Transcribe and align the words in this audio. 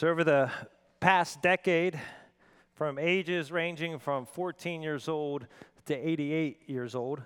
So, 0.00 0.08
over 0.08 0.24
the 0.24 0.50
past 0.98 1.42
decade, 1.42 2.00
from 2.72 2.98
ages 2.98 3.52
ranging 3.52 3.98
from 3.98 4.24
14 4.24 4.80
years 4.80 5.08
old 5.08 5.46
to 5.84 5.94
88 5.94 6.62
years 6.68 6.94
old, 6.94 7.20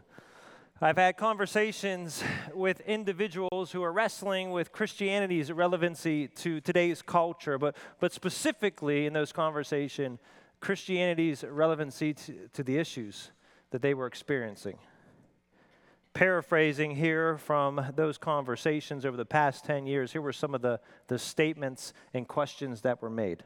I've 0.81 0.97
had 0.97 1.17
conversations 1.17 2.25
with 2.53 2.81
individuals 2.81 3.71
who 3.71 3.85
are 3.85 3.93
wrestling 3.93 4.51
with 4.51 4.73
Christianity's 4.73 5.53
relevancy 5.53 6.27
to 6.27 6.61
today's 6.61 7.01
culture, 7.01 7.59
but, 7.59 7.77
but 8.01 8.13
specifically 8.13 9.07
in 9.07 9.13
those 9.13 9.31
conversations, 9.31 10.19
Christianity's 10.59 11.45
relevancy 11.45 12.13
to, 12.13 12.49
to 12.55 12.65
the 12.65 12.77
issues 12.77 13.31
that 13.71 13.83
they 13.83 13.95
were 13.95 14.09
experiencing. 14.09 14.79
Paraphrasing 16.15 16.97
here 16.97 17.37
from 17.37 17.93
those 17.97 18.19
conversations 18.19 19.05
over 19.05 19.17
the 19.17 19.25
past 19.25 19.65
10 19.65 19.87
years, 19.87 20.13
here 20.13 20.23
were 20.23 20.33
some 20.33 20.55
of 20.55 20.63
the, 20.63 20.81
the 21.09 21.19
statements 21.19 21.93
and 22.15 22.27
questions 22.27 22.81
that 22.83 23.03
were 23.03 23.11
made. 23.11 23.43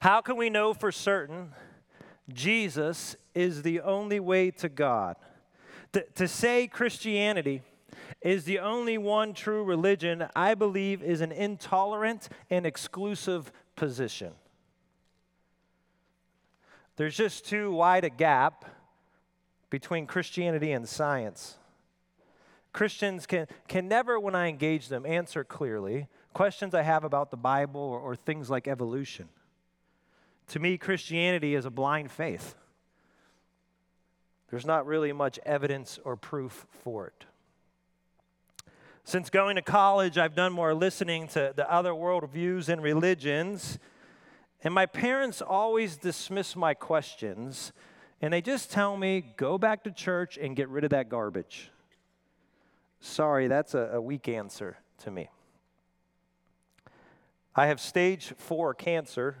How 0.00 0.20
can 0.20 0.36
we 0.36 0.50
know 0.50 0.74
for 0.74 0.90
certain 0.90 1.52
Jesus 2.32 3.16
is 3.34 3.62
the 3.62 3.80
only 3.80 4.18
way 4.18 4.50
to 4.50 4.68
God? 4.68 5.16
to, 5.94 6.04
to 6.16 6.28
say 6.28 6.66
Christianity 6.66 7.62
is 8.20 8.44
the 8.44 8.58
only 8.58 8.98
one 8.98 9.32
true 9.32 9.62
religion, 9.62 10.26
I 10.34 10.54
believe, 10.54 11.02
is 11.02 11.20
an 11.20 11.32
intolerant 11.32 12.28
and 12.50 12.66
exclusive 12.66 13.52
position. 13.76 14.32
There's 16.96 17.16
just 17.16 17.46
too 17.46 17.72
wide 17.72 18.04
a 18.04 18.10
gap 18.10 18.64
between 19.74 20.06
Christianity 20.06 20.70
and 20.70 20.88
science. 20.88 21.56
Christians 22.72 23.26
can, 23.26 23.48
can 23.66 23.88
never, 23.88 24.20
when 24.20 24.36
I 24.36 24.46
engage 24.46 24.86
them, 24.86 25.04
answer 25.04 25.42
clearly 25.42 26.06
questions 26.32 26.76
I 26.76 26.82
have 26.82 27.02
about 27.02 27.32
the 27.32 27.36
Bible 27.36 27.80
or, 27.80 27.98
or 27.98 28.14
things 28.14 28.48
like 28.48 28.68
evolution. 28.68 29.28
To 30.50 30.60
me, 30.60 30.78
Christianity 30.78 31.56
is 31.56 31.64
a 31.64 31.72
blind 31.72 32.12
faith. 32.12 32.54
There's 34.48 34.64
not 34.64 34.86
really 34.86 35.12
much 35.12 35.40
evidence 35.44 35.98
or 36.04 36.14
proof 36.14 36.68
for 36.84 37.08
it. 37.08 37.24
Since 39.02 39.28
going 39.28 39.56
to 39.56 39.62
college, 39.62 40.18
I've 40.18 40.36
done 40.36 40.52
more 40.52 40.72
listening 40.72 41.26
to 41.28 41.52
the 41.56 41.68
other 41.68 41.90
worldviews 41.90 42.68
and 42.68 42.80
religions. 42.80 43.80
And 44.62 44.72
my 44.72 44.86
parents 44.86 45.42
always 45.42 45.96
dismiss 45.96 46.54
my 46.54 46.74
questions, 46.74 47.72
and 48.24 48.32
they 48.32 48.40
just 48.40 48.70
tell 48.70 48.96
me, 48.96 49.22
go 49.36 49.58
back 49.58 49.84
to 49.84 49.90
church 49.90 50.38
and 50.38 50.56
get 50.56 50.70
rid 50.70 50.82
of 50.82 50.88
that 50.92 51.10
garbage. 51.10 51.70
Sorry, 52.98 53.48
that's 53.48 53.74
a, 53.74 53.90
a 53.92 54.00
weak 54.00 54.30
answer 54.30 54.78
to 55.00 55.10
me. 55.10 55.28
I 57.54 57.66
have 57.66 57.78
stage 57.78 58.32
four 58.38 58.72
cancer. 58.72 59.36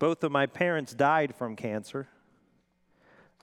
Both 0.00 0.24
of 0.24 0.32
my 0.32 0.46
parents 0.46 0.92
died 0.92 1.36
from 1.36 1.54
cancer. 1.54 2.08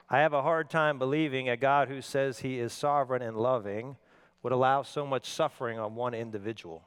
I 0.09 0.19
have 0.19 0.33
a 0.33 0.41
hard 0.41 0.69
time 0.69 0.99
believing 0.99 1.47
a 1.47 1.55
God 1.55 1.87
who 1.87 2.01
says 2.01 2.39
he 2.39 2.59
is 2.59 2.73
sovereign 2.73 3.21
and 3.21 3.37
loving 3.37 3.95
would 4.43 4.51
allow 4.51 4.83
so 4.83 5.07
much 5.07 5.29
suffering 5.29 5.79
on 5.79 5.95
one 5.95 6.13
individual, 6.13 6.83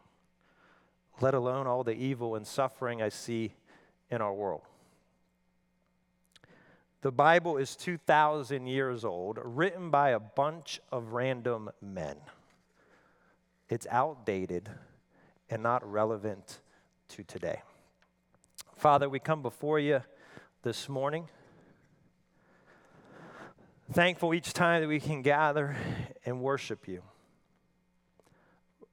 let 1.23 1.33
alone 1.33 1.67
all 1.67 1.83
the 1.83 1.97
evil 1.97 2.35
and 2.35 2.47
suffering 2.47 3.01
I 3.01 3.09
see 3.09 3.55
in 4.11 4.21
our 4.21 4.35
world. 4.35 4.65
The 7.01 7.13
Bible 7.13 7.57
is 7.57 7.77
2,000 7.77 8.67
years 8.67 9.05
old, 9.05 9.39
written 9.43 9.91
by 9.91 10.11
a 10.11 10.19
bunch 10.19 10.81
of 10.91 11.13
random 11.13 11.71
men. 11.81 12.17
It's 13.69 13.87
outdated 13.91 14.69
and 15.49 15.63
not 15.63 15.89
relevant 15.89 16.61
to 17.11 17.23
today. 17.23 17.63
Father, 18.77 19.09
we 19.09 19.19
come 19.19 19.43
before 19.43 19.79
you 19.79 20.03
this 20.63 20.89
morning 20.89 21.29
Thankful 23.91 24.35
each 24.35 24.53
time 24.53 24.83
that 24.83 24.89
we 24.89 25.01
can 25.01 25.23
gather 25.23 25.75
and 26.27 26.43
worship 26.43 26.87
you. 26.87 27.03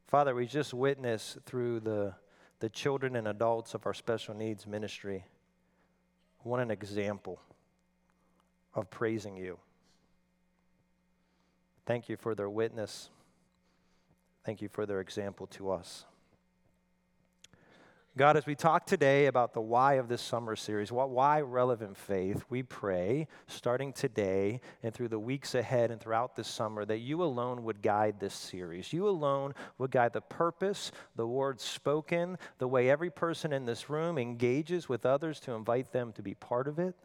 Father, 0.08 0.34
we 0.34 0.46
just 0.46 0.74
witnessed 0.74 1.40
through 1.46 1.82
the, 1.82 2.14
the 2.62 2.70
children 2.70 3.18
and 3.18 3.28
adults 3.28 3.74
of 3.74 3.86
our 3.86 3.94
special 3.94 4.34
needs 4.34 4.66
ministry. 4.66 5.26
What 6.44 6.62
an 6.62 6.72
example 6.72 7.42
of 8.76 8.90
praising 8.90 9.38
you. 9.38 9.58
Thank 11.86 12.10
you 12.10 12.18
for 12.18 12.36
their 12.36 12.50
witness. 12.50 13.10
Thank 14.46 14.62
you 14.62 14.70
for 14.70 14.86
their 14.86 15.00
example 15.00 15.48
to 15.48 15.72
us. 15.72 16.06
God, 18.18 18.38
as 18.38 18.46
we 18.46 18.56
talk 18.56 18.86
today 18.86 19.26
about 19.26 19.54
the 19.54 19.60
why 19.60 19.96
of 19.96 20.08
this 20.08 20.22
summer 20.22 20.56
series, 20.56 20.90
what 20.90 21.10
why 21.10 21.42
relevant 21.42 21.98
faith, 21.98 22.46
we 22.50 22.64
pray, 22.64 23.28
starting 23.48 23.92
today 23.92 24.62
and 24.84 24.94
through 24.94 25.10
the 25.10 25.20
weeks 25.20 25.54
ahead 25.54 25.92
and 25.92 26.00
throughout 26.00 26.34
this 26.34 26.48
summer, 26.48 26.86
that 26.86 27.00
you 27.00 27.22
alone 27.22 27.66
would 27.66 27.82
guide 27.82 28.22
this 28.22 28.34
series. 28.34 28.94
You 28.94 29.10
alone 29.10 29.54
would 29.80 29.92
guide 29.92 30.14
the 30.14 30.22
purpose, 30.22 30.94
the 31.18 31.28
words 31.28 31.62
spoken, 31.62 32.38
the 32.58 32.70
way 32.70 32.90
every 32.90 33.10
person 33.10 33.52
in 33.52 33.66
this 33.66 33.90
room 33.90 34.18
engages 34.18 34.88
with 34.88 35.06
others 35.06 35.42
to 35.42 35.52
invite 35.52 35.92
them 35.92 36.14
to 36.14 36.22
be 36.22 36.36
part 36.36 36.70
of 36.70 36.80
it. 36.80 36.96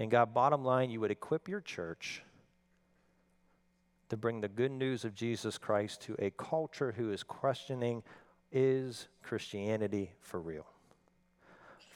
And 0.00 0.10
God, 0.10 0.32
bottom 0.32 0.64
line, 0.64 0.90
you 0.90 0.98
would 1.00 1.10
equip 1.10 1.46
your 1.46 1.60
church 1.60 2.22
to 4.08 4.16
bring 4.16 4.40
the 4.40 4.48
good 4.48 4.72
news 4.72 5.04
of 5.04 5.14
Jesus 5.14 5.58
Christ 5.58 6.00
to 6.02 6.16
a 6.18 6.30
culture 6.30 6.92
who 6.96 7.12
is 7.12 7.22
questioning 7.22 8.02
is 8.50 9.08
Christianity 9.22 10.12
for 10.22 10.40
real? 10.40 10.66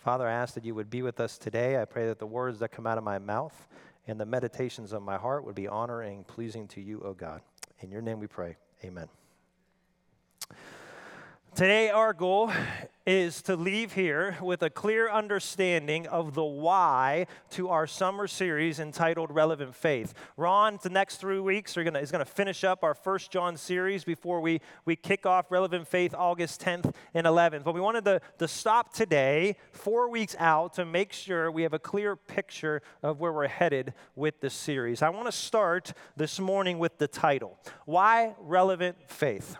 Father, 0.04 0.28
I 0.28 0.32
ask 0.32 0.52
that 0.54 0.66
you 0.66 0.74
would 0.74 0.90
be 0.90 1.00
with 1.00 1.18
us 1.18 1.38
today. 1.38 1.80
I 1.80 1.86
pray 1.86 2.06
that 2.06 2.18
the 2.18 2.26
words 2.26 2.58
that 2.58 2.68
come 2.72 2.86
out 2.86 2.98
of 2.98 3.04
my 3.04 3.18
mouth 3.18 3.66
and 4.06 4.20
the 4.20 4.26
meditations 4.26 4.92
of 4.92 5.02
my 5.02 5.16
heart 5.16 5.46
would 5.46 5.54
be 5.54 5.66
honoring, 5.66 6.24
pleasing 6.24 6.68
to 6.68 6.82
you, 6.82 7.00
O 7.06 7.14
God. 7.14 7.40
In 7.80 7.90
your 7.90 8.02
name 8.02 8.20
we 8.20 8.26
pray. 8.26 8.56
Amen. 8.84 9.08
Today, 11.54 11.88
our 11.88 12.12
goal 12.12 12.50
is 13.06 13.40
to 13.42 13.54
leave 13.54 13.92
here 13.92 14.36
with 14.42 14.60
a 14.64 14.70
clear 14.70 15.08
understanding 15.08 16.04
of 16.08 16.34
the 16.34 16.42
why 16.42 17.28
to 17.50 17.68
our 17.68 17.86
summer 17.86 18.26
series 18.26 18.80
entitled 18.80 19.30
Relevant 19.30 19.72
Faith. 19.72 20.14
Ron, 20.36 20.80
the 20.82 20.90
next 20.90 21.18
three 21.18 21.38
weeks, 21.38 21.74
gonna, 21.76 22.00
is 22.00 22.10
going 22.10 22.24
to 22.24 22.28
finish 22.28 22.64
up 22.64 22.82
our 22.82 22.92
First 22.92 23.30
John 23.30 23.56
series 23.56 24.02
before 24.02 24.40
we, 24.40 24.60
we 24.84 24.96
kick 24.96 25.26
off 25.26 25.52
Relevant 25.52 25.86
Faith 25.86 26.12
August 26.12 26.60
10th 26.60 26.92
and 27.14 27.24
11th. 27.24 27.62
But 27.62 27.74
we 27.74 27.80
wanted 27.80 28.04
to, 28.06 28.20
to 28.40 28.48
stop 28.48 28.92
today, 28.92 29.54
four 29.70 30.10
weeks 30.10 30.34
out, 30.40 30.74
to 30.74 30.84
make 30.84 31.12
sure 31.12 31.52
we 31.52 31.62
have 31.62 31.72
a 31.72 31.78
clear 31.78 32.16
picture 32.16 32.82
of 33.00 33.20
where 33.20 33.32
we're 33.32 33.46
headed 33.46 33.94
with 34.16 34.40
this 34.40 34.54
series. 34.54 35.02
I 35.02 35.10
want 35.10 35.26
to 35.26 35.32
start 35.32 35.92
this 36.16 36.40
morning 36.40 36.80
with 36.80 36.98
the 36.98 37.06
title 37.06 37.60
Why 37.84 38.34
Relevant 38.40 38.96
Faith? 39.06 39.56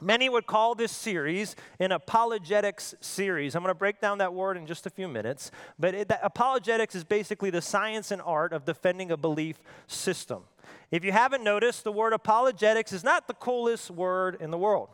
Many 0.00 0.28
would 0.28 0.46
call 0.46 0.74
this 0.74 0.92
series 0.92 1.56
an 1.80 1.90
apologetics 1.90 2.94
series. 3.00 3.54
I'm 3.54 3.62
going 3.62 3.70
to 3.70 3.78
break 3.78 3.98
down 4.00 4.18
that 4.18 4.34
word 4.34 4.58
in 4.58 4.66
just 4.66 4.86
a 4.86 4.90
few 4.90 5.08
minutes. 5.08 5.50
But 5.78 5.94
it, 5.94 6.12
apologetics 6.22 6.94
is 6.94 7.02
basically 7.02 7.48
the 7.48 7.62
science 7.62 8.10
and 8.10 8.20
art 8.20 8.52
of 8.52 8.66
defending 8.66 9.10
a 9.10 9.16
belief 9.16 9.58
system. 9.86 10.42
If 10.90 11.02
you 11.02 11.12
haven't 11.12 11.42
noticed, 11.42 11.84
the 11.84 11.92
word 11.92 12.12
apologetics 12.12 12.92
is 12.92 13.02
not 13.02 13.26
the 13.26 13.34
coolest 13.34 13.90
word 13.90 14.36
in 14.38 14.50
the 14.50 14.58
world. 14.58 14.90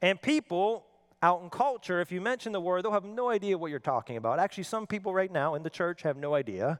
And 0.00 0.20
people 0.22 0.84
out 1.20 1.42
in 1.42 1.50
culture, 1.50 2.00
if 2.00 2.12
you 2.12 2.20
mention 2.20 2.52
the 2.52 2.60
word, 2.60 2.84
they'll 2.84 2.92
have 2.92 3.04
no 3.04 3.30
idea 3.30 3.58
what 3.58 3.70
you're 3.70 3.80
talking 3.80 4.16
about. 4.16 4.38
Actually, 4.38 4.64
some 4.64 4.86
people 4.86 5.12
right 5.12 5.32
now 5.32 5.56
in 5.56 5.64
the 5.64 5.70
church 5.70 6.02
have 6.02 6.16
no 6.16 6.34
idea 6.34 6.78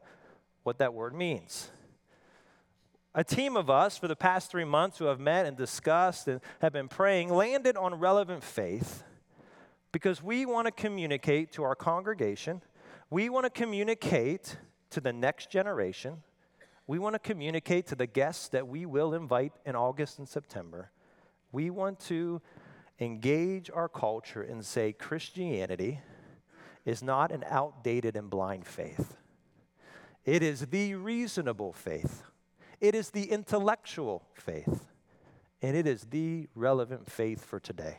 what 0.62 0.78
that 0.78 0.94
word 0.94 1.14
means 1.14 1.70
a 3.14 3.22
team 3.22 3.56
of 3.56 3.70
us 3.70 3.96
for 3.96 4.08
the 4.08 4.16
past 4.16 4.50
three 4.50 4.64
months 4.64 4.98
who 4.98 5.04
have 5.04 5.20
met 5.20 5.46
and 5.46 5.56
discussed 5.56 6.26
and 6.26 6.40
have 6.60 6.72
been 6.72 6.88
praying 6.88 7.28
landed 7.28 7.76
on 7.76 7.94
relevant 7.94 8.42
faith 8.42 9.04
because 9.92 10.20
we 10.20 10.44
want 10.44 10.66
to 10.66 10.72
communicate 10.72 11.52
to 11.52 11.62
our 11.62 11.76
congregation, 11.76 12.60
we 13.10 13.28
want 13.28 13.44
to 13.44 13.50
communicate 13.50 14.56
to 14.90 15.00
the 15.00 15.12
next 15.12 15.50
generation, 15.50 16.22
we 16.88 16.98
want 16.98 17.14
to 17.14 17.20
communicate 17.20 17.86
to 17.86 17.94
the 17.94 18.06
guests 18.06 18.48
that 18.48 18.66
we 18.66 18.84
will 18.84 19.14
invite 19.14 19.52
in 19.64 19.76
August 19.76 20.18
and 20.18 20.28
September. 20.28 20.90
We 21.52 21.70
want 21.70 22.00
to 22.00 22.42
engage 22.98 23.70
our 23.72 23.88
culture 23.88 24.42
and 24.42 24.64
say 24.64 24.92
Christianity 24.92 26.00
is 26.84 27.02
not 27.02 27.30
an 27.30 27.44
outdated 27.48 28.16
and 28.16 28.28
blind 28.28 28.66
faith. 28.66 29.16
It 30.24 30.42
is 30.42 30.66
the 30.66 30.96
reasonable 30.96 31.72
faith 31.72 32.24
it 32.84 32.94
is 32.94 33.08
the 33.12 33.30
intellectual 33.30 34.26
faith, 34.34 34.84
and 35.62 35.74
it 35.74 35.86
is 35.86 36.04
the 36.10 36.46
relevant 36.54 37.10
faith 37.10 37.42
for 37.42 37.58
today. 37.58 37.96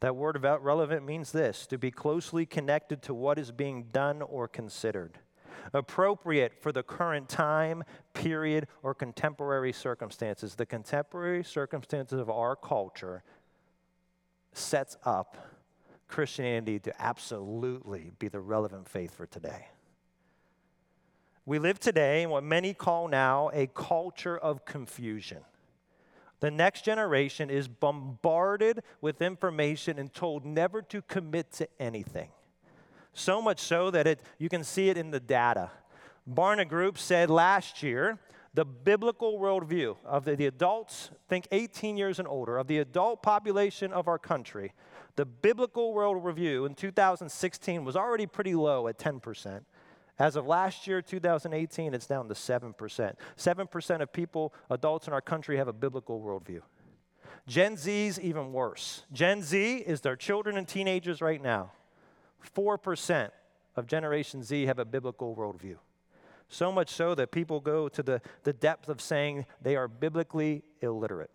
That 0.00 0.16
word 0.16 0.34
about 0.34 0.64
relevant 0.64 1.04
means 1.04 1.30
this 1.30 1.66
to 1.66 1.76
be 1.76 1.90
closely 1.90 2.46
connected 2.46 3.02
to 3.02 3.12
what 3.12 3.38
is 3.38 3.52
being 3.52 3.88
done 3.92 4.22
or 4.22 4.48
considered, 4.48 5.18
appropriate 5.74 6.54
for 6.58 6.72
the 6.72 6.82
current 6.82 7.28
time, 7.28 7.84
period, 8.14 8.68
or 8.82 8.94
contemporary 8.94 9.74
circumstances. 9.74 10.54
The 10.54 10.64
contemporary 10.64 11.44
circumstances 11.44 12.18
of 12.18 12.30
our 12.30 12.56
culture 12.56 13.22
sets 14.54 14.96
up 15.04 15.36
Christianity 16.08 16.78
to 16.78 17.02
absolutely 17.02 18.12
be 18.18 18.28
the 18.28 18.40
relevant 18.40 18.88
faith 18.88 19.14
for 19.14 19.26
today. 19.26 19.66
We 21.48 21.58
live 21.58 21.80
today 21.80 22.24
in 22.24 22.28
what 22.28 22.44
many 22.44 22.74
call 22.74 23.08
now 23.08 23.50
a 23.54 23.68
culture 23.68 24.36
of 24.36 24.66
confusion. 24.66 25.38
The 26.40 26.50
next 26.50 26.84
generation 26.84 27.48
is 27.48 27.68
bombarded 27.68 28.82
with 29.00 29.22
information 29.22 29.98
and 29.98 30.12
told 30.12 30.44
never 30.44 30.82
to 30.82 31.00
commit 31.00 31.50
to 31.52 31.66
anything. 31.80 32.28
So 33.14 33.40
much 33.40 33.60
so 33.60 33.90
that 33.92 34.06
it, 34.06 34.20
you 34.36 34.50
can 34.50 34.62
see 34.62 34.90
it 34.90 34.98
in 34.98 35.10
the 35.10 35.20
data. 35.20 35.70
Barna 36.30 36.68
Group 36.68 36.98
said 36.98 37.30
last 37.30 37.82
year 37.82 38.18
the 38.52 38.66
biblical 38.66 39.38
worldview 39.38 39.96
of 40.04 40.26
the, 40.26 40.36
the, 40.36 40.44
adults, 40.44 41.12
think 41.30 41.48
18 41.50 41.96
years 41.96 42.18
and 42.18 42.28
older, 42.28 42.58
of 42.58 42.66
the 42.66 42.76
adult 42.76 43.22
population 43.22 43.94
of 43.94 44.06
our 44.06 44.18
country, 44.18 44.74
the 45.16 45.24
biblical 45.24 45.94
worldview 45.94 46.66
in 46.66 46.74
2016 46.74 47.86
was 47.86 47.96
already 47.96 48.26
pretty 48.26 48.54
low 48.54 48.86
at 48.86 48.98
10%. 48.98 49.62
As 50.18 50.34
of 50.34 50.46
last 50.46 50.86
year, 50.86 51.00
2018, 51.00 51.94
it's 51.94 52.06
down 52.06 52.28
to 52.28 52.34
7%. 52.34 53.14
7% 53.36 54.00
of 54.00 54.12
people, 54.12 54.52
adults 54.68 55.06
in 55.06 55.12
our 55.12 55.20
country, 55.20 55.56
have 55.56 55.68
a 55.68 55.72
biblical 55.72 56.20
worldview. 56.20 56.60
Gen 57.46 57.76
Z's 57.76 58.18
even 58.18 58.52
worse. 58.52 59.04
Gen 59.12 59.42
Z 59.42 59.76
is 59.78 60.00
their 60.00 60.16
children 60.16 60.56
and 60.56 60.66
teenagers 60.66 61.20
right 61.22 61.42
now. 61.42 61.72
4% 62.54 63.30
of 63.76 63.86
Generation 63.86 64.42
Z 64.42 64.66
have 64.66 64.78
a 64.78 64.84
biblical 64.84 65.36
worldview. 65.36 65.76
So 66.48 66.72
much 66.72 66.90
so 66.90 67.14
that 67.14 67.30
people 67.30 67.60
go 67.60 67.88
to 67.88 68.02
the, 68.02 68.20
the 68.42 68.52
depth 68.52 68.88
of 68.88 69.00
saying 69.00 69.46
they 69.62 69.76
are 69.76 69.86
biblically 69.86 70.62
illiterate. 70.80 71.30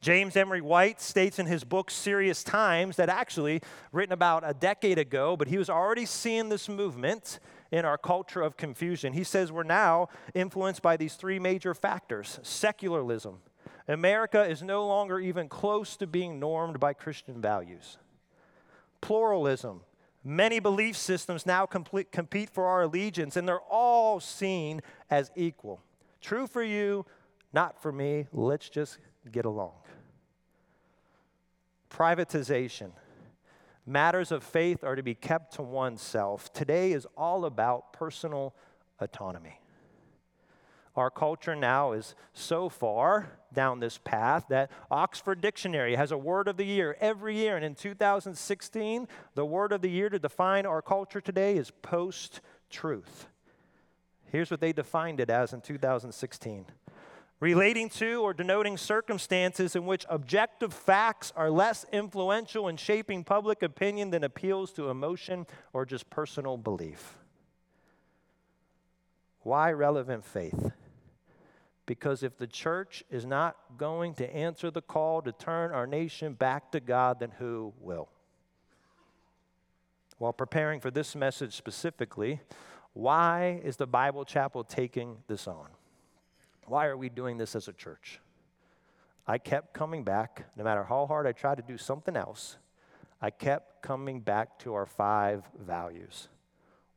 James 0.00 0.34
Emery 0.34 0.62
White 0.62 0.98
states 1.00 1.38
in 1.38 1.44
his 1.44 1.62
book 1.62 1.90
Serious 1.90 2.42
Times 2.42 2.96
that 2.96 3.10
actually 3.10 3.60
written 3.92 4.14
about 4.14 4.42
a 4.46 4.54
decade 4.54 4.98
ago, 4.98 5.36
but 5.36 5.48
he 5.48 5.58
was 5.58 5.68
already 5.68 6.06
seeing 6.06 6.48
this 6.48 6.70
movement 6.70 7.38
in 7.70 7.84
our 7.84 7.98
culture 7.98 8.40
of 8.40 8.56
confusion. 8.56 9.12
He 9.12 9.24
says 9.24 9.52
we're 9.52 9.62
now 9.62 10.08
influenced 10.34 10.80
by 10.80 10.96
these 10.96 11.14
three 11.14 11.38
major 11.38 11.74
factors 11.74 12.40
secularism. 12.42 13.40
America 13.88 14.42
is 14.42 14.62
no 14.62 14.86
longer 14.86 15.20
even 15.20 15.48
close 15.48 15.96
to 15.96 16.06
being 16.06 16.40
normed 16.40 16.80
by 16.80 16.94
Christian 16.94 17.40
values. 17.40 17.98
Pluralism. 19.02 19.82
Many 20.22 20.60
belief 20.60 20.96
systems 20.96 21.44
now 21.44 21.66
complete, 21.66 22.12
compete 22.12 22.50
for 22.50 22.66
our 22.66 22.82
allegiance, 22.82 23.36
and 23.36 23.48
they're 23.48 23.58
all 23.60 24.20
seen 24.20 24.80
as 25.10 25.30
equal. 25.34 25.82
True 26.20 26.46
for 26.46 26.62
you, 26.62 27.06
not 27.52 27.80
for 27.80 27.90
me. 27.90 28.26
Let's 28.32 28.68
just 28.68 28.98
get 29.30 29.44
along. 29.44 29.72
Privatization. 31.90 32.92
Matters 33.86 34.30
of 34.30 34.44
faith 34.44 34.84
are 34.84 34.94
to 34.94 35.02
be 35.02 35.14
kept 35.14 35.54
to 35.54 35.62
oneself. 35.62 36.52
Today 36.52 36.92
is 36.92 37.06
all 37.16 37.44
about 37.44 37.92
personal 37.92 38.54
autonomy. 39.00 39.60
Our 40.96 41.10
culture 41.10 41.54
now 41.54 41.92
is 41.92 42.14
so 42.32 42.68
far 42.68 43.38
down 43.52 43.80
this 43.80 43.98
path 43.98 44.46
that 44.48 44.70
Oxford 44.90 45.40
Dictionary 45.40 45.94
has 45.94 46.12
a 46.12 46.18
word 46.18 46.48
of 46.48 46.56
the 46.56 46.64
year 46.64 46.96
every 47.00 47.36
year. 47.36 47.56
And 47.56 47.64
in 47.64 47.74
2016, 47.74 49.08
the 49.34 49.44
word 49.44 49.72
of 49.72 49.82
the 49.82 49.90
year 49.90 50.08
to 50.08 50.18
define 50.18 50.66
our 50.66 50.82
culture 50.82 51.20
today 51.20 51.56
is 51.56 51.70
post 51.82 52.40
truth. 52.70 53.28
Here's 54.26 54.50
what 54.50 54.60
they 54.60 54.72
defined 54.72 55.20
it 55.20 55.30
as 55.30 55.52
in 55.52 55.60
2016 55.60 56.66
relating 57.40 57.88
to 57.88 58.20
or 58.22 58.34
denoting 58.34 58.76
circumstances 58.76 59.74
in 59.74 59.86
which 59.86 60.04
objective 60.10 60.74
facts 60.74 61.32
are 61.34 61.50
less 61.50 61.86
influential 61.90 62.68
in 62.68 62.76
shaping 62.76 63.24
public 63.24 63.62
opinion 63.62 64.10
than 64.10 64.22
appeals 64.22 64.70
to 64.72 64.90
emotion 64.90 65.46
or 65.72 65.86
just 65.86 66.08
personal 66.10 66.58
belief. 66.58 67.16
Why 69.42 69.72
relevant 69.72 70.24
faith? 70.24 70.70
Because 71.86 72.22
if 72.22 72.36
the 72.36 72.46
church 72.46 73.02
is 73.10 73.24
not 73.24 73.56
going 73.78 74.14
to 74.14 74.36
answer 74.36 74.70
the 74.70 74.82
call 74.82 75.22
to 75.22 75.32
turn 75.32 75.72
our 75.72 75.86
nation 75.86 76.34
back 76.34 76.70
to 76.72 76.80
God, 76.80 77.20
then 77.20 77.32
who 77.38 77.72
will? 77.80 78.10
While 80.18 80.34
preparing 80.34 80.80
for 80.80 80.90
this 80.90 81.16
message 81.16 81.54
specifically, 81.54 82.40
why 82.92 83.60
is 83.64 83.76
the 83.76 83.86
Bible 83.86 84.26
Chapel 84.26 84.62
taking 84.62 85.16
this 85.26 85.48
on? 85.48 85.68
Why 86.70 86.86
are 86.86 86.96
we 86.96 87.08
doing 87.08 87.36
this 87.36 87.56
as 87.56 87.66
a 87.66 87.72
church? 87.72 88.20
I 89.26 89.38
kept 89.38 89.74
coming 89.74 90.04
back, 90.04 90.44
no 90.54 90.62
matter 90.62 90.84
how 90.84 91.04
hard 91.04 91.26
I 91.26 91.32
tried 91.32 91.56
to 91.56 91.64
do 91.64 91.76
something 91.76 92.16
else, 92.16 92.58
I 93.20 93.30
kept 93.30 93.82
coming 93.82 94.20
back 94.20 94.56
to 94.60 94.74
our 94.74 94.86
five 94.86 95.42
values 95.58 96.28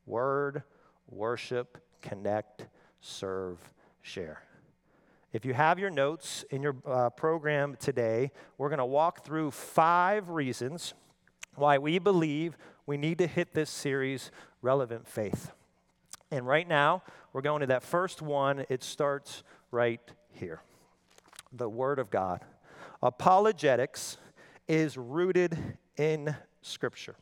word, 0.06 0.62
worship, 1.08 1.82
connect, 2.02 2.68
serve, 3.00 3.58
share. 4.00 4.44
If 5.32 5.44
you 5.44 5.54
have 5.54 5.80
your 5.80 5.90
notes 5.90 6.44
in 6.50 6.62
your 6.62 6.76
uh, 6.86 7.10
program 7.10 7.74
today, 7.80 8.30
we're 8.58 8.68
going 8.68 8.78
to 8.78 8.84
walk 8.84 9.24
through 9.24 9.50
five 9.50 10.28
reasons 10.28 10.94
why 11.56 11.78
we 11.78 11.98
believe 11.98 12.56
we 12.86 12.96
need 12.96 13.18
to 13.18 13.26
hit 13.26 13.54
this 13.54 13.70
series, 13.70 14.30
Relevant 14.62 15.08
Faith. 15.08 15.50
And 16.30 16.46
right 16.46 16.66
now, 16.66 17.02
we're 17.32 17.42
going 17.42 17.60
to 17.60 17.66
that 17.66 17.82
first 17.82 18.22
one. 18.22 18.64
It 18.68 18.82
starts 18.82 19.42
right 19.74 20.00
here 20.30 20.62
the 21.52 21.68
Word 21.68 21.98
of 21.98 22.10
God. 22.10 22.40
Apologetics 23.02 24.18
is 24.66 24.96
rooted 24.96 25.58
in 25.96 26.34
Scripture. 26.62 27.16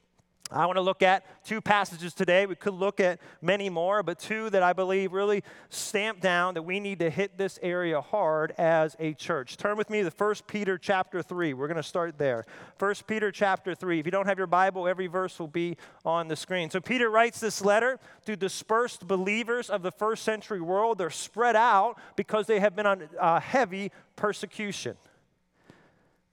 I 0.55 0.67
want 0.67 0.77
to 0.77 0.83
look 0.83 1.03
at 1.03 1.25
two 1.45 1.61
passages 1.61 2.13
today. 2.13 2.47
We 2.47 2.55
could 2.55 2.75
look 2.75 3.01
at 3.01 3.21
many 3.41 3.71
more, 3.71 4.03
but 4.03 4.19
two 4.19 4.51
that 4.51 4.63
I 4.63 4.73
believe 4.73 5.13
really 5.13 5.43
stamp 5.71 6.21
down 6.21 6.55
that 6.55 6.63
we 6.63 6.79
need 6.79 6.99
to 6.99 7.11
hit 7.11 7.39
this 7.39 7.59
area 7.63 8.01
hard 8.01 8.53
as 8.59 8.95
a 8.99 9.15
church. 9.15 9.57
Turn 9.57 9.77
with 9.77 9.89
me 9.89 10.03
to 10.03 10.11
1 10.11 10.35
Peter 10.47 10.77
chapter 10.77 11.23
3. 11.23 11.55
We're 11.55 11.69
going 11.69 11.77
to 11.77 11.83
start 11.83 12.19
there. 12.19 12.45
1 12.79 12.95
Peter 13.07 13.31
chapter 13.31 13.75
3. 13.75 13.99
If 13.99 14.07
you 14.07 14.13
don't 14.13 14.27
have 14.27 14.39
your 14.39 14.47
Bible, 14.47 14.87
every 14.87 15.07
verse 15.07 15.39
will 15.39 15.49
be 15.49 15.77
on 16.05 16.29
the 16.29 16.37
screen. 16.37 16.71
So 16.71 16.81
Peter 16.81 17.11
writes 17.11 17.41
this 17.41 17.65
letter 17.65 17.99
to 18.27 18.37
dispersed 18.37 19.07
believers 19.09 19.71
of 19.71 19.83
the 19.83 19.93
first 19.93 20.23
century 20.23 20.61
world. 20.61 20.99
They're 20.99 21.11
spread 21.11 21.57
out 21.57 21.99
because 22.17 22.47
they 22.47 22.61
have 22.61 22.77
been 22.77 22.87
on 22.87 23.09
uh, 23.19 23.41
heavy 23.41 23.91
persecution. 24.17 24.97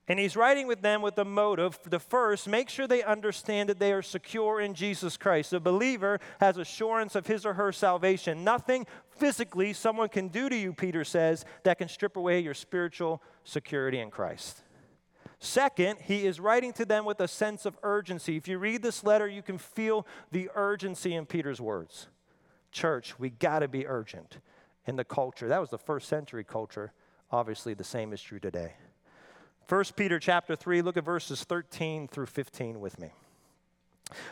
And 0.09 0.17
he's 0.17 0.35
writing 0.35 0.65
with 0.65 0.81
them 0.81 1.03
with 1.03 1.15
the 1.15 1.23
motive 1.23 1.79
the 1.87 1.99
first, 1.99 2.47
make 2.47 2.67
sure 2.67 2.87
they 2.87 3.03
understand 3.03 3.69
that 3.69 3.77
they 3.77 3.93
are 3.93 4.01
secure 4.01 4.59
in 4.59 4.73
Jesus 4.73 5.17
Christ. 5.17 5.51
The 5.51 5.59
believer 5.59 6.19
has 6.39 6.57
assurance 6.57 7.13
of 7.13 7.27
his 7.27 7.45
or 7.45 7.53
her 7.53 7.71
salvation. 7.71 8.43
Nothing 8.43 8.87
physically 9.11 9.71
someone 9.71 10.09
can 10.09 10.27
do 10.29 10.49
to 10.49 10.55
you, 10.55 10.73
Peter 10.73 11.03
says, 11.03 11.45
that 11.63 11.77
can 11.77 11.87
strip 11.87 12.17
away 12.17 12.39
your 12.39 12.55
spiritual 12.55 13.21
security 13.43 13.99
in 13.99 14.09
Christ. 14.09 14.63
Second, 15.37 15.99
he 16.01 16.25
is 16.25 16.39
writing 16.39 16.73
to 16.73 16.85
them 16.85 17.05
with 17.05 17.19
a 17.21 17.27
sense 17.27 17.67
of 17.67 17.77
urgency. 17.83 18.35
If 18.35 18.47
you 18.47 18.57
read 18.57 18.81
this 18.81 19.03
letter, 19.03 19.27
you 19.27 19.43
can 19.43 19.59
feel 19.59 20.07
the 20.31 20.49
urgency 20.55 21.13
in 21.13 21.27
Peter's 21.27 21.61
words. 21.61 22.07
Church, 22.71 23.17
we 23.19 23.29
got 23.29 23.59
to 23.59 23.67
be 23.67 23.85
urgent 23.85 24.39
in 24.87 24.95
the 24.95 25.05
culture. 25.05 25.47
That 25.47 25.61
was 25.61 25.69
the 25.69 25.77
first 25.77 26.09
century 26.09 26.43
culture. 26.43 26.93
Obviously, 27.31 27.75
the 27.75 27.83
same 27.83 28.11
is 28.11 28.21
true 28.21 28.39
today. 28.39 28.73
1 29.69 29.83
Peter 29.95 30.17
chapter 30.17 30.55
3, 30.55 30.81
look 30.81 30.97
at 30.97 31.05
verses 31.05 31.43
13 31.43 32.07
through 32.07 32.25
15 32.25 32.79
with 32.79 32.99
me. 32.99 33.11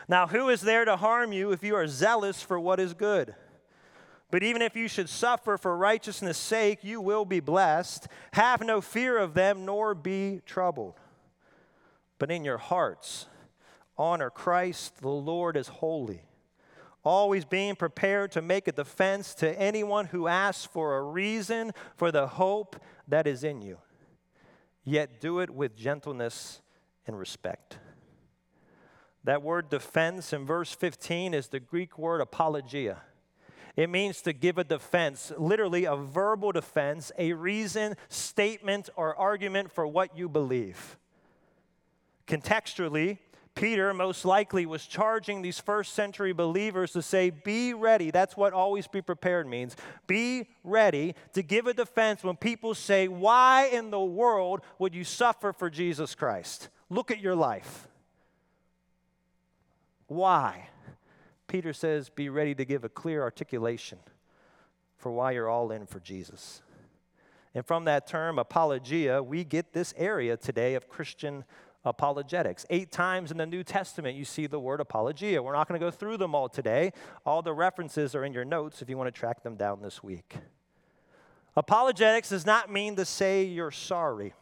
Now, 0.08 0.26
who 0.26 0.48
is 0.48 0.62
there 0.62 0.84
to 0.84 0.96
harm 0.96 1.32
you 1.32 1.52
if 1.52 1.62
you 1.62 1.76
are 1.76 1.86
zealous 1.86 2.42
for 2.42 2.58
what 2.58 2.80
is 2.80 2.92
good? 2.92 3.36
But 4.32 4.42
even 4.42 4.62
if 4.62 4.74
you 4.74 4.88
should 4.88 5.08
suffer 5.08 5.56
for 5.56 5.76
righteousness' 5.76 6.36
sake, 6.36 6.82
you 6.82 7.00
will 7.00 7.24
be 7.24 7.38
blessed. 7.38 8.08
Have 8.32 8.62
no 8.62 8.80
fear 8.80 9.16
of 9.16 9.34
them, 9.34 9.64
nor 9.64 9.94
be 9.94 10.40
troubled. 10.44 10.94
But 12.18 12.32
in 12.32 12.44
your 12.44 12.58
hearts, 12.58 13.26
honor 13.96 14.30
Christ 14.30 15.00
the 15.00 15.08
Lord 15.08 15.56
as 15.56 15.68
holy, 15.68 16.22
always 17.04 17.44
being 17.44 17.76
prepared 17.76 18.32
to 18.32 18.42
make 18.42 18.66
a 18.66 18.72
defense 18.72 19.34
to 19.36 19.56
anyone 19.56 20.06
who 20.06 20.26
asks 20.26 20.66
for 20.66 20.96
a 20.96 21.02
reason 21.02 21.70
for 21.96 22.10
the 22.10 22.26
hope 22.26 22.74
that 23.06 23.28
is 23.28 23.44
in 23.44 23.62
you 23.62 23.78
yet 24.84 25.20
do 25.20 25.40
it 25.40 25.50
with 25.50 25.76
gentleness 25.76 26.60
and 27.06 27.18
respect. 27.18 27.78
That 29.24 29.42
word 29.42 29.68
defense 29.68 30.32
in 30.32 30.46
verse 30.46 30.72
15 30.72 31.34
is 31.34 31.48
the 31.48 31.60
Greek 31.60 31.98
word 31.98 32.20
apologia. 32.20 33.02
It 33.76 33.90
means 33.90 34.22
to 34.22 34.32
give 34.32 34.58
a 34.58 34.64
defense, 34.64 35.30
literally 35.38 35.84
a 35.84 35.94
verbal 35.94 36.50
defense, 36.50 37.12
a 37.16 37.32
reason, 37.32 37.94
statement, 38.08 38.88
or 38.96 39.14
argument 39.14 39.70
for 39.70 39.86
what 39.86 40.16
you 40.16 40.28
believe. 40.28 40.98
Contextually, 42.26 43.18
Peter 43.58 43.92
most 43.92 44.24
likely 44.24 44.66
was 44.66 44.86
charging 44.86 45.42
these 45.42 45.58
first 45.58 45.92
century 45.92 46.32
believers 46.32 46.92
to 46.92 47.02
say, 47.02 47.30
Be 47.30 47.74
ready. 47.74 48.12
That's 48.12 48.36
what 48.36 48.52
always 48.52 48.86
be 48.86 49.02
prepared 49.02 49.48
means. 49.48 49.74
Be 50.06 50.48
ready 50.62 51.16
to 51.32 51.42
give 51.42 51.66
a 51.66 51.74
defense 51.74 52.22
when 52.22 52.36
people 52.36 52.72
say, 52.74 53.08
Why 53.08 53.66
in 53.66 53.90
the 53.90 54.00
world 54.00 54.60
would 54.78 54.94
you 54.94 55.02
suffer 55.02 55.52
for 55.52 55.68
Jesus 55.68 56.14
Christ? 56.14 56.68
Look 56.88 57.10
at 57.10 57.20
your 57.20 57.34
life. 57.34 57.88
Why? 60.06 60.68
Peter 61.48 61.72
says, 61.72 62.10
be 62.10 62.28
ready 62.28 62.54
to 62.54 62.64
give 62.64 62.84
a 62.84 62.88
clear 62.88 63.22
articulation 63.22 63.98
for 64.98 65.10
why 65.10 65.32
you're 65.32 65.48
all 65.48 65.72
in 65.72 65.86
for 65.86 65.98
Jesus. 65.98 66.62
And 67.54 67.66
from 67.66 67.86
that 67.86 68.06
term, 68.06 68.38
apologia, 68.38 69.22
we 69.22 69.42
get 69.44 69.72
this 69.72 69.94
area 69.96 70.36
today 70.36 70.74
of 70.74 70.88
Christian 70.88 71.44
apologetics. 71.88 72.66
Eight 72.70 72.92
times 72.92 73.30
in 73.30 73.38
the 73.38 73.46
New 73.46 73.64
Testament, 73.64 74.16
you 74.16 74.24
see 74.24 74.46
the 74.46 74.60
word 74.60 74.80
apologia. 74.80 75.42
We're 75.42 75.54
not 75.54 75.68
going 75.68 75.80
to 75.80 75.84
go 75.84 75.90
through 75.90 76.18
them 76.18 76.34
all 76.34 76.48
today. 76.48 76.92
All 77.24 77.42
the 77.42 77.54
references 77.54 78.14
are 78.14 78.24
in 78.24 78.32
your 78.32 78.44
notes 78.44 78.82
if 78.82 78.88
you 78.88 78.96
want 78.96 79.12
to 79.12 79.18
track 79.18 79.42
them 79.42 79.56
down 79.56 79.80
this 79.82 80.02
week. 80.02 80.36
Apologetics 81.56 82.28
does 82.28 82.46
not 82.46 82.70
mean 82.70 82.94
to 82.96 83.04
say 83.04 83.44
you're 83.44 83.70
sorry. 83.70 84.34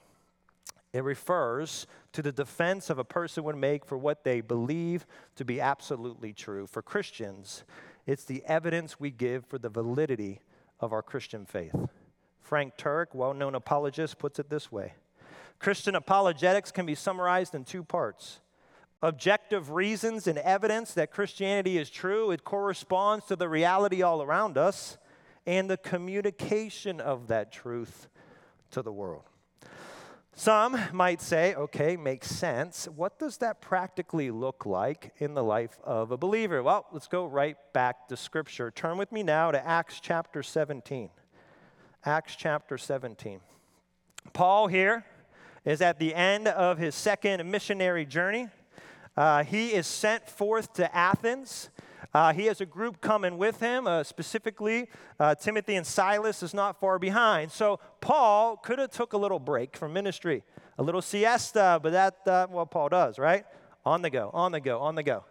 It 0.92 1.04
refers 1.04 1.86
to 2.12 2.22
the 2.22 2.32
defense 2.32 2.90
of 2.90 2.98
a 2.98 3.04
person 3.04 3.44
would 3.44 3.56
make 3.56 3.84
for 3.84 3.96
what 3.96 4.24
they 4.24 4.40
believe 4.40 5.06
to 5.36 5.44
be 5.44 5.60
absolutely 5.60 6.32
true. 6.32 6.66
For 6.66 6.82
Christians, 6.82 7.64
it's 8.06 8.24
the 8.24 8.42
evidence 8.46 8.98
we 8.98 9.10
give 9.10 9.44
for 9.46 9.58
the 9.58 9.68
validity 9.68 10.40
of 10.80 10.92
our 10.92 11.02
Christian 11.02 11.46
faith. 11.46 11.74
Frank 12.40 12.76
Turek, 12.76 13.14
well 13.14 13.34
known 13.34 13.54
apologist, 13.54 14.18
puts 14.18 14.38
it 14.38 14.50
this 14.50 14.70
way 14.72 14.94
Christian 15.58 15.94
apologetics 15.94 16.70
can 16.70 16.86
be 16.86 16.94
summarized 16.94 17.54
in 17.54 17.64
two 17.64 17.82
parts 17.84 18.40
objective 19.02 19.70
reasons 19.70 20.26
and 20.26 20.38
evidence 20.38 20.94
that 20.94 21.10
Christianity 21.10 21.78
is 21.78 21.90
true, 21.90 22.30
it 22.30 22.44
corresponds 22.44 23.26
to 23.26 23.36
the 23.36 23.48
reality 23.48 24.02
all 24.02 24.22
around 24.22 24.56
us, 24.56 24.96
and 25.46 25.70
the 25.70 25.76
communication 25.76 27.00
of 27.00 27.28
that 27.28 27.52
truth 27.52 28.08
to 28.70 28.82
the 28.82 28.92
world. 28.92 29.25
Some 30.38 30.78
might 30.92 31.22
say, 31.22 31.54
okay, 31.54 31.96
makes 31.96 32.28
sense. 32.28 32.86
What 32.94 33.18
does 33.18 33.38
that 33.38 33.62
practically 33.62 34.30
look 34.30 34.66
like 34.66 35.14
in 35.16 35.32
the 35.32 35.42
life 35.42 35.78
of 35.82 36.10
a 36.10 36.18
believer? 36.18 36.62
Well, 36.62 36.86
let's 36.92 37.08
go 37.08 37.25
right 37.25 37.56
back 37.72 38.08
to 38.08 38.18
Scripture. 38.18 38.70
Turn 38.70 38.98
with 38.98 39.12
me 39.12 39.22
now 39.22 39.50
to 39.50 39.66
Acts 39.66 39.98
chapter 39.98 40.42
17. 40.42 41.08
Acts 42.04 42.36
chapter 42.36 42.76
17. 42.76 43.40
Paul 44.34 44.66
here 44.66 45.06
is 45.66 45.82
at 45.82 45.99
the 45.99 46.14
end 46.14 46.49
of 46.49 46.78
his 46.78 46.94
second 46.94 47.44
missionary 47.50 48.06
journey. 48.06 48.49
Uh, 49.16 49.42
he 49.42 49.75
is 49.75 49.87
sent 49.87 50.30
forth 50.30 50.73
to 50.75 50.96
Athens. 50.96 51.70
Uh, 52.14 52.32
he 52.32 52.46
has 52.46 52.61
a 52.61 52.66
group 52.66 53.00
coming 53.00 53.37
with 53.37 53.61
him, 53.61 53.87
uh, 53.87 54.02
specifically 54.04 54.88
uh, 55.18 55.35
Timothy 55.35 55.75
and 55.75 55.87
Silas 55.87 56.42
is 56.42 56.54
not 56.54 56.78
far 56.78 56.99
behind. 56.99 57.50
So 57.50 57.80
Paul 58.00 58.56
could 58.56 58.78
have 58.78 58.90
took 58.90 59.12
a 59.12 59.18
little 59.18 59.40
break 59.40 59.76
from 59.76 59.92
ministry, 59.92 60.44
a 60.78 60.82
little 60.82 61.02
siesta, 61.02 61.80
but 61.82 61.92
that's 61.92 62.50
what 62.50 62.70
Paul 62.70 62.88
does, 62.88 63.18
right? 63.18 63.44
On 63.85 64.02
the 64.02 64.08
go, 64.08 64.30
on 64.32 64.52
the 64.52 64.61
go, 64.61 64.78
on 64.80 64.94
the 64.94 65.02
go. 65.02 65.25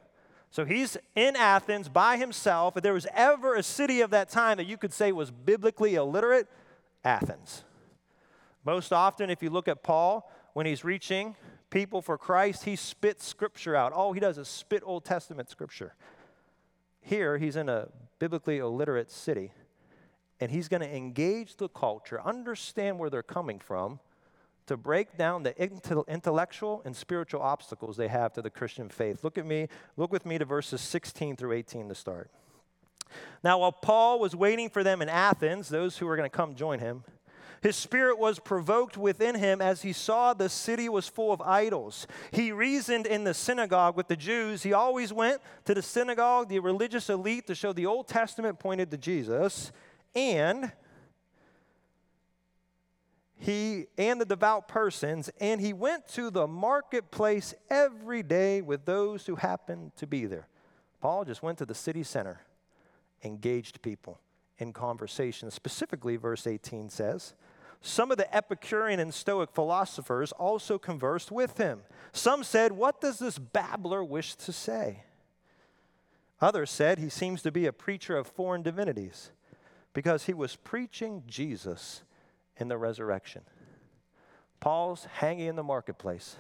So 0.52 0.66
he's 0.66 0.98
in 1.16 1.36
Athens 1.36 1.90
by 1.90 2.18
himself. 2.18 2.78
If 2.78 2.84
there 2.84 2.94
was 2.94 3.08
ever 3.14 3.56
a 3.56 3.64
city 3.64 4.02
of 4.02 4.12
that 4.12 4.30
time 4.30 4.58
that 4.58 4.68
you 4.68 4.78
could 4.78 4.94
say 4.94 5.12
was 5.12 5.32
biblically 5.32 5.96
illiterate, 5.96 6.48
Athens. 7.04 7.64
Most 8.66 8.92
often, 8.92 9.30
if 9.30 9.44
you 9.44 9.52
look 9.52 9.68
at 9.68 9.84
Paul, 9.84 10.30
when 10.54 10.66
he's 10.66 10.84
reaching 10.84 11.36
people 11.70 12.02
for 12.02 12.18
Christ, 12.18 12.64
he 12.64 12.76
spits 12.76 13.26
scripture 13.26 13.76
out. 13.76 13.94
All 13.94 14.14
he 14.14 14.20
does 14.20 14.38
is 14.38 14.48
spit 14.48 14.82
Old 14.86 15.06
Testament 15.06 15.50
scripture. 15.50 15.94
Here, 17.02 17.38
he's 17.38 17.56
in 17.56 17.70
a 17.70 17.90
biblically 18.18 18.58
illiterate 18.58 19.12
city, 19.12 19.52
and 20.40 20.50
he's 20.50 20.68
going 20.68 20.82
to 20.82 20.96
engage 20.96 21.58
the 21.58 21.70
culture, 21.70 22.20
understand 22.22 22.98
where 22.98 23.12
they're 23.12 23.22
coming 23.22 23.60
from, 23.60 24.00
to 24.66 24.76
break 24.76 25.16
down 25.16 25.44
the 25.44 25.54
intellectual 26.08 26.82
and 26.86 26.96
spiritual 26.96 27.42
obstacles 27.42 27.98
they 27.98 28.08
have 28.08 28.34
to 28.34 28.42
the 28.42 28.50
Christian 28.50 28.90
faith. 28.90 29.24
Look 29.24 29.38
at 29.38 29.46
me, 29.46 29.68
look 29.96 30.12
with 30.12 30.26
me 30.26 30.40
to 30.40 30.46
verses 30.46 30.82
16 30.82 31.36
through 31.36 31.52
18 31.52 31.88
to 31.90 31.94
start. 31.94 32.32
Now, 33.44 33.60
while 33.60 33.72
Paul 33.72 34.20
was 34.20 34.36
waiting 34.36 34.70
for 34.70 34.84
them 34.84 35.04
in 35.04 35.10
Athens, 35.10 35.70
those 35.70 36.00
who 36.00 36.08
were 36.08 36.16
going 36.16 36.28
to 36.28 36.36
come 36.36 36.56
join 36.56 36.80
him, 36.80 37.04
his 37.62 37.76
spirit 37.76 38.20
was 38.20 38.40
provoked 38.40 38.98
within 38.98 39.36
him 39.36 39.62
as 39.62 39.82
he 39.82 39.94
saw 39.94 40.34
the 40.34 40.50
city 40.50 40.90
was 40.90 41.08
full 41.08 41.32
of 41.32 41.42
idols. 41.42 42.08
He 42.32 42.52
reasoned 42.52 43.06
in 43.06 43.24
the 43.24 43.34
synagogue 43.34 43.96
with 43.96 44.08
the 44.08 44.16
Jews. 44.16 44.64
He 44.64 44.74
always 44.74 45.12
went 45.12 45.42
to 45.66 45.74
the 45.74 45.82
synagogue, 45.82 46.50
the 46.50 46.60
religious 46.60 47.10
elite, 47.10 47.48
to 47.48 47.56
show 47.56 47.74
the 47.74 47.86
Old 47.86 48.08
Testament 48.08 48.60
pointed 48.60 48.92
to 48.92 48.98
Jesus. 48.98 49.72
And 50.14 50.72
he 53.38 53.88
and 53.98 54.20
the 54.20 54.26
devout 54.26 54.68
persons, 54.68 55.30
and 55.40 55.60
he 55.60 55.74
went 55.74 56.08
to 56.10 56.30
the 56.30 56.48
marketplace 56.48 57.54
every 57.70 58.24
day 58.24 58.62
with 58.62 58.86
those 58.86 59.26
who 59.26 59.36
happened 59.36 59.92
to 59.98 60.08
be 60.08 60.26
there. 60.26 60.48
Paul 61.02 61.26
just 61.26 61.44
went 61.44 61.58
to 61.60 61.66
the 61.66 61.76
city 61.76 62.04
center, 62.04 62.42
engaged 63.24 63.82
people 63.82 64.20
in 64.58 64.74
conversation. 64.74 65.52
Specifically, 65.52 66.16
verse 66.16 66.48
18 66.48 66.90
says, 66.90 67.34
some 67.82 68.10
of 68.10 68.18
the 68.18 68.36
Epicurean 68.36 69.00
and 69.00 69.14
Stoic 69.14 69.52
philosophers 69.52 70.32
also 70.32 70.80
conversed 70.80 71.32
with 71.32 71.58
him. 71.58 71.82
Some 72.14 72.44
said, 72.44 72.72
What 72.72 73.00
does 73.00 73.20
this 73.20 73.38
babbler 73.38 74.04
wish 74.04 74.34
to 74.38 74.52
say? 74.52 75.04
Others 76.42 76.72
said, 76.72 76.98
He 76.98 77.10
seems 77.10 77.44
to 77.44 77.52
be 77.52 77.68
a 77.68 77.72
preacher 77.72 78.18
of 78.18 78.26
foreign 78.26 78.64
divinities 78.64 79.30
because 79.94 80.26
he 80.26 80.34
was 80.34 80.56
preaching 80.56 81.22
Jesus 81.28 82.02
in 82.58 82.70
the 82.70 82.78
resurrection. 82.78 83.44
Paul's 84.60 85.06
hanging 85.20 85.48
in 85.48 85.56
the 85.56 85.62
marketplace, 85.62 86.38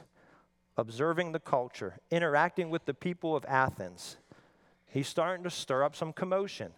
observing 0.77 1.31
the 1.31 1.39
culture, 1.39 1.99
interacting 2.09 2.71
with 2.71 2.85
the 2.85 2.93
people 2.95 3.35
of 3.35 3.45
Athens. 3.45 4.17
He's 4.87 5.07
starting 5.07 5.43
to 5.43 5.51
stir 5.51 5.83
up 5.83 5.95
some 5.95 6.11
commotion 6.11 6.73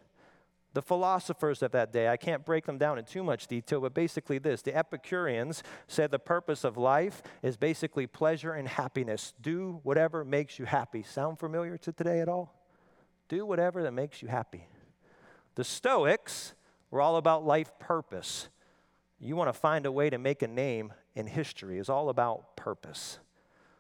the 0.78 0.82
philosophers 0.84 1.64
of 1.64 1.72
that 1.72 1.92
day. 1.92 2.08
I 2.08 2.18
can't 2.18 2.46
break 2.46 2.68
them 2.68 2.78
down 2.78 3.00
in 3.00 3.06
too 3.06 3.24
much 3.24 3.48
detail, 3.48 3.82
but 3.82 3.96
basically 3.96 4.38
this 4.38 4.62
the 4.62 4.78
Epicureans 4.78 5.64
said 5.88 6.12
the 6.12 6.20
purpose 6.20 6.64
of 6.64 6.78
life 6.78 7.24
is 7.42 7.58
basically 7.58 8.06
pleasure 8.06 8.54
and 8.54 8.68
happiness. 8.68 9.34
Do 9.42 9.80
whatever 9.82 10.24
makes 10.24 10.60
you 10.60 10.66
happy. 10.66 11.02
Sound 11.02 11.40
familiar 11.40 11.80
to 11.80 11.92
today 11.92 12.20
at 12.20 12.30
all? 12.30 12.54
Do 13.28 13.44
whatever 13.44 13.82
that 13.82 13.92
makes 13.92 14.22
you 14.22 14.28
happy. 14.28 14.68
The 15.56 15.64
Stoics 15.64 16.54
were 16.92 17.02
all 17.02 17.16
about 17.16 17.44
life 17.44 17.72
purpose. 17.80 18.48
You 19.20 19.36
want 19.36 19.52
to 19.52 19.60
find 19.60 19.88
a 19.88 19.92
way 19.92 20.12
to 20.12 20.20
make 20.20 20.44
a 20.44 20.48
name 20.48 20.94
in 21.16 21.26
history, 21.26 21.80
is 21.80 21.90
all 21.90 22.08
about 22.08 22.56
purpose. 22.56 23.18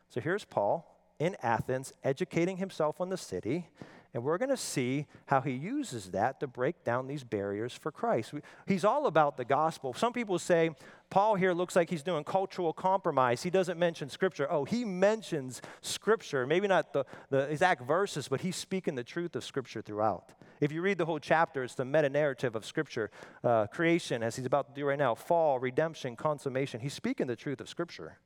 So 0.09 0.19
here's 0.19 0.45
Paul 0.45 0.97
in 1.19 1.37
Athens 1.43 1.93
educating 2.03 2.57
himself 2.57 2.99
on 2.99 3.09
the 3.09 3.17
city 3.17 3.69
and 4.17 4.23
we're 4.23 4.39
going 4.39 4.49
to 4.49 4.57
see 4.57 5.05
how 5.27 5.41
he 5.41 5.51
uses 5.51 6.09
that 6.09 6.39
to 6.39 6.47
break 6.47 6.83
down 6.83 7.05
these 7.05 7.23
barriers 7.23 7.73
for 7.73 7.91
Christ. 7.91 8.33
He's 8.65 8.83
all 8.83 9.05
about 9.05 9.37
the 9.37 9.45
gospel. 9.45 9.93
Some 9.93 10.11
people 10.11 10.39
say 10.39 10.71
Paul 11.11 11.35
here 11.35 11.53
looks 11.53 11.75
like 11.75 11.91
he's 11.91 12.01
doing 12.01 12.23
cultural 12.23 12.73
compromise. 12.73 13.43
He 13.43 13.51
doesn't 13.51 13.77
mention 13.77 14.09
scripture. 14.09 14.51
Oh, 14.51 14.65
he 14.65 14.83
mentions 14.85 15.61
scripture. 15.81 16.47
Maybe 16.47 16.67
not 16.67 16.93
the, 16.93 17.05
the 17.29 17.41
exact 17.41 17.83
verses, 17.83 18.27
but 18.27 18.41
he's 18.41 18.55
speaking 18.55 18.95
the 18.95 19.03
truth 19.03 19.35
of 19.35 19.43
scripture 19.43 19.83
throughout. 19.83 20.31
If 20.61 20.71
you 20.71 20.81
read 20.81 20.97
the 20.97 21.05
whole 21.05 21.19
chapter, 21.19 21.63
it's 21.63 21.75
the 21.75 21.85
meta 21.85 22.09
narrative 22.09 22.55
of 22.55 22.65
scripture 22.65 23.11
uh, 23.43 23.67
creation, 23.67 24.23
as 24.23 24.35
he's 24.35 24.47
about 24.47 24.69
to 24.69 24.81
do 24.81 24.87
right 24.87 24.97
now, 24.97 25.13
fall, 25.13 25.59
redemption, 25.59 26.15
consummation. 26.15 26.79
He's 26.79 26.95
speaking 26.95 27.27
the 27.27 27.35
truth 27.35 27.61
of 27.61 27.69
scripture, 27.69 28.17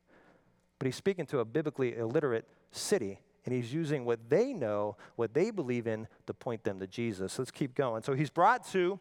but 0.80 0.86
he's 0.86 0.96
speaking 0.96 1.26
to 1.26 1.40
a 1.40 1.44
biblically 1.44 1.98
illiterate 1.98 2.48
city 2.72 3.20
and 3.46 3.56
he's 3.56 3.74
using 3.74 4.06
what 4.06 4.30
they 4.30 4.54
know, 4.54 4.98
what 5.16 5.34
they 5.34 5.50
believe 5.50 5.88
in, 5.88 6.08
to 6.28 6.34
point 6.34 6.64
them 6.64 6.80
to 6.80 6.86
Jesus. 6.86 7.40
Let's 7.40 7.50
keep 7.50 7.74
going. 7.74 8.04
So 8.04 8.14
he's 8.14 8.30
brought 8.30 8.68
to 8.72 9.00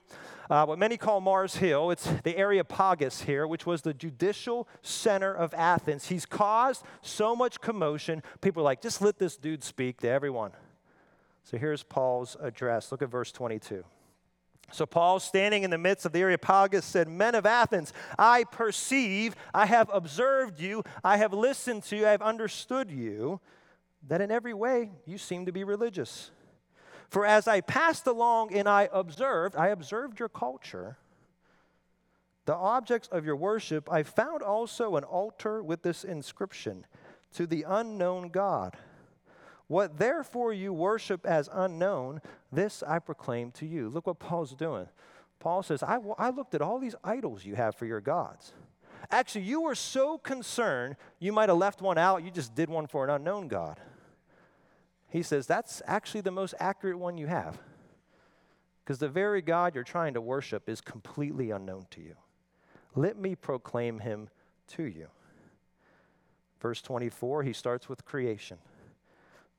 uh, 0.48 0.64
what 0.64 0.78
many 0.78 0.96
call 0.96 1.20
Mars 1.20 1.56
Hill. 1.56 1.90
It's 1.90 2.08
the 2.24 2.36
Areopagus 2.36 3.22
here, 3.22 3.46
which 3.46 3.66
was 3.66 3.82
the 3.82 3.92
judicial 3.92 4.66
center 4.80 5.34
of 5.34 5.52
Athens. 5.52 6.08
He's 6.08 6.24
caused 6.24 6.84
so 7.02 7.36
much 7.36 7.60
commotion. 7.60 8.22
People 8.40 8.62
are 8.62 8.64
like, 8.64 8.80
just 8.80 9.02
let 9.02 9.18
this 9.18 9.36
dude 9.36 9.62
speak 9.62 10.00
to 10.00 10.08
everyone. 10.08 10.52
So 11.44 11.58
here's 11.58 11.82
Paul's 11.82 12.36
address. 12.40 12.90
Look 12.90 13.02
at 13.02 13.10
verse 13.10 13.32
22. 13.32 13.84
So 14.72 14.86
Paul, 14.86 15.18
standing 15.18 15.64
in 15.64 15.70
the 15.70 15.78
midst 15.78 16.06
of 16.06 16.12
the 16.12 16.20
Areopagus, 16.20 16.84
said, 16.84 17.08
Men 17.08 17.34
of 17.34 17.44
Athens, 17.44 17.92
I 18.18 18.44
perceive, 18.44 19.34
I 19.52 19.66
have 19.66 19.90
observed 19.92 20.60
you, 20.60 20.84
I 21.02 21.16
have 21.16 21.32
listened 21.32 21.82
to 21.84 21.96
you, 21.96 22.06
I 22.06 22.12
have 22.12 22.22
understood 22.22 22.90
you 22.90 23.40
that 24.08 24.20
in 24.20 24.30
every 24.30 24.54
way 24.54 24.90
you 25.06 25.18
seem 25.18 25.46
to 25.46 25.52
be 25.52 25.64
religious. 25.64 26.30
For 27.08 27.26
as 27.26 27.48
I 27.48 27.60
passed 27.60 28.06
along 28.06 28.54
and 28.54 28.68
I 28.68 28.88
observed, 28.92 29.56
I 29.56 29.68
observed 29.68 30.18
your 30.18 30.28
culture, 30.28 30.96
the 32.46 32.54
objects 32.54 33.08
of 33.08 33.24
your 33.24 33.36
worship, 33.36 33.90
I 33.92 34.02
found 34.02 34.42
also 34.42 34.96
an 34.96 35.04
altar 35.04 35.62
with 35.62 35.82
this 35.82 36.04
inscription 36.04 36.86
to 37.34 37.46
the 37.46 37.64
unknown 37.68 38.28
God. 38.28 38.76
What 39.66 39.98
therefore 39.98 40.52
you 40.52 40.72
worship 40.72 41.24
as 41.26 41.48
unknown, 41.52 42.20
this 42.50 42.82
I 42.82 42.98
proclaim 42.98 43.52
to 43.52 43.66
you. 43.66 43.88
Look 43.88 44.06
what 44.06 44.18
Paul's 44.18 44.54
doing. 44.54 44.88
Paul 45.38 45.62
says, 45.62 45.82
I, 45.82 45.98
I 46.18 46.30
looked 46.30 46.54
at 46.54 46.62
all 46.62 46.78
these 46.78 46.96
idols 47.04 47.44
you 47.44 47.54
have 47.54 47.74
for 47.76 47.86
your 47.86 48.00
gods. 48.00 48.52
Actually, 49.10 49.44
you 49.44 49.62
were 49.62 49.74
so 49.74 50.18
concerned, 50.18 50.96
you 51.18 51.32
might 51.32 51.48
have 51.48 51.58
left 51.58 51.80
one 51.80 51.98
out, 51.98 52.22
you 52.22 52.30
just 52.30 52.54
did 52.54 52.68
one 52.68 52.86
for 52.86 53.04
an 53.04 53.10
unknown 53.10 53.48
God. 53.48 53.80
He 55.10 55.22
says 55.22 55.46
that's 55.46 55.82
actually 55.86 56.22
the 56.22 56.30
most 56.30 56.54
accurate 56.58 56.98
one 56.98 57.18
you 57.18 57.26
have. 57.26 57.58
Because 58.84 58.98
the 58.98 59.08
very 59.08 59.42
God 59.42 59.74
you're 59.74 59.84
trying 59.84 60.14
to 60.14 60.20
worship 60.20 60.68
is 60.68 60.80
completely 60.80 61.50
unknown 61.50 61.86
to 61.90 62.00
you. 62.00 62.14
Let 62.94 63.18
me 63.18 63.34
proclaim 63.34 64.00
him 64.00 64.28
to 64.68 64.84
you. 64.84 65.08
Verse 66.60 66.82
24, 66.82 67.42
he 67.42 67.52
starts 67.52 67.88
with 67.88 68.04
creation. 68.04 68.58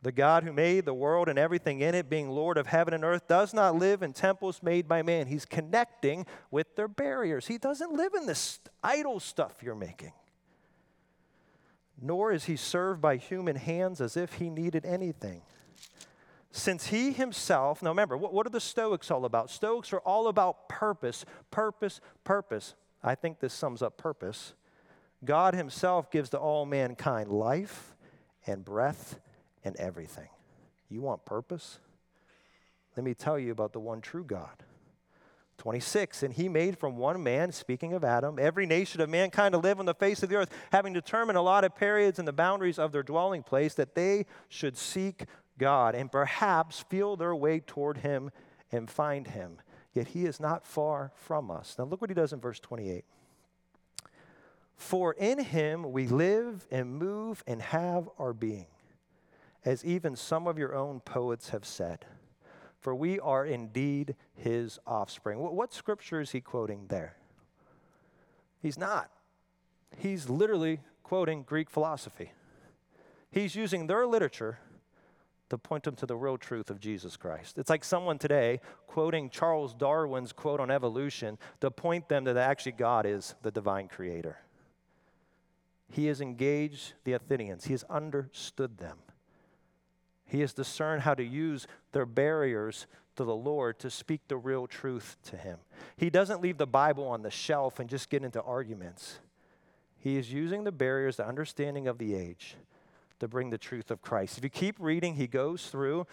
The 0.04 0.12
God 0.12 0.44
who 0.44 0.52
made 0.52 0.86
the 0.86 0.94
world 0.94 1.30
and 1.30 1.38
everything 1.38 1.82
in 1.82 1.94
it, 1.94 2.10
being 2.10 2.30
Lord 2.30 2.58
of 2.58 2.68
heaven 2.68 2.94
and 2.94 3.04
earth, 3.04 3.28
does 3.28 3.54
not 3.54 3.76
live 3.76 4.02
in 4.02 4.14
temples 4.14 4.64
made 4.64 4.88
by 4.88 5.04
man. 5.04 5.28
He's 5.28 5.46
connecting 5.46 6.26
with 6.50 6.76
their 6.76 6.88
barriers. 6.88 7.48
He 7.48 7.58
doesn't 7.58 7.92
live 7.92 8.14
in 8.16 8.26
this 8.26 8.60
idol 8.84 9.20
stuff 9.20 9.58
you're 9.62 9.76
making. 9.76 10.14
Nor 12.02 12.32
is 12.32 12.46
he 12.46 12.56
served 12.56 13.02
by 13.02 13.18
human 13.18 13.56
hands 13.56 14.02
as 14.02 14.18
if 14.18 14.34
he 14.34 14.50
needed 14.50 14.86
anything. 14.86 15.44
Since 16.52 16.88
he 16.88 17.14
himself, 17.14 17.82
now 17.82 17.90
remember, 17.90 18.18
what, 18.18 18.34
what 18.34 18.46
are 18.46 18.50
the 18.50 18.60
Stoics 18.60 19.10
all 19.10 19.24
about? 19.24 19.50
Stoics 19.50 19.94
are 19.94 20.00
all 20.00 20.28
about 20.28 20.68
purpose, 20.68 21.24
purpose, 21.50 22.02
purpose. 22.24 22.76
I 23.04 23.16
think 23.16 23.40
this 23.40 23.54
sums 23.54 23.82
up 23.82 23.98
purpose. 23.98 24.54
God 25.24 25.54
himself 25.54 26.12
gives 26.12 26.30
to 26.32 26.38
all 26.38 26.66
mankind 26.66 27.30
life 27.30 27.96
and 28.48 28.66
breath 28.66 29.20
and 29.64 29.76
everything. 29.78 30.30
You 30.90 31.02
want 31.02 31.24
purpose? 31.24 31.80
Let 32.98 33.06
me 33.06 33.14
tell 33.14 33.40
you 33.40 33.52
about 33.52 33.72
the 33.72 33.80
one 33.80 34.02
true 34.02 34.26
God. 34.26 34.64
26, 35.62 36.24
and 36.24 36.34
he 36.34 36.50
made 36.50 36.76
from 36.80 36.98
one 36.98 37.22
man, 37.22 37.52
speaking 37.52 37.94
of 37.94 38.04
Adam, 38.04 38.40
every 38.40 38.66
nation 38.66 39.00
of 39.00 39.08
mankind 39.12 39.52
to 39.52 39.60
live 39.60 39.80
on 39.80 39.86
the 39.86 39.94
face 39.94 40.24
of 40.24 40.30
the 40.30 40.36
earth, 40.36 40.50
having 40.72 40.92
determined 40.92 41.38
a 41.38 41.42
lot 41.42 41.64
of 41.64 41.76
periods 41.76 42.18
and 42.18 42.28
the 42.28 42.34
boundaries 42.34 42.80
of 42.80 42.92
their 42.92 43.04
dwelling 43.04 43.44
place, 43.44 43.76
that 43.76 43.94
they 43.94 44.26
should 44.50 44.76
seek 44.76 45.26
God 45.60 45.94
and 45.94 46.12
perhaps 46.12 46.84
feel 46.90 47.16
their 47.16 47.36
way 47.36 47.60
toward 47.60 47.98
him 48.00 48.32
and 48.72 48.90
find 48.90 49.28
him. 49.28 49.62
Yet 49.94 50.08
he 50.08 50.26
is 50.26 50.40
not 50.40 50.66
far 50.66 51.12
from 51.14 51.52
us. 51.52 51.76
Now 51.78 51.86
look 51.86 52.02
what 52.02 52.10
he 52.10 52.16
does 52.16 52.34
in 52.34 52.40
verse 52.40 52.60
28. 52.60 53.06
For 54.76 55.14
in 55.14 55.38
him 55.38 55.92
we 55.92 56.08
live 56.08 56.66
and 56.72 56.96
move 56.96 57.44
and 57.46 57.62
have 57.62 58.10
our 58.18 58.34
being 58.34 58.66
as 59.64 59.86
even 59.86 60.16
some 60.16 60.48
of 60.48 60.58
your 60.58 60.74
own 60.74 61.02
poets 61.02 61.50
have 61.50 61.66
said. 61.66 62.04
For 62.82 62.96
we 62.96 63.20
are 63.20 63.46
indeed 63.46 64.16
his 64.34 64.80
offspring. 64.88 65.40
What, 65.40 65.72
scripture 65.72 66.20
is 66.20 66.32
he 66.32 66.42
quoting 66.42 66.88
there? 66.90 67.16
He's 68.62 68.78
not. 68.78 69.12
He's 69.98 70.30
literally 70.30 70.82
quoting 71.04 71.44
Greek 71.44 71.70
philosophy. 71.70 72.32
He's 73.30 73.56
using 73.56 73.88
their 73.88 74.08
literature 74.08 74.60
to 75.50 75.58
point 75.58 75.84
them 75.84 75.96
to 75.98 76.06
the 76.06 76.16
real 76.16 76.38
truth 76.38 76.70
of 76.70 76.80
Jesus 76.80 77.18
Christ. 77.18 77.58
It's 77.58 77.70
like 77.70 77.84
someone 77.84 78.18
today 78.18 78.62
quoting 78.88 79.30
Charles 79.30 79.74
Darwin's 79.74 80.32
quote 80.32 80.60
on 80.60 80.72
evolution 80.72 81.38
to 81.60 81.70
point 81.70 82.10
them 82.10 82.24
that 82.24 82.38
actually 82.38 82.72
God 82.74 83.06
is 83.06 83.36
the 83.42 83.52
divine 83.52 83.90
creator. 83.90 84.40
He 85.90 86.08
has 86.08 86.22
engaged 86.22 86.94
the 87.04 87.14
Athenians, 87.14 87.66
he 87.66 87.74
has 87.74 87.84
understood 87.90 88.78
them. 88.78 88.98
He 90.32 90.40
has 90.40 90.54
discerned 90.54 91.02
how 91.02 91.14
to 91.14 91.24
use 91.26 91.68
their 91.92 92.06
barriers 92.06 92.88
to 93.18 93.26
the 93.26 93.36
Lord 93.36 93.80
to 93.80 93.90
speak 93.90 94.22
the 94.30 94.38
real 94.38 94.66
truth 94.66 95.18
to 95.24 95.36
him. 95.36 95.58
He 95.98 96.10
doesn't 96.10 96.40
leave 96.40 96.58
the 96.58 96.66
Bible 96.66 97.06
on 97.06 97.22
the 97.22 97.30
shelf 97.30 97.82
and 97.82 97.90
just 97.90 98.10
get 98.10 98.24
into 98.24 98.42
arguments. 98.42 99.20
He 100.00 100.16
is 100.16 100.32
using 100.32 100.64
the 100.64 100.72
barriers, 100.72 101.18
the 101.18 101.28
understanding 101.28 101.90
of 101.90 101.98
the 101.98 102.16
age, 102.16 102.56
to 103.20 103.28
bring 103.28 103.50
the 103.50 103.58
truth 103.58 103.92
of 103.92 104.02
Christ. 104.02 104.38
If 104.38 104.46
you 104.46 104.50
keep 104.50 104.78
reading, 104.80 105.16
he 105.16 105.28
goes 105.28 105.66
through 105.68 106.08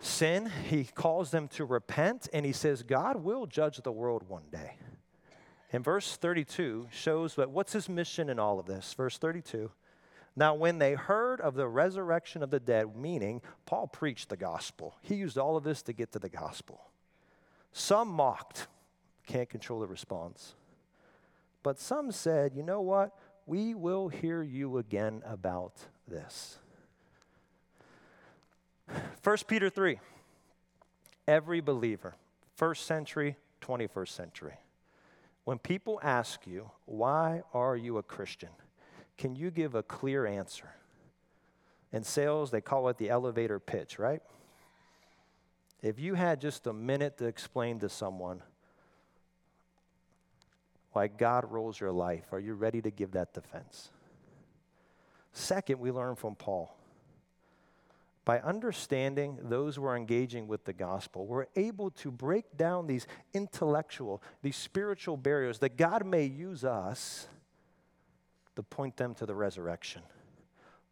sin, 0.00 0.50
he 0.68 0.82
calls 0.82 1.30
them 1.30 1.46
to 1.50 1.64
repent, 1.64 2.28
and 2.32 2.44
he 2.44 2.52
says, 2.52 2.82
God 2.82 3.22
will 3.22 3.46
judge 3.46 3.76
the 3.76 3.92
world 3.92 4.24
one 4.26 4.50
day. 4.50 4.72
And 5.72 5.84
verse 5.84 6.16
32 6.16 6.88
shows 6.90 7.36
that 7.36 7.50
what's 7.50 7.74
his 7.74 7.88
mission 7.88 8.28
in 8.28 8.40
all 8.40 8.58
of 8.58 8.66
this? 8.66 8.92
Verse 8.92 9.18
32 9.18 9.70
now, 10.38 10.54
when 10.54 10.78
they 10.78 10.92
heard 10.92 11.40
of 11.40 11.54
the 11.54 11.66
resurrection 11.66 12.42
of 12.42 12.50
the 12.50 12.60
dead, 12.60 12.94
meaning 12.94 13.40
Paul 13.64 13.86
preached 13.86 14.28
the 14.28 14.36
gospel, 14.36 14.94
he 15.00 15.14
used 15.14 15.38
all 15.38 15.56
of 15.56 15.64
this 15.64 15.80
to 15.82 15.94
get 15.94 16.12
to 16.12 16.18
the 16.18 16.28
gospel. 16.28 16.82
Some 17.72 18.08
mocked, 18.08 18.66
can't 19.26 19.48
control 19.48 19.80
the 19.80 19.86
response. 19.86 20.54
But 21.62 21.80
some 21.80 22.12
said, 22.12 22.52
you 22.54 22.62
know 22.62 22.82
what? 22.82 23.18
We 23.46 23.74
will 23.74 24.08
hear 24.08 24.42
you 24.42 24.76
again 24.76 25.22
about 25.26 25.72
this. 26.06 26.58
1 29.22 29.36
Peter 29.48 29.70
3. 29.70 29.98
Every 31.26 31.60
believer, 31.60 32.14
first 32.54 32.86
century, 32.86 33.36
21st 33.62 34.08
century. 34.08 34.54
When 35.44 35.58
people 35.58 35.98
ask 36.02 36.46
you, 36.46 36.70
why 36.84 37.42
are 37.54 37.76
you 37.76 37.98
a 37.98 38.02
Christian? 38.02 38.50
Can 39.18 39.34
you 39.34 39.50
give 39.50 39.74
a 39.74 39.82
clear 39.82 40.26
answer? 40.26 40.68
In 41.92 42.02
sales, 42.02 42.50
they 42.50 42.60
call 42.60 42.88
it 42.88 42.98
the 42.98 43.10
elevator 43.10 43.58
pitch, 43.58 43.98
right? 43.98 44.22
If 45.82 45.98
you 45.98 46.14
had 46.14 46.40
just 46.40 46.66
a 46.66 46.72
minute 46.72 47.18
to 47.18 47.26
explain 47.26 47.78
to 47.80 47.88
someone 47.88 48.42
why 50.92 51.06
God 51.08 51.50
rules 51.50 51.78
your 51.78 51.92
life, 51.92 52.24
are 52.32 52.40
you 52.40 52.54
ready 52.54 52.80
to 52.82 52.90
give 52.90 53.12
that 53.12 53.34
defense? 53.34 53.90
Second, 55.32 55.78
we 55.78 55.90
learn 55.90 56.16
from 56.16 56.34
Paul. 56.34 56.74
By 58.24 58.40
understanding 58.40 59.38
those 59.42 59.76
who 59.76 59.84
are 59.84 59.96
engaging 59.96 60.48
with 60.48 60.64
the 60.64 60.72
gospel, 60.72 61.26
we're 61.26 61.46
able 61.54 61.90
to 61.90 62.10
break 62.10 62.56
down 62.56 62.86
these 62.86 63.06
intellectual, 63.34 64.22
these 64.42 64.56
spiritual 64.56 65.16
barriers 65.16 65.58
that 65.60 65.76
God 65.76 66.04
may 66.04 66.24
use 66.24 66.64
us 66.64 67.28
to 68.56 68.62
point 68.62 68.96
them 68.96 69.14
to 69.14 69.26
the 69.26 69.34
resurrection, 69.34 70.02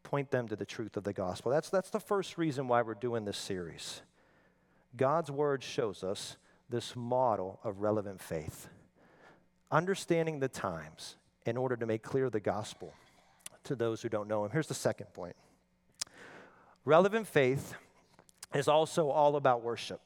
point 0.02 0.30
them 0.30 0.46
to 0.48 0.56
the 0.56 0.66
truth 0.66 0.96
of 0.96 1.04
the 1.04 1.12
gospel. 1.12 1.50
That's, 1.50 1.70
that's 1.70 1.90
the 1.90 2.00
first 2.00 2.38
reason 2.38 2.68
why 2.68 2.82
we're 2.82 2.94
doing 2.94 3.24
this 3.24 3.38
series. 3.38 4.02
God's 4.96 5.30
word 5.30 5.62
shows 5.62 6.04
us 6.04 6.36
this 6.68 6.94
model 6.94 7.58
of 7.64 7.80
relevant 7.80 8.20
faith, 8.20 8.68
understanding 9.70 10.40
the 10.40 10.48
times 10.48 11.16
in 11.46 11.56
order 11.56 11.76
to 11.76 11.86
make 11.86 12.02
clear 12.02 12.30
the 12.30 12.40
gospel 12.40 12.94
to 13.64 13.74
those 13.74 14.02
who 14.02 14.08
don't 14.08 14.28
know 14.28 14.44
Him. 14.44 14.50
Here's 14.50 14.68
the 14.68 14.74
second 14.74 15.06
point 15.14 15.36
relevant 16.84 17.26
faith 17.26 17.74
is 18.54 18.68
also 18.68 19.08
all 19.08 19.36
about 19.36 19.62
worship. 19.62 20.00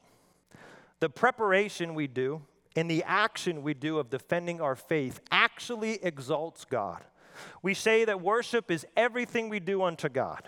The 1.01 1.09
preparation 1.09 1.93
we 1.93 2.07
do 2.07 2.41
and 2.75 2.89
the 2.89 3.03
action 3.03 3.63
we 3.63 3.73
do 3.73 3.99
of 3.99 4.09
defending 4.09 4.61
our 4.61 4.75
faith 4.75 5.19
actually 5.31 6.03
exalts 6.03 6.65
God. 6.65 7.03
We 7.61 7.73
say 7.73 8.05
that 8.05 8.21
worship 8.21 8.71
is 8.71 8.85
everything 8.95 9.49
we 9.49 9.59
do 9.59 9.83
unto 9.83 10.09
God. 10.09 10.47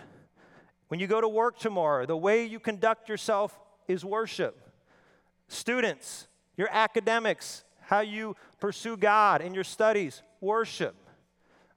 When 0.88 1.00
you 1.00 1.06
go 1.06 1.20
to 1.20 1.28
work 1.28 1.58
tomorrow, 1.58 2.04
the 2.06 2.16
way 2.16 2.44
you 2.44 2.60
conduct 2.60 3.08
yourself 3.08 3.58
is 3.88 4.04
worship. 4.04 4.68
Students, 5.48 6.28
your 6.56 6.68
academics, 6.70 7.64
how 7.80 8.00
you 8.00 8.36
pursue 8.60 8.96
God 8.96 9.42
in 9.42 9.54
your 9.54 9.64
studies, 9.64 10.22
worship. 10.40 10.94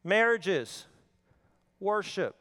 Marriages, 0.04 0.86
worship. 1.80 2.36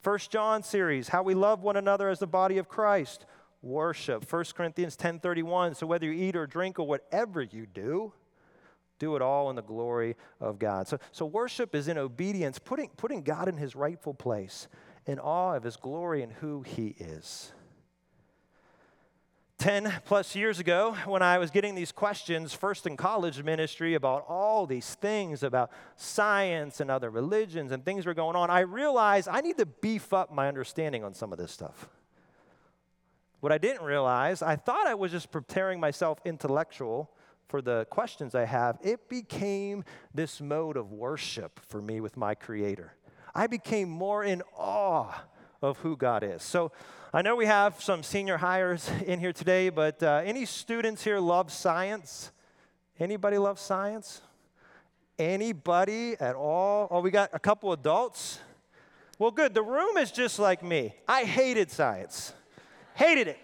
First 0.00 0.30
John 0.30 0.62
series, 0.62 1.08
how 1.08 1.22
we 1.22 1.34
love 1.34 1.62
one 1.62 1.76
another 1.76 2.08
as 2.08 2.20
the 2.20 2.26
body 2.26 2.58
of 2.58 2.68
Christ, 2.68 3.26
worship. 3.60 4.24
1 4.24 4.54
Corinthians 4.54 4.96
10:31, 4.96 5.74
so 5.74 5.86
whether 5.86 6.06
you 6.06 6.12
eat 6.12 6.36
or 6.36 6.46
drink 6.46 6.78
or 6.78 6.86
whatever 6.86 7.42
you 7.42 7.66
do, 7.66 8.12
do 8.98 9.16
it 9.16 9.22
all 9.22 9.50
in 9.50 9.56
the 9.56 9.62
glory 9.62 10.16
of 10.40 10.58
God. 10.58 10.88
So, 10.88 10.98
so 11.12 11.26
worship 11.26 11.74
is 11.74 11.88
in 11.88 11.98
obedience, 11.98 12.58
putting, 12.58 12.90
putting 12.90 13.22
God 13.22 13.48
in 13.48 13.56
his 13.56 13.76
rightful 13.76 14.14
place, 14.14 14.68
in 15.06 15.18
awe 15.18 15.54
of 15.54 15.62
his 15.62 15.76
glory 15.76 16.22
and 16.22 16.32
who 16.32 16.62
he 16.62 16.94
is. 16.98 17.52
10 19.58 19.90
plus 20.04 20.36
years 20.36 20.58
ago, 20.58 20.94
when 21.06 21.22
I 21.22 21.38
was 21.38 21.50
getting 21.50 21.74
these 21.74 21.90
questions, 21.90 22.52
first 22.52 22.86
in 22.86 22.96
college 22.96 23.42
ministry, 23.42 23.94
about 23.94 24.26
all 24.28 24.66
these 24.66 24.94
things 24.96 25.42
about 25.42 25.70
science 25.96 26.80
and 26.80 26.90
other 26.90 27.08
religions 27.08 27.72
and 27.72 27.82
things 27.82 28.04
were 28.04 28.12
going 28.12 28.36
on, 28.36 28.50
I 28.50 28.60
realized 28.60 29.28
I 29.28 29.40
need 29.40 29.56
to 29.56 29.64
beef 29.64 30.12
up 30.12 30.30
my 30.30 30.46
understanding 30.46 31.04
on 31.04 31.14
some 31.14 31.32
of 31.32 31.38
this 31.38 31.52
stuff. 31.52 31.88
What 33.40 33.50
I 33.50 33.58
didn't 33.58 33.84
realize, 33.84 34.42
I 34.42 34.56
thought 34.56 34.86
I 34.86 34.94
was 34.94 35.10
just 35.10 35.30
preparing 35.30 35.80
myself 35.80 36.18
intellectual 36.24 37.10
for 37.48 37.62
the 37.62 37.86
questions 37.90 38.34
I 38.34 38.44
have, 38.44 38.78
it 38.82 39.08
became 39.08 39.84
this 40.14 40.40
mode 40.40 40.76
of 40.76 40.92
worship 40.92 41.60
for 41.66 41.80
me 41.80 42.00
with 42.00 42.16
my 42.16 42.34
Creator. 42.34 42.94
I 43.34 43.46
became 43.46 43.88
more 43.88 44.24
in 44.24 44.42
awe 44.56 45.12
of 45.62 45.78
who 45.78 45.96
God 45.96 46.24
is. 46.24 46.42
So 46.42 46.72
I 47.12 47.22
know 47.22 47.36
we 47.36 47.46
have 47.46 47.80
some 47.80 48.02
senior 48.02 48.38
highers 48.38 48.90
in 49.06 49.20
here 49.20 49.32
today, 49.32 49.68
but 49.68 50.02
uh, 50.02 50.22
any 50.24 50.44
students 50.44 51.04
here 51.04 51.18
love 51.18 51.52
science? 51.52 52.32
Anybody 52.98 53.38
love 53.38 53.58
science? 53.58 54.22
Anybody 55.18 56.16
at 56.18 56.34
all? 56.34 56.88
Oh, 56.90 57.00
we 57.00 57.10
got 57.10 57.30
a 57.32 57.38
couple 57.38 57.72
adults. 57.72 58.40
Well, 59.18 59.30
good. 59.30 59.54
The 59.54 59.62
room 59.62 59.96
is 59.96 60.10
just 60.10 60.38
like 60.38 60.62
me. 60.62 60.94
I 61.08 61.24
hated 61.24 61.70
science, 61.70 62.34
hated 62.94 63.28
it. 63.28 63.38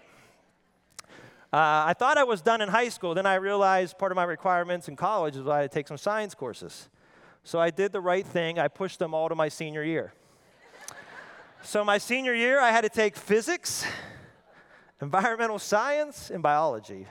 Uh, 1.53 1.83
I 1.85 1.93
thought 1.93 2.17
I 2.17 2.23
was 2.23 2.41
done 2.41 2.61
in 2.61 2.69
high 2.69 2.89
school. 2.89 3.13
Then 3.13 3.27
I 3.27 3.35
realized 3.35 3.99
part 3.99 4.11
of 4.11 4.15
my 4.15 4.23
requirements 4.23 4.87
in 4.87 4.95
college 4.95 5.35
was 5.35 5.47
I 5.47 5.61
had 5.61 5.71
to 5.71 5.75
take 5.75 5.87
some 5.87 5.97
science 5.97 6.33
courses. 6.33 6.89
So 7.43 7.59
I 7.59 7.69
did 7.69 7.91
the 7.91 8.01
right 8.01 8.25
thing. 8.25 8.57
I 8.57 8.67
pushed 8.67 8.97
them 8.97 9.13
all 9.13 9.29
to 9.29 9.35
my 9.35 9.49
senior 9.49 9.83
year. 9.83 10.13
so 11.61 11.85
my 11.85 11.99
senior 11.99 12.33
year, 12.33 12.59
I 12.59 12.71
had 12.71 12.81
to 12.81 12.89
take 12.89 13.15
physics, 13.15 13.85
environmental 14.99 15.59
science, 15.59 16.31
and 16.31 16.41
biology. 16.41 17.05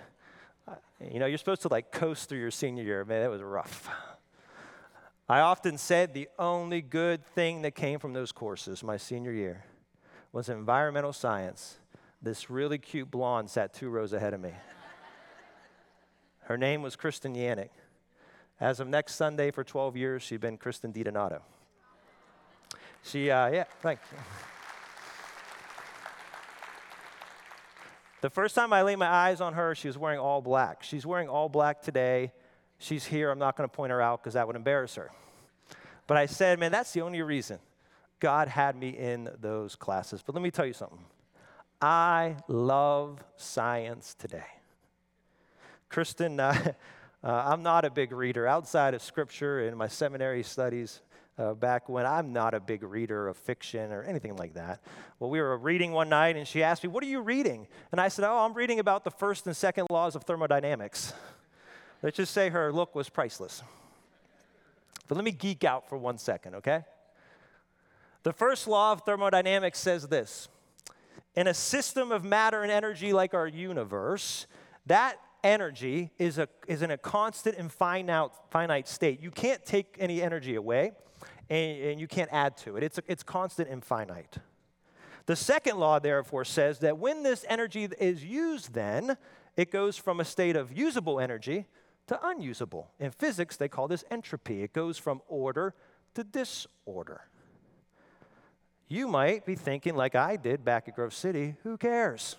Uh, 0.66 0.74
you 1.08 1.20
know, 1.20 1.26
you're 1.26 1.38
supposed 1.38 1.62
to 1.62 1.68
like 1.68 1.92
coast 1.92 2.28
through 2.28 2.40
your 2.40 2.50
senior 2.50 2.82
year. 2.82 3.04
Man, 3.04 3.22
that 3.22 3.30
was 3.30 3.42
rough. 3.42 3.88
I 5.28 5.38
often 5.38 5.78
said 5.78 6.14
the 6.14 6.28
only 6.36 6.80
good 6.80 7.24
thing 7.24 7.62
that 7.62 7.76
came 7.76 8.00
from 8.00 8.12
those 8.12 8.32
courses 8.32 8.82
my 8.82 8.96
senior 8.96 9.32
year 9.32 9.66
was 10.32 10.48
environmental 10.48 11.12
science 11.12 11.76
this 12.22 12.48
really 12.48 12.78
cute 12.78 13.10
blonde 13.10 13.50
sat 13.50 13.74
two 13.74 13.90
rows 13.90 14.12
ahead 14.12 14.32
of 14.32 14.40
me. 14.40 14.52
Her 16.42 16.56
name 16.56 16.82
was 16.82 16.94
Kristen 16.96 17.34
Yannick. 17.34 17.70
As 18.60 18.78
of 18.78 18.86
next 18.86 19.16
Sunday 19.16 19.50
for 19.50 19.64
12 19.64 19.96
years, 19.96 20.22
she'd 20.22 20.40
been 20.40 20.56
Kristen 20.56 20.92
DiDonato. 20.92 21.40
She, 23.02 23.30
uh, 23.30 23.48
yeah, 23.48 23.64
thanks. 23.80 24.02
The 28.20 28.30
first 28.30 28.54
time 28.54 28.72
I 28.72 28.82
laid 28.82 28.96
my 28.96 29.08
eyes 29.08 29.40
on 29.40 29.54
her, 29.54 29.74
she 29.74 29.88
was 29.88 29.98
wearing 29.98 30.20
all 30.20 30.40
black. 30.40 30.84
She's 30.84 31.04
wearing 31.04 31.28
all 31.28 31.48
black 31.48 31.82
today. 31.82 32.32
She's 32.78 33.04
here. 33.04 33.32
I'm 33.32 33.38
not 33.40 33.56
going 33.56 33.68
to 33.68 33.74
point 33.74 33.90
her 33.90 34.00
out 34.00 34.22
because 34.22 34.34
that 34.34 34.46
would 34.46 34.54
embarrass 34.54 34.94
her. 34.94 35.10
But 36.06 36.16
I 36.16 36.26
said, 36.26 36.60
man, 36.60 36.70
that's 36.70 36.92
the 36.92 37.00
only 37.00 37.20
reason 37.22 37.58
God 38.20 38.46
had 38.46 38.76
me 38.76 38.90
in 38.90 39.28
those 39.40 39.74
classes. 39.74 40.22
But 40.24 40.36
let 40.36 40.42
me 40.42 40.52
tell 40.52 40.66
you 40.66 40.72
something. 40.72 41.00
I 41.82 42.36
love 42.46 43.18
science 43.36 44.14
today. 44.14 44.46
Kristen, 45.88 46.38
uh, 46.38 46.54
uh, 47.24 47.28
I'm 47.28 47.64
not 47.64 47.84
a 47.84 47.90
big 47.90 48.12
reader 48.12 48.46
outside 48.46 48.94
of 48.94 49.02
scripture 49.02 49.66
in 49.66 49.76
my 49.76 49.88
seminary 49.88 50.44
studies. 50.44 51.00
Uh, 51.38 51.54
back 51.54 51.88
when 51.88 52.04
I'm 52.04 52.32
not 52.32 52.52
a 52.52 52.60
big 52.60 52.82
reader 52.82 53.26
of 53.26 53.38
fiction 53.38 53.90
or 53.90 54.02
anything 54.02 54.36
like 54.36 54.52
that. 54.54 54.80
Well, 55.18 55.30
we 55.30 55.40
were 55.40 55.56
reading 55.56 55.92
one 55.92 56.10
night 56.10 56.36
and 56.36 56.46
she 56.46 56.62
asked 56.62 56.84
me, 56.84 56.90
What 56.90 57.02
are 57.02 57.06
you 57.06 57.20
reading? 57.20 57.66
And 57.90 58.00
I 58.00 58.08
said, 58.08 58.26
Oh, 58.26 58.44
I'm 58.44 58.52
reading 58.52 58.78
about 58.78 59.02
the 59.02 59.10
first 59.10 59.46
and 59.46 59.56
second 59.56 59.86
laws 59.90 60.14
of 60.14 60.24
thermodynamics. 60.24 61.14
Let's 62.02 62.18
just 62.18 62.34
say 62.34 62.50
her 62.50 62.70
look 62.70 62.94
was 62.94 63.08
priceless. 63.08 63.62
But 65.08 65.16
let 65.16 65.24
me 65.24 65.32
geek 65.32 65.64
out 65.64 65.88
for 65.88 65.96
one 65.96 66.18
second, 66.18 66.56
okay? 66.56 66.84
The 68.24 68.32
first 68.34 68.68
law 68.68 68.92
of 68.92 69.00
thermodynamics 69.02 69.78
says 69.78 70.08
this 70.08 70.48
in 71.34 71.46
a 71.46 71.54
system 71.54 72.12
of 72.12 72.24
matter 72.24 72.62
and 72.62 72.70
energy 72.70 73.12
like 73.12 73.34
our 73.34 73.46
universe, 73.46 74.46
that 74.86 75.18
energy 75.42 76.10
is, 76.18 76.38
a, 76.38 76.48
is 76.66 76.82
in 76.82 76.90
a 76.90 76.98
constant 76.98 77.56
and 77.56 77.72
finite, 77.72 78.30
finite 78.50 78.88
state. 78.88 79.20
You 79.20 79.30
can't 79.30 79.64
take 79.64 79.96
any 79.98 80.22
energy 80.22 80.54
away, 80.54 80.92
and, 81.48 81.82
and 81.82 82.00
you 82.00 82.06
can't 82.06 82.30
add 82.32 82.56
to 82.58 82.76
it. 82.76 82.82
It's, 82.82 82.98
a, 82.98 83.02
it's 83.08 83.22
constant 83.22 83.68
and 83.68 83.84
finite. 83.84 84.36
The 85.26 85.36
second 85.36 85.78
law, 85.78 85.98
therefore, 85.98 86.44
says 86.44 86.80
that 86.80 86.98
when 86.98 87.22
this 87.22 87.44
energy 87.48 87.88
is 87.98 88.24
used, 88.24 88.74
then 88.74 89.16
it 89.56 89.70
goes 89.70 89.96
from 89.96 90.20
a 90.20 90.24
state 90.24 90.56
of 90.56 90.76
usable 90.76 91.20
energy 91.20 91.66
to 92.08 92.18
unusable. 92.26 92.90
In 92.98 93.10
physics, 93.10 93.56
they 93.56 93.68
call 93.68 93.86
this 93.86 94.04
entropy. 94.10 94.62
It 94.62 94.72
goes 94.72 94.98
from 94.98 95.22
order 95.28 95.74
to 96.14 96.24
disorder. 96.24 97.22
You 98.92 99.08
might 99.08 99.46
be 99.46 99.54
thinking, 99.54 99.96
like 99.96 100.14
I 100.14 100.36
did 100.36 100.66
back 100.66 100.86
at 100.86 100.94
Grove 100.94 101.14
City, 101.14 101.54
who 101.62 101.78
cares? 101.78 102.36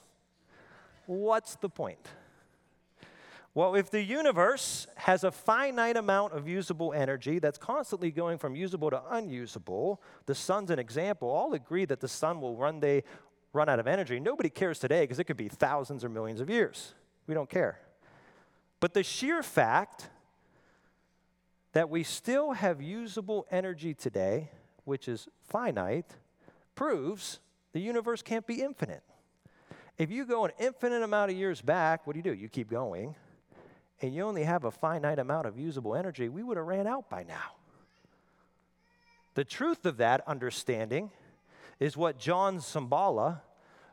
What's 1.07 1.55
the 1.55 1.67
point? 1.67 2.07
Well, 3.55 3.73
if 3.73 3.89
the 3.89 4.03
universe 4.03 4.85
has 4.97 5.23
a 5.23 5.31
finite 5.31 5.97
amount 5.97 6.33
of 6.33 6.47
usable 6.47 6.93
energy 6.93 7.39
that's 7.39 7.57
constantly 7.57 8.11
going 8.11 8.37
from 8.37 8.55
usable 8.55 8.91
to 8.91 9.01
unusable, 9.09 9.99
the 10.27 10.35
sun's 10.35 10.69
an 10.69 10.77
example. 10.77 11.27
All 11.27 11.55
agree 11.55 11.85
that 11.85 12.01
the 12.01 12.07
sun 12.07 12.39
will 12.39 12.55
one 12.55 12.79
day 12.79 13.03
run 13.51 13.67
out 13.67 13.79
of 13.79 13.87
energy. 13.87 14.19
Nobody 14.19 14.51
cares 14.51 14.77
today 14.77 15.01
because 15.01 15.17
it 15.17 15.23
could 15.23 15.37
be 15.37 15.47
thousands 15.47 16.03
or 16.03 16.09
millions 16.09 16.39
of 16.39 16.51
years. 16.51 16.93
We 17.25 17.33
don't 17.33 17.49
care. 17.49 17.79
But 18.79 18.93
the 18.93 19.01
sheer 19.01 19.41
fact 19.41 20.07
that 21.71 21.89
we 21.89 22.03
still 22.03 22.51
have 22.51 22.79
usable 22.79 23.47
energy 23.49 23.95
today, 23.95 24.51
which 24.83 25.07
is 25.07 25.27
finite, 25.47 26.15
proves 26.75 27.39
the 27.71 27.79
universe 27.79 28.21
can't 28.21 28.45
be 28.45 28.61
infinite. 28.61 29.03
If 29.97 30.11
you 30.11 30.25
go 30.25 30.45
an 30.45 30.51
infinite 30.59 31.03
amount 31.03 31.31
of 31.31 31.37
years 31.37 31.61
back, 31.61 32.05
what 32.07 32.13
do 32.13 32.19
you 32.19 32.23
do? 32.23 32.33
You 32.33 32.49
keep 32.49 32.69
going, 32.69 33.15
and 34.01 34.13
you 34.13 34.23
only 34.23 34.43
have 34.43 34.63
a 34.63 34.71
finite 34.71 35.19
amount 35.19 35.47
of 35.47 35.57
usable 35.57 35.95
energy, 35.95 36.29
we 36.29 36.43
would 36.43 36.57
have 36.57 36.65
ran 36.65 36.87
out 36.87 37.09
by 37.09 37.23
now. 37.23 37.55
The 39.35 39.43
truth 39.43 39.85
of 39.85 39.97
that 39.97 40.27
understanding 40.27 41.11
is 41.79 41.97
what 41.97 42.19
John 42.19 42.59
Cimbala, 42.59 43.41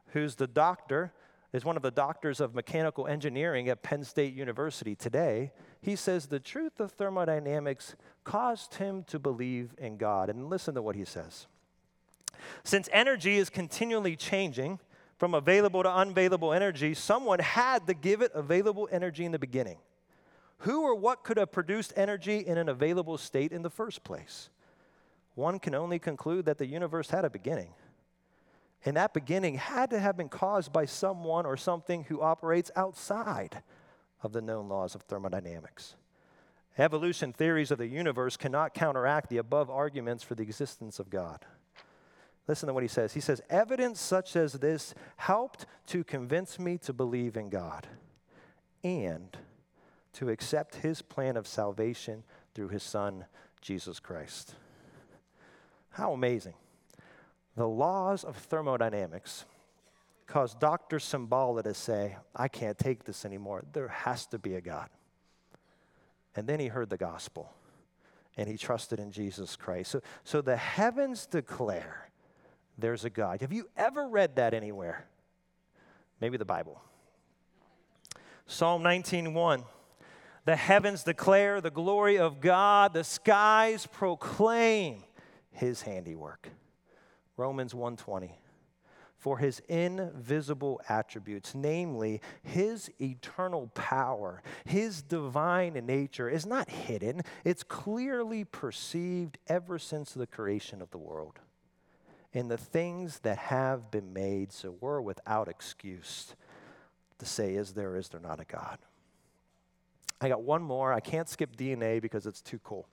who's 0.09 0.35
the 0.35 0.47
doctor, 0.47 1.13
is 1.53 1.65
one 1.65 1.77
of 1.77 1.83
the 1.83 1.91
doctors 1.91 2.41
of 2.41 2.55
mechanical 2.55 3.07
engineering 3.07 3.69
at 3.69 3.83
Penn 3.83 4.05
State 4.05 4.35
University 4.35 4.95
today. 4.95 5.53
He 5.81 5.97
says 5.97 6.27
the 6.27 6.39
truth 6.39 6.79
of 6.79 6.93
thermodynamics 6.93 7.97
caused 8.23 8.75
him 8.75 9.03
to 9.05 9.19
believe 9.19 9.75
in 9.79 9.97
God. 9.97 10.31
And 10.31 10.49
listen 10.49 10.75
to 10.75 10.83
what 10.83 10.95
he 10.95 11.05
says. 11.05 11.47
Since 12.65 12.89
energy 12.93 13.39
is 13.39 13.51
continually 13.51 14.17
changing 14.17 14.79
from 15.17 15.35
available 15.35 15.83
to 15.83 15.91
unavailable 15.91 16.53
energy, 16.53 16.95
someone 16.95 17.39
had 17.39 17.87
to 17.87 17.95
give 17.95 18.23
it 18.23 18.33
available 18.35 18.89
energy 18.91 19.25
in 19.25 19.33
the 19.33 19.39
beginning. 19.39 19.79
Who 20.59 20.83
or 20.83 20.95
what 20.95 21.25
could 21.25 21.37
have 21.37 21.53
produced 21.53 21.93
energy 21.97 22.39
in 22.39 22.59
an 22.59 22.69
available 22.69 23.19
state 23.19 23.53
in 23.53 23.63
the 23.63 23.71
first 23.71 24.05
place? 24.05 24.51
One 25.35 25.59
can 25.59 25.75
only 25.75 25.99
conclude 25.99 26.45
that 26.47 26.59
the 26.59 26.67
universe 26.67 27.11
had 27.11 27.25
a 27.25 27.31
beginning. 27.31 27.75
And 28.85 28.97
that 28.97 29.15
beginning 29.15 29.57
had 29.57 29.91
to 29.91 29.99
have 29.99 30.17
been 30.17 30.29
caused 30.29 30.73
by 30.73 30.87
someone 30.87 31.47
or 31.47 31.57
something 31.57 32.05
who 32.05 32.21
operates 32.21 32.71
outside 32.77 33.63
of 34.23 34.33
the 34.33 34.41
known 34.41 34.69
laws 34.69 34.95
of 34.95 35.03
thermodynamics. 35.03 35.97
Evolution 36.79 37.33
theories 37.33 37.71
of 37.71 37.79
the 37.79 37.87
universe 37.87 38.37
cannot 38.37 38.75
counteract 38.75 39.29
the 39.29 39.39
above 39.39 39.69
arguments 39.69 40.23
for 40.23 40.35
the 40.35 40.43
existence 40.43 40.99
of 40.99 41.11
God. 41.11 41.45
Listen 42.51 42.67
to 42.67 42.75
what 42.75 42.83
he 42.83 42.89
says. 42.89 43.15
He 43.15 43.21
says, 43.21 43.41
Evidence 43.49 44.01
such 44.01 44.35
as 44.35 44.55
this 44.55 44.93
helped 45.19 45.67
to 45.87 46.03
convince 46.03 46.59
me 46.59 46.79
to 46.79 46.93
believe 46.93 47.37
in 47.37 47.49
God 47.49 47.87
and 48.83 49.37
to 50.15 50.31
accept 50.31 50.75
his 50.75 51.01
plan 51.01 51.37
of 51.37 51.47
salvation 51.47 52.25
through 52.53 52.71
his 52.71 52.83
son, 52.83 53.27
Jesus 53.61 54.01
Christ. 54.01 54.57
How 55.91 56.13
amazing. 56.13 56.55
The 57.55 57.69
laws 57.69 58.25
of 58.25 58.35
thermodynamics 58.35 59.45
caused 60.27 60.59
Dr. 60.59 60.99
Cimbala 60.99 61.63
to 61.63 61.73
say, 61.73 62.17
I 62.35 62.49
can't 62.49 62.77
take 62.77 63.05
this 63.05 63.25
anymore. 63.25 63.63
There 63.73 63.87
has 63.87 64.27
to 64.27 64.41
be 64.41 64.57
a 64.57 64.61
God. 64.61 64.89
And 66.35 66.49
then 66.49 66.59
he 66.59 66.67
heard 66.67 66.91
the 66.91 66.97
gospel 66.97 67.53
and 68.37 68.49
he 68.49 68.57
trusted 68.57 68.99
in 68.99 69.13
Jesus 69.13 69.55
Christ. 69.55 69.93
So, 69.93 70.01
so 70.25 70.41
the 70.41 70.57
heavens 70.57 71.27
declare 71.27 72.10
there's 72.81 73.05
a 73.05 73.11
God. 73.11 73.41
Have 73.41 73.53
you 73.53 73.69
ever 73.77 74.09
read 74.09 74.37
that 74.37 74.55
anywhere? 74.55 75.07
Maybe 76.21 76.37
the 76.37 76.45
Bible. 76.45 76.81
Psalm 78.47 78.83
19:1 78.83 79.65
The 80.45 80.57
heavens 80.57 81.05
declare 81.05 81.61
the 81.61 81.71
glory 81.71 82.19
of 82.19 82.41
God, 82.41 82.93
the 82.93 83.05
skies 83.05 83.87
proclaim 83.87 85.05
his 85.53 85.83
handiwork. 85.83 86.51
Romans 87.37 87.75
1:20 87.75 88.33
For 89.17 89.39
his 89.39 89.61
invisible 89.69 90.81
attributes, 90.89 91.55
namely 91.55 92.21
his 92.43 92.91
eternal 93.01 93.69
power, 93.69 94.43
his 94.65 95.03
divine 95.03 95.75
nature 95.75 96.29
is 96.29 96.47
not 96.47 96.71
hidden, 96.71 97.23
it's 97.45 97.63
clearly 97.63 98.45
perceived 98.45 99.39
ever 99.47 99.79
since 99.79 100.13
the 100.13 100.27
creation 100.27 100.83
of 100.83 100.91
the 100.91 100.99
world 100.99 101.39
in 102.33 102.49
the 102.49 102.57
things 102.57 103.21
that 103.21 103.39
have 103.39 103.91
been 103.91 104.13
made, 104.13 104.53
so 104.53 104.77
we're 104.81 105.01
without 105.01 105.49
excuse 105.49 106.35
to 107.19 107.27
say, 107.27 107.55
Is 107.55 107.73
there, 107.73 107.97
is 107.97 108.09
there 108.09 108.21
not 108.21 108.41
a 108.41 108.45
God? 108.45 108.79
I 110.21 110.29
got 110.29 110.43
one 110.43 110.63
more. 110.63 110.93
I 110.93 111.01
can't 111.01 111.29
skip 111.29 111.57
DNA 111.57 112.01
because 112.01 112.27
it's 112.27 112.43
too 112.43 112.61
cool. 112.63 112.87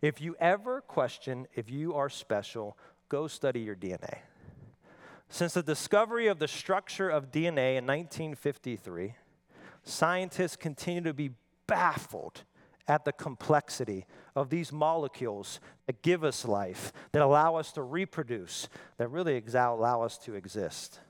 If 0.00 0.20
you 0.20 0.36
ever 0.38 0.80
question 0.80 1.48
if 1.54 1.70
you 1.70 1.94
are 1.94 2.08
special, 2.08 2.78
go 3.08 3.26
study 3.26 3.60
your 3.60 3.74
DNA. 3.74 4.18
Since 5.28 5.54
the 5.54 5.62
discovery 5.62 6.28
of 6.28 6.38
the 6.38 6.48
structure 6.48 7.10
of 7.10 7.32
DNA 7.32 7.76
in 7.76 7.86
1953, 7.86 9.14
scientists 9.82 10.56
continue 10.56 11.02
to 11.02 11.12
be 11.12 11.30
baffled 11.66 12.44
at 12.86 13.04
the 13.04 13.12
complexity 13.12 14.06
of 14.38 14.50
these 14.50 14.72
molecules 14.72 15.60
that 15.86 16.02
give 16.02 16.22
us 16.22 16.44
life, 16.44 16.92
that 17.12 17.22
allow 17.22 17.56
us 17.56 17.72
to 17.72 17.82
reproduce, 17.82 18.68
that 18.96 19.08
really 19.08 19.42
allow 19.54 20.02
us 20.02 20.16
to 20.18 20.34
exist. 20.34 21.00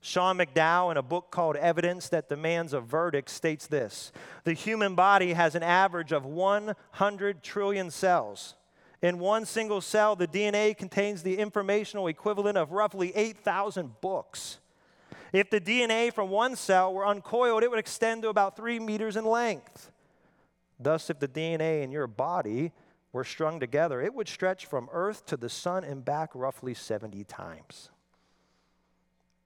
Sean 0.00 0.38
McDowell, 0.38 0.90
in 0.90 0.96
a 0.96 1.02
book 1.02 1.30
called 1.30 1.56
Evidence 1.56 2.08
That 2.10 2.28
Demands 2.28 2.72
a 2.72 2.80
Verdict, 2.80 3.30
states 3.30 3.66
this 3.66 4.12
The 4.44 4.52
human 4.52 4.94
body 4.94 5.32
has 5.32 5.54
an 5.54 5.62
average 5.62 6.12
of 6.12 6.24
100 6.24 7.42
trillion 7.42 7.90
cells. 7.90 8.54
In 9.02 9.18
one 9.18 9.46
single 9.46 9.80
cell, 9.80 10.14
the 10.14 10.28
DNA 10.28 10.76
contains 10.76 11.22
the 11.22 11.38
informational 11.38 12.06
equivalent 12.06 12.56
of 12.56 12.72
roughly 12.72 13.12
8,000 13.14 14.00
books. 14.00 14.58
If 15.32 15.50
the 15.50 15.60
DNA 15.60 16.12
from 16.12 16.30
one 16.30 16.56
cell 16.56 16.94
were 16.94 17.06
uncoiled, 17.06 17.62
it 17.62 17.70
would 17.70 17.78
extend 17.78 18.22
to 18.22 18.28
about 18.28 18.56
three 18.56 18.78
meters 18.78 19.16
in 19.16 19.24
length. 19.24 19.90
Thus, 20.78 21.10
if 21.10 21.18
the 21.18 21.28
DNA 21.28 21.82
in 21.82 21.90
your 21.90 22.06
body 22.06 22.72
were 23.12 23.24
strung 23.24 23.60
together, 23.60 24.00
it 24.00 24.14
would 24.14 24.28
stretch 24.28 24.66
from 24.66 24.88
Earth 24.92 25.24
to 25.26 25.36
the 25.36 25.48
sun 25.48 25.84
and 25.84 26.04
back 26.04 26.30
roughly 26.34 26.74
70 26.74 27.24
times. 27.24 27.90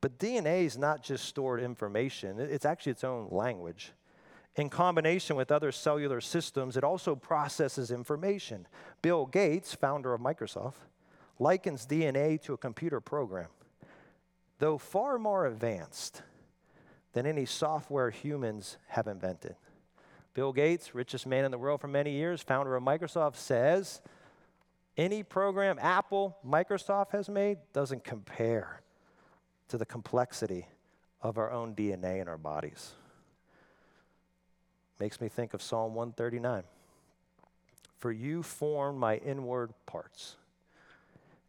But 0.01 0.19
DNA 0.19 0.64
is 0.64 0.79
not 0.79 1.03
just 1.03 1.27
stored 1.27 1.62
information, 1.62 2.40
it's 2.40 2.64
actually 2.64 2.93
its 2.93 3.05
own 3.05 3.29
language. 3.31 3.93
In 4.57 4.69
combination 4.69 5.37
with 5.37 5.53
other 5.53 5.71
cellular 5.71 6.21
systems, 6.21 6.77
it 6.77 6.83
also 6.83 7.14
processes 7.14 7.90
information. 7.90 8.66
Bill 9.01 9.27
Gates, 9.27 9.75
founder 9.75 10.12
of 10.12 10.21
Microsoft, 10.21 10.75
likens 11.38 11.87
DNA 11.87 12.40
to 12.43 12.55
a 12.55 12.59
computer 12.59 13.01
program. 13.01 13.49
Though 14.59 14.79
far 14.79 15.19
more 15.19 15.47
advanced 15.47 16.23
than 17.12 17.27
any 17.27 17.47
software 17.47 18.11
humans 18.11 18.77
have 18.88 19.07
invented. 19.07 19.55
Bill 20.40 20.55
Gates, 20.55 20.94
richest 20.94 21.26
man 21.26 21.44
in 21.44 21.50
the 21.50 21.59
world 21.59 21.83
for 21.83 21.87
many 21.87 22.12
years, 22.12 22.40
founder 22.40 22.74
of 22.74 22.83
Microsoft, 22.83 23.37
says 23.37 24.00
any 24.96 25.22
program 25.22 25.79
Apple, 25.79 26.35
Microsoft 26.42 27.11
has 27.11 27.29
made 27.29 27.59
doesn't 27.74 28.05
compare 28.05 28.81
to 29.68 29.76
the 29.76 29.85
complexity 29.85 30.66
of 31.20 31.37
our 31.37 31.50
own 31.50 31.74
DNA 31.74 32.22
in 32.22 32.26
our 32.26 32.38
bodies. 32.38 32.92
Makes 34.98 35.20
me 35.20 35.29
think 35.29 35.53
of 35.53 35.61
Psalm 35.61 35.94
139. 35.94 36.62
For 37.98 38.11
you 38.11 38.42
formed 38.42 38.98
my 38.98 39.16
inward 39.16 39.74
parts. 39.85 40.37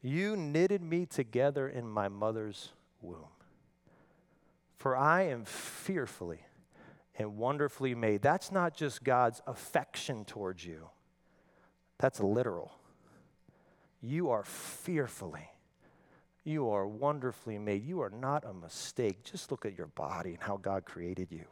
You 0.02 0.36
knitted 0.36 0.82
me 0.82 1.06
together 1.06 1.70
in 1.70 1.88
my 1.88 2.10
mother's 2.10 2.74
womb. 3.02 3.32
For 4.80 4.98
I 4.98 5.28
am 5.28 5.46
fearfully 5.46 6.42
and 7.18 7.38
wonderfully 7.38 7.96
made. 7.96 8.22
That's 8.22 8.52
not 8.52 8.76
just 8.76 9.04
God's 9.04 9.42
affection 9.48 10.26
towards 10.26 10.66
you, 10.66 10.90
that's 11.98 12.20
literal. 12.20 12.72
You 14.02 14.32
are 14.32 14.44
fearfully, 14.44 15.50
you 16.44 16.70
are 16.70 16.88
wonderfully 16.88 17.60
made. 17.60 17.86
You 17.86 18.02
are 18.02 18.10
not 18.10 18.44
a 18.46 18.54
mistake. 18.54 19.24
Just 19.24 19.52
look 19.52 19.66
at 19.66 19.78
your 19.78 19.88
body 19.88 20.32
and 20.32 20.42
how 20.42 20.58
God 20.58 20.86
created 20.86 21.32
you. 21.32 21.46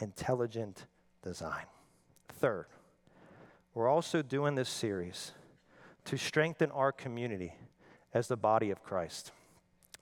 Intelligent 0.00 0.86
design. 1.22 1.66
Third, 2.28 2.66
we're 3.72 3.88
also 3.88 4.22
doing 4.22 4.56
this 4.56 4.68
series 4.68 5.32
to 6.06 6.16
strengthen 6.16 6.70
our 6.72 6.90
community 6.90 7.54
as 8.12 8.26
the 8.26 8.36
body 8.36 8.70
of 8.70 8.82
Christ. 8.82 9.30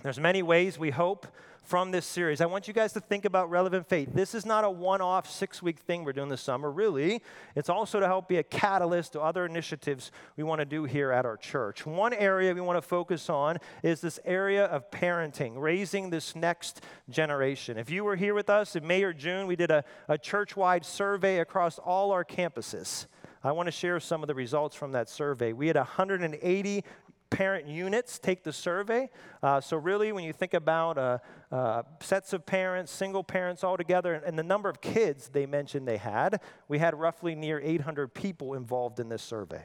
There's 0.02 0.18
many 0.18 0.42
ways 0.42 0.80
we 0.80 0.90
hope 0.90 1.28
from 1.62 1.92
this 1.92 2.04
series. 2.04 2.40
I 2.40 2.46
want 2.46 2.66
you 2.66 2.74
guys 2.74 2.92
to 2.94 3.00
think 3.00 3.24
about 3.24 3.48
relevant 3.50 3.88
faith. 3.88 4.08
This 4.12 4.34
is 4.34 4.44
not 4.44 4.64
a 4.64 4.70
one 4.70 5.00
off 5.00 5.30
six 5.30 5.62
week 5.62 5.78
thing 5.78 6.02
we're 6.02 6.12
doing 6.12 6.28
this 6.28 6.40
summer, 6.40 6.72
really. 6.72 7.22
It's 7.54 7.68
also 7.68 8.00
to 8.00 8.06
help 8.08 8.26
be 8.26 8.38
a 8.38 8.42
catalyst 8.42 9.12
to 9.12 9.20
other 9.20 9.46
initiatives 9.46 10.10
we 10.36 10.42
want 10.42 10.58
to 10.58 10.64
do 10.64 10.82
here 10.82 11.12
at 11.12 11.24
our 11.24 11.36
church. 11.36 11.86
One 11.86 12.12
area 12.12 12.52
we 12.52 12.60
want 12.60 12.78
to 12.78 12.82
focus 12.82 13.30
on 13.30 13.58
is 13.84 14.00
this 14.00 14.18
area 14.24 14.64
of 14.64 14.90
parenting, 14.90 15.52
raising 15.54 16.10
this 16.10 16.34
next 16.34 16.82
generation. 17.08 17.78
If 17.78 17.88
you 17.88 18.02
were 18.02 18.16
here 18.16 18.34
with 18.34 18.50
us 18.50 18.74
in 18.74 18.84
May 18.84 19.04
or 19.04 19.12
June, 19.12 19.46
we 19.46 19.54
did 19.54 19.70
a, 19.70 19.84
a 20.08 20.18
church 20.18 20.56
wide 20.56 20.84
survey 20.84 21.38
across 21.38 21.78
all 21.78 22.10
our 22.10 22.24
campuses. 22.24 23.06
I 23.44 23.50
want 23.50 23.66
to 23.66 23.72
share 23.72 23.98
some 23.98 24.22
of 24.22 24.28
the 24.28 24.34
results 24.36 24.76
from 24.76 24.92
that 24.92 25.08
survey. 25.08 25.52
We 25.52 25.66
had 25.66 25.74
180 25.74 26.84
parent 27.32 27.66
units 27.66 28.18
take 28.18 28.44
the 28.44 28.52
survey. 28.52 29.08
Uh, 29.42 29.60
so, 29.60 29.76
really, 29.76 30.12
when 30.12 30.22
you 30.22 30.32
think 30.32 30.54
about 30.54 30.98
uh, 30.98 31.18
uh, 31.50 31.82
sets 32.00 32.32
of 32.32 32.46
parents, 32.46 32.92
single 32.92 33.24
parents 33.24 33.64
all 33.64 33.76
together, 33.76 34.12
and, 34.12 34.24
and 34.24 34.38
the 34.38 34.42
number 34.42 34.68
of 34.68 34.80
kids 34.80 35.28
they 35.28 35.46
mentioned 35.46 35.88
they 35.88 35.96
had, 35.96 36.40
we 36.68 36.78
had 36.78 36.94
roughly 36.94 37.34
near 37.34 37.58
800 37.58 38.14
people 38.14 38.54
involved 38.54 39.00
in 39.00 39.08
this 39.08 39.22
survey. 39.22 39.64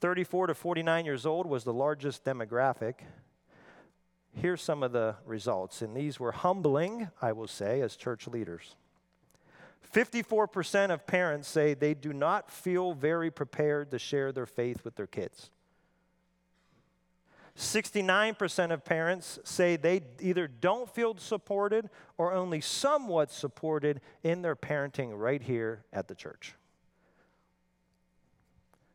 34 0.00 0.48
to 0.48 0.54
49 0.54 1.04
years 1.04 1.24
old 1.24 1.46
was 1.46 1.64
the 1.64 1.72
largest 1.72 2.24
demographic. 2.24 2.94
Here's 4.32 4.62
some 4.62 4.82
of 4.82 4.92
the 4.92 5.16
results, 5.24 5.82
and 5.82 5.96
these 5.96 6.18
were 6.18 6.32
humbling, 6.32 7.08
I 7.22 7.32
will 7.32 7.48
say, 7.48 7.80
as 7.80 7.96
church 7.96 8.26
leaders. 8.26 8.74
54% 9.92 10.90
of 10.90 11.06
parents 11.06 11.48
say 11.48 11.74
they 11.74 11.94
do 11.94 12.12
not 12.12 12.50
feel 12.50 12.92
very 12.92 13.30
prepared 13.30 13.90
to 13.90 13.98
share 13.98 14.32
their 14.32 14.46
faith 14.46 14.84
with 14.84 14.96
their 14.96 15.06
kids. 15.06 15.50
69% 17.56 18.72
of 18.72 18.84
parents 18.84 19.38
say 19.44 19.76
they 19.76 20.02
either 20.20 20.48
don't 20.48 20.88
feel 20.88 21.16
supported 21.16 21.90
or 22.16 22.32
only 22.32 22.60
somewhat 22.60 23.30
supported 23.30 24.00
in 24.22 24.42
their 24.42 24.56
parenting 24.56 25.10
right 25.12 25.42
here 25.42 25.84
at 25.92 26.08
the 26.08 26.14
church. 26.14 26.54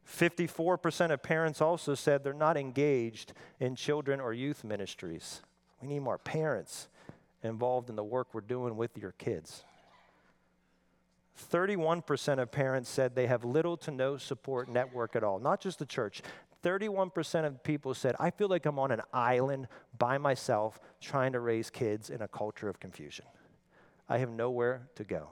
54% 0.07 1.11
of 1.11 1.23
parents 1.23 1.61
also 1.61 1.95
said 1.95 2.23
they're 2.23 2.33
not 2.33 2.57
engaged 2.57 3.33
in 3.59 3.75
children 3.75 4.19
or 4.19 4.33
youth 4.33 4.63
ministries. 4.63 5.41
We 5.81 5.87
need 5.87 5.99
more 5.99 6.17
parents 6.17 6.87
involved 7.43 7.89
in 7.89 7.95
the 7.95 8.03
work 8.03 8.33
we're 8.33 8.41
doing 8.41 8.77
with 8.77 8.97
your 8.97 9.11
kids. 9.13 9.63
31% 11.51 12.39
of 12.39 12.51
parents 12.51 12.89
said 12.89 13.13
they 13.13 13.27
have 13.27 13.43
little 13.43 13.75
to 13.77 13.91
no 13.91 14.15
support 14.17 14.69
network 14.69 15.15
at 15.15 15.23
all, 15.23 15.39
not 15.39 15.59
just 15.59 15.79
the 15.79 15.85
church. 15.85 16.21
31% 16.65 17.45
of 17.45 17.63
people 17.63 17.93
said, 17.93 18.15
I 18.19 18.31
feel 18.31 18.47
like 18.47 18.65
I'm 18.65 18.79
on 18.79 18.89
an 18.89 19.01
island 19.13 19.67
by 19.99 20.17
myself 20.17 20.79
trying 20.99 21.33
to 21.33 21.39
raise 21.39 21.69
kids 21.69 22.09
in 22.09 22.23
a 22.23 22.27
culture 22.27 22.67
of 22.67 22.79
confusion. 22.79 23.25
I 24.09 24.17
have 24.17 24.31
nowhere 24.31 24.87
to 24.95 25.03
go. 25.03 25.29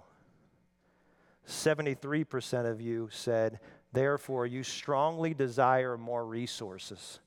73% 1.48 2.70
of 2.70 2.80
you 2.80 3.10
said, 3.12 3.60
therefore, 3.92 4.46
you 4.46 4.62
strongly 4.62 5.34
desire 5.34 5.98
more 5.98 6.24
resources. 6.24 7.20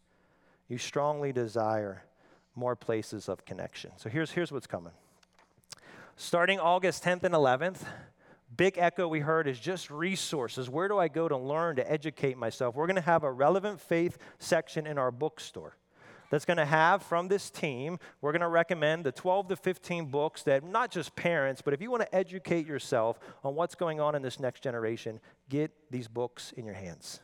You 0.69 0.79
strongly 0.79 1.33
desire 1.33 2.05
more 2.55 2.77
places 2.77 3.29
of 3.29 3.45
connection. 3.45 3.91
So 3.97 4.09
here's, 4.09 4.31
here's 4.31 4.53
what's 4.53 4.69
coming. 4.69 4.93
Starting 6.17 6.61
August 6.61 7.03
10th 7.03 7.25
and 7.25 7.35
11th, 7.35 7.83
big 8.55 8.79
echo 8.79 9.09
we 9.09 9.21
heard 9.21 9.47
is 9.47 9.59
just 9.59 9.91
resources. 9.91 10.69
Where 10.69 10.89
do 10.89 10.99
I 10.99 11.09
go 11.09 11.29
to 11.29 11.37
learn, 11.37 11.77
to 11.77 11.91
educate 11.91 12.37
myself? 12.37 12.75
We're 12.75 12.87
going 12.87 12.97
to 12.97 13.03
have 13.03 13.25
a 13.25 13.33
relevant 13.33 13.81
faith 13.81 14.19
section 14.39 14.87
in 14.87 14.99
our 14.99 15.11
bookstore 15.11 15.77
that's 16.31 16.45
going 16.45 16.57
to 16.57 16.65
have 16.65 17.03
from 17.03 17.29
this 17.29 17.51
team, 17.51 17.99
we're 18.21 18.33
going 18.33 18.41
to 18.41 18.49
recommend 18.49 19.05
the 19.05 19.13
12 19.13 19.49
to 19.49 19.57
15 19.57 20.07
books 20.07 20.43
that 20.45 20.65
not 20.65 20.91
just 20.91 21.15
parents, 21.17 21.63
but 21.63 21.75
if 21.75 21.81
you 21.81 21.91
want 21.91 22.03
to 22.03 22.15
educate 22.15 22.67
yourself 22.67 23.19
on 23.45 23.55
what's 23.55 23.75
going 23.75 24.01
on 24.01 24.15
in 24.15 24.23
this 24.23 24.41
next 24.41 24.63
generation, 24.63 25.21
get 25.49 25.71
these 25.91 26.09
books 26.09 26.53
in 26.53 26.65
your 26.65 26.75
hands. 26.75 27.21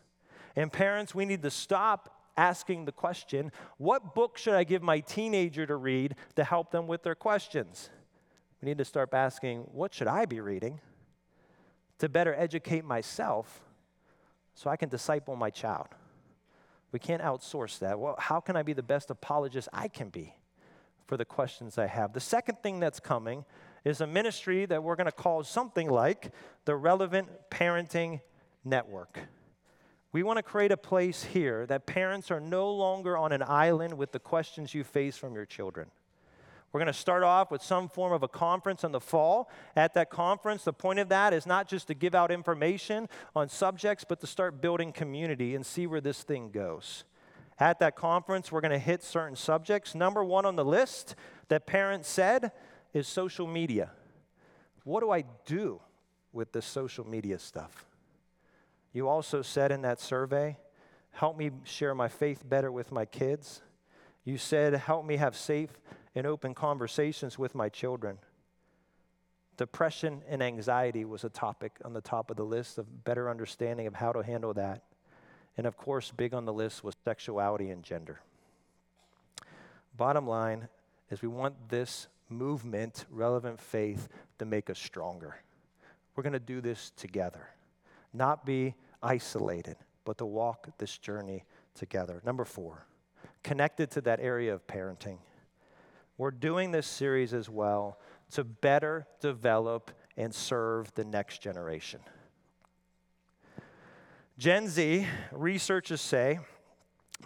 And 0.54 0.72
parents, 0.72 1.14
we 1.14 1.24
need 1.24 1.42
to 1.42 1.50
stop 1.50 2.18
asking 2.36 2.86
the 2.86 2.92
question 2.92 3.52
what 3.76 4.14
book 4.14 4.38
should 4.38 4.54
I 4.54 4.64
give 4.64 4.82
my 4.82 5.00
teenager 5.00 5.66
to 5.66 5.76
read 5.76 6.14
to 6.36 6.44
help 6.44 6.70
them 6.70 6.86
with 6.86 7.02
their 7.02 7.14
questions? 7.14 7.90
We 8.60 8.68
need 8.68 8.78
to 8.78 8.84
start 8.84 9.12
asking 9.12 9.62
what 9.72 9.92
should 9.92 10.08
I 10.08 10.24
be 10.24 10.40
reading? 10.40 10.80
To 12.02 12.08
better 12.08 12.34
educate 12.34 12.84
myself 12.84 13.62
so 14.54 14.68
I 14.68 14.74
can 14.74 14.88
disciple 14.88 15.36
my 15.36 15.50
child. 15.50 15.86
We 16.90 16.98
can't 16.98 17.22
outsource 17.22 17.78
that. 17.78 17.96
Well, 17.96 18.16
how 18.18 18.40
can 18.40 18.56
I 18.56 18.64
be 18.64 18.72
the 18.72 18.82
best 18.82 19.08
apologist 19.08 19.68
I 19.72 19.86
can 19.86 20.08
be 20.08 20.34
for 21.06 21.16
the 21.16 21.24
questions 21.24 21.78
I 21.78 21.86
have? 21.86 22.12
The 22.12 22.18
second 22.18 22.58
thing 22.60 22.80
that's 22.80 22.98
coming 22.98 23.44
is 23.84 24.00
a 24.00 24.06
ministry 24.08 24.66
that 24.66 24.82
we're 24.82 24.96
going 24.96 25.06
to 25.06 25.12
call 25.12 25.44
something 25.44 25.88
like 25.88 26.32
the 26.64 26.74
Relevant 26.74 27.28
Parenting 27.52 28.20
Network. 28.64 29.20
We 30.10 30.24
want 30.24 30.38
to 30.38 30.42
create 30.42 30.72
a 30.72 30.76
place 30.76 31.22
here 31.22 31.66
that 31.66 31.86
parents 31.86 32.32
are 32.32 32.40
no 32.40 32.68
longer 32.72 33.16
on 33.16 33.30
an 33.30 33.44
island 33.46 33.96
with 33.96 34.10
the 34.10 34.18
questions 34.18 34.74
you 34.74 34.82
face 34.82 35.16
from 35.16 35.36
your 35.36 35.46
children. 35.46 35.88
We're 36.72 36.80
going 36.80 36.86
to 36.86 36.98
start 36.98 37.22
off 37.22 37.50
with 37.50 37.62
some 37.62 37.88
form 37.88 38.14
of 38.14 38.22
a 38.22 38.28
conference 38.28 38.82
in 38.82 38.92
the 38.92 39.00
fall. 39.00 39.50
At 39.76 39.92
that 39.94 40.08
conference, 40.08 40.64
the 40.64 40.72
point 40.72 40.98
of 40.98 41.10
that 41.10 41.34
is 41.34 41.46
not 41.46 41.68
just 41.68 41.86
to 41.88 41.94
give 41.94 42.14
out 42.14 42.30
information 42.30 43.10
on 43.36 43.50
subjects, 43.50 44.04
but 44.08 44.20
to 44.20 44.26
start 44.26 44.62
building 44.62 44.90
community 44.90 45.54
and 45.54 45.66
see 45.66 45.86
where 45.86 46.00
this 46.00 46.22
thing 46.22 46.50
goes. 46.50 47.04
At 47.58 47.78
that 47.80 47.94
conference, 47.94 48.50
we're 48.50 48.62
going 48.62 48.72
to 48.72 48.78
hit 48.78 49.02
certain 49.02 49.36
subjects. 49.36 49.94
Number 49.94 50.24
one 50.24 50.46
on 50.46 50.56
the 50.56 50.64
list 50.64 51.14
that 51.48 51.66
parents 51.66 52.08
said 52.08 52.52
is 52.94 53.06
social 53.06 53.46
media. 53.46 53.90
What 54.84 55.00
do 55.00 55.10
I 55.10 55.24
do 55.44 55.80
with 56.32 56.52
this 56.52 56.64
social 56.64 57.06
media 57.06 57.38
stuff? 57.38 57.84
You 58.94 59.08
also 59.08 59.42
said 59.42 59.72
in 59.72 59.82
that 59.82 60.00
survey, 60.00 60.56
help 61.12 61.36
me 61.36 61.50
share 61.64 61.94
my 61.94 62.08
faith 62.08 62.42
better 62.48 62.72
with 62.72 62.90
my 62.90 63.04
kids. 63.04 63.60
You 64.24 64.38
said, 64.38 64.72
help 64.74 65.04
me 65.04 65.16
have 65.16 65.36
safe 65.36 65.70
and 66.14 66.26
open 66.26 66.54
conversations 66.54 67.38
with 67.38 67.54
my 67.54 67.68
children. 67.68 68.18
Depression 69.56 70.22
and 70.28 70.42
anxiety 70.42 71.04
was 71.04 71.24
a 71.24 71.28
topic 71.28 71.72
on 71.84 71.92
the 71.92 72.00
top 72.00 72.30
of 72.30 72.36
the 72.36 72.44
list 72.44 72.78
of 72.78 73.04
better 73.04 73.30
understanding 73.30 73.86
of 73.86 73.94
how 73.94 74.12
to 74.12 74.22
handle 74.22 74.54
that. 74.54 74.82
And 75.56 75.66
of 75.66 75.76
course, 75.76 76.10
big 76.10 76.34
on 76.34 76.44
the 76.44 76.52
list 76.52 76.82
was 76.82 76.94
sexuality 77.04 77.70
and 77.70 77.82
gender. 77.82 78.20
Bottom 79.96 80.26
line 80.26 80.68
is 81.10 81.20
we 81.20 81.28
want 81.28 81.68
this 81.68 82.08
movement, 82.28 83.04
relevant 83.10 83.60
faith, 83.60 84.08
to 84.38 84.44
make 84.44 84.70
us 84.70 84.78
stronger. 84.78 85.36
We're 86.16 86.22
going 86.22 86.32
to 86.32 86.38
do 86.40 86.60
this 86.60 86.92
together, 86.96 87.48
not 88.12 88.46
be 88.46 88.74
isolated, 89.02 89.76
but 90.04 90.18
to 90.18 90.26
walk 90.26 90.68
this 90.78 90.96
journey 90.98 91.44
together. 91.74 92.22
Number 92.24 92.44
four, 92.44 92.86
connected 93.42 93.90
to 93.92 94.00
that 94.02 94.20
area 94.20 94.54
of 94.54 94.66
parenting. 94.66 95.18
We're 96.22 96.30
doing 96.30 96.70
this 96.70 96.86
series 96.86 97.34
as 97.34 97.50
well 97.50 97.98
to 98.30 98.44
better 98.44 99.08
develop 99.18 99.90
and 100.16 100.32
serve 100.32 100.94
the 100.94 101.02
next 101.02 101.42
generation. 101.42 101.98
Gen 104.38 104.68
Z, 104.68 105.04
researchers 105.32 106.00
say, 106.00 106.38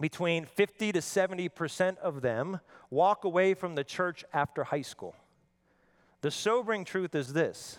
between 0.01 0.47
50 0.47 0.93
to 0.93 1.01
70% 1.01 1.99
of 1.99 2.23
them 2.23 2.59
walk 2.89 3.25
away 3.25 3.53
from 3.53 3.75
the 3.75 3.85
church 3.85 4.25
after 4.33 4.65
high 4.65 4.81
school. 4.81 5.15
The 6.23 6.31
sobering 6.31 6.87
truth 6.87 7.15
is 7.15 7.35
this 7.35 7.79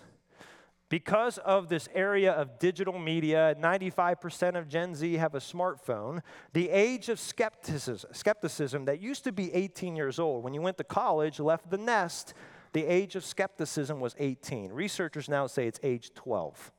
because 0.90 1.38
of 1.40 1.68
this 1.68 1.90
area 1.94 2.32
of 2.32 2.60
digital 2.60 2.98
media, 2.98 3.56
95% 3.60 4.58
of 4.58 4.70
Gen 4.70 4.96
Z 4.96 5.14
have 5.16 5.36
a 5.36 5.40
smartphone. 5.40 6.22
The 6.54 6.70
age 6.70 7.10
of 7.10 7.20
skepticism, 7.20 8.10
skepticism 8.14 8.86
that 8.86 9.02
used 9.02 9.26
to 9.26 9.32
be 9.32 9.54
18 9.54 9.96
years 9.96 10.18
old, 10.18 10.44
when 10.44 10.54
you 10.54 10.62
went 10.62 10.78
to 10.78 10.86
college, 10.86 11.40
left 11.40 11.70
the 11.70 11.78
nest, 11.78 12.34
the 12.72 12.86
age 12.86 13.16
of 13.16 13.26
skepticism 13.26 14.00
was 14.00 14.16
18. 14.18 14.72
Researchers 14.72 15.28
now 15.28 15.48
say 15.48 15.68
it's 15.68 15.80
age 15.84 16.14
12. 16.14 16.72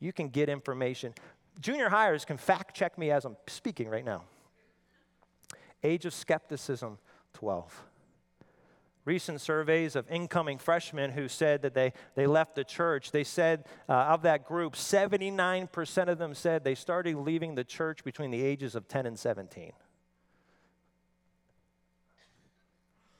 You 0.00 0.12
can 0.12 0.28
get 0.28 0.48
information. 0.48 1.14
Junior 1.60 1.88
highers 1.88 2.26
can 2.26 2.36
fact 2.36 2.76
check 2.76 2.98
me 2.98 3.10
as 3.10 3.24
I'm 3.24 3.36
speaking 3.46 3.88
right 3.88 4.04
now. 4.04 4.24
Age 5.82 6.04
of 6.04 6.12
skepticism, 6.12 6.98
12. 7.34 7.84
Recent 9.04 9.40
surveys 9.40 9.96
of 9.96 10.10
incoming 10.10 10.58
freshmen 10.58 11.12
who 11.12 11.26
said 11.26 11.62
that 11.62 11.74
they, 11.74 11.92
they 12.14 12.26
left 12.26 12.54
the 12.54 12.64
church, 12.64 13.12
they 13.12 13.24
said 13.24 13.64
uh, 13.88 13.92
of 13.92 14.22
that 14.22 14.44
group, 14.44 14.74
79% 14.74 16.08
of 16.08 16.18
them 16.18 16.34
said 16.34 16.64
they 16.64 16.74
started 16.74 17.16
leaving 17.16 17.54
the 17.54 17.64
church 17.64 18.04
between 18.04 18.30
the 18.30 18.42
ages 18.42 18.74
of 18.74 18.88
10 18.88 19.06
and 19.06 19.18
17. 19.18 19.72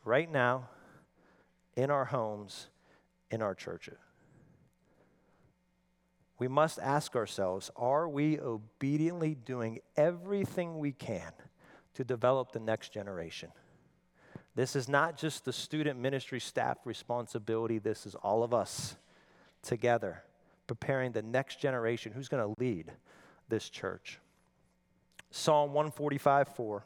Right 0.04 0.30
now, 0.30 0.68
in 1.76 1.90
our 1.90 2.04
homes, 2.04 2.68
in 3.30 3.40
our 3.40 3.54
churches. 3.54 3.98
We 6.38 6.48
must 6.48 6.78
ask 6.78 7.16
ourselves 7.16 7.70
are 7.76 8.08
we 8.08 8.40
obediently 8.40 9.34
doing 9.34 9.80
everything 9.96 10.78
we 10.78 10.92
can 10.92 11.32
to 11.94 12.04
develop 12.04 12.52
the 12.52 12.60
next 12.60 12.92
generation? 12.92 13.50
This 14.54 14.74
is 14.74 14.88
not 14.88 15.16
just 15.16 15.44
the 15.44 15.52
student 15.52 15.98
ministry 15.98 16.40
staff 16.40 16.78
responsibility, 16.84 17.78
this 17.78 18.06
is 18.06 18.14
all 18.16 18.42
of 18.42 18.52
us 18.52 18.96
together 19.62 20.22
preparing 20.66 21.12
the 21.12 21.22
next 21.22 21.60
generation 21.60 22.12
who's 22.12 22.28
going 22.28 22.42
to 22.42 22.60
lead 22.60 22.92
this 23.48 23.68
church. 23.68 24.20
Psalm 25.30 25.72
145 25.72 26.48
4. 26.48 26.84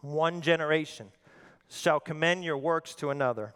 One 0.00 0.40
generation 0.40 1.08
shall 1.68 2.00
commend 2.00 2.44
your 2.44 2.56
works 2.56 2.94
to 2.96 3.10
another 3.10 3.54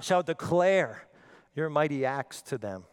shall 0.00 0.22
declare 0.22 1.06
your 1.54 1.70
mighty 1.70 2.04
acts 2.04 2.42
to 2.42 2.58
them. 2.58 2.84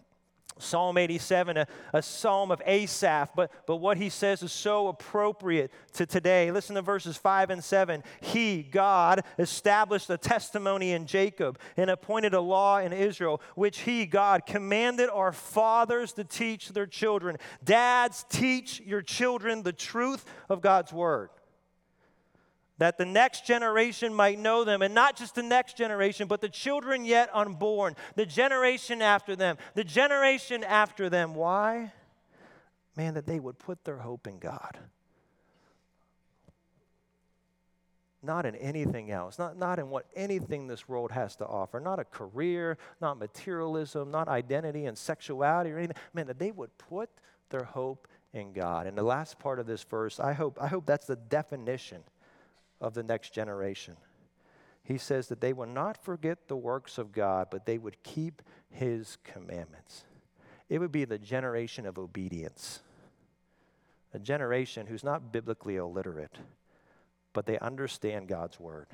Psalm 0.60 0.98
87, 0.98 1.58
a, 1.58 1.68
a, 1.94 2.02
psalm 2.02 2.52
of 2.52 2.62
Asaph, 2.66 3.30
but, 3.36 3.52
but 3.66 3.78
what 3.78 3.98
he 3.98 4.10
says 4.10 4.44
is 4.44 4.52
so 4.52 4.88
appropriate 4.88 5.72
to 5.94 6.06
today. 6.06 6.52
Listen 6.52 6.76
to 6.76 6.82
verses 6.82 7.18
5 7.18 7.50
and 7.50 7.63
7. 7.63 8.04
He, 8.22 8.63
God, 8.63 9.24
established 9.39 10.10
a 10.10 10.18
testimony 10.18 10.92
in 10.92 11.06
Jacob 11.06 11.60
and 11.78 11.89
appointed 11.89 12.34
a 12.34 12.42
law 12.42 12.80
in 12.80 12.94
Israel, 12.94 13.42
which 13.56 13.80
he, 13.80 14.06
God, 14.06 14.46
commanded 14.46 15.10
our 15.10 15.32
fathers 15.32 16.13
to 16.13 16.24
teach 16.24 16.70
their 16.70 16.88
children. 16.88 17.38
Dads, 17.63 18.26
teach 18.30 18.82
your 18.82 19.02
children 19.02 19.63
the 19.63 19.74
truth 19.74 20.26
of 20.50 20.62
God's 20.62 20.94
word 20.94 21.30
that 22.84 22.98
the 22.98 23.06
next 23.06 23.46
generation 23.46 24.13
might 24.13 24.38
know 24.38 24.65
them, 24.65 24.82
and 24.82 24.93
not 24.93 25.15
just 25.15 25.36
the 25.36 25.41
next 25.41 25.78
generation, 25.78 26.28
but 26.28 26.41
the 26.41 26.50
children 26.50 27.06
yet 27.06 27.30
unborn, 27.34 27.96
the 28.15 28.26
generation 28.26 29.02
after 29.02 29.38
them, 29.38 29.56
the 29.74 29.86
generation 29.86 30.65
after 30.65 31.10
them. 31.10 31.34
Why? 31.34 31.93
Man, 32.98 33.13
that 33.13 33.26
they 33.26 33.39
would 33.39 33.58
put 33.58 33.86
their 33.86 34.00
hope 34.00 34.28
in 34.28 34.38
God. 34.38 34.78
Not 38.22 38.46
in 38.46 38.58
anything 38.58 39.12
else, 39.12 39.39
not, 39.39 39.58
not 39.58 39.80
in 39.80 39.89
what 39.89 40.06
anything 40.13 40.67
this 40.67 40.86
world 40.86 41.12
has 41.12 41.38
to 41.38 41.48
offer, 41.48 41.80
not 41.80 42.00
a 42.00 42.04
career, 42.04 42.78
not 43.00 43.17
materialism, 43.17 44.12
not 44.12 44.28
identity 44.28 44.88
and 44.88 44.98
sexuality 44.98 45.72
or 45.72 45.78
anything. 45.78 45.96
Man, 46.13 46.28
that 46.28 46.38
they 46.38 46.52
would 46.52 46.78
put 46.78 47.10
their 47.50 47.63
hope 47.63 48.10
in 48.34 48.52
God. 48.52 48.88
And 48.88 48.98
the 48.98 49.04
last 49.04 49.39
part 49.39 49.60
of 49.60 49.67
this 49.67 49.84
verse, 49.84 50.19
I 50.19 50.34
hope, 50.34 50.58
I 50.62 50.67
hope 50.67 50.86
that's 50.86 51.08
the 51.08 51.15
definition 51.15 52.04
of 52.84 52.93
the 52.93 53.02
next 53.02 53.34
generation. 53.34 53.96
He 54.84 54.98
says 54.98 55.30
that 55.30 55.39
they 55.39 55.54
will 55.54 55.65
not 55.65 56.04
forget 56.04 56.48
the 56.48 56.58
works 56.58 56.98
of 56.98 57.13
God, 57.13 57.48
but 57.50 57.65
they 57.65 57.78
would 57.78 58.04
keep 58.04 58.41
his 58.69 59.17
commandments. 59.24 60.04
It 60.69 60.80
would 60.80 60.91
be 60.91 61.06
the 61.06 61.17
generation 61.17 61.86
of 61.86 61.98
obedience, 61.98 62.82
a 64.13 64.19
generation 64.19 64.88
who's 64.88 65.04
not 65.04 65.32
biblically 65.32 65.78
illiterate, 65.78 66.38
but 67.32 67.46
they 67.46 67.58
understand 67.60 68.28
God's 68.28 68.60
word 68.60 68.88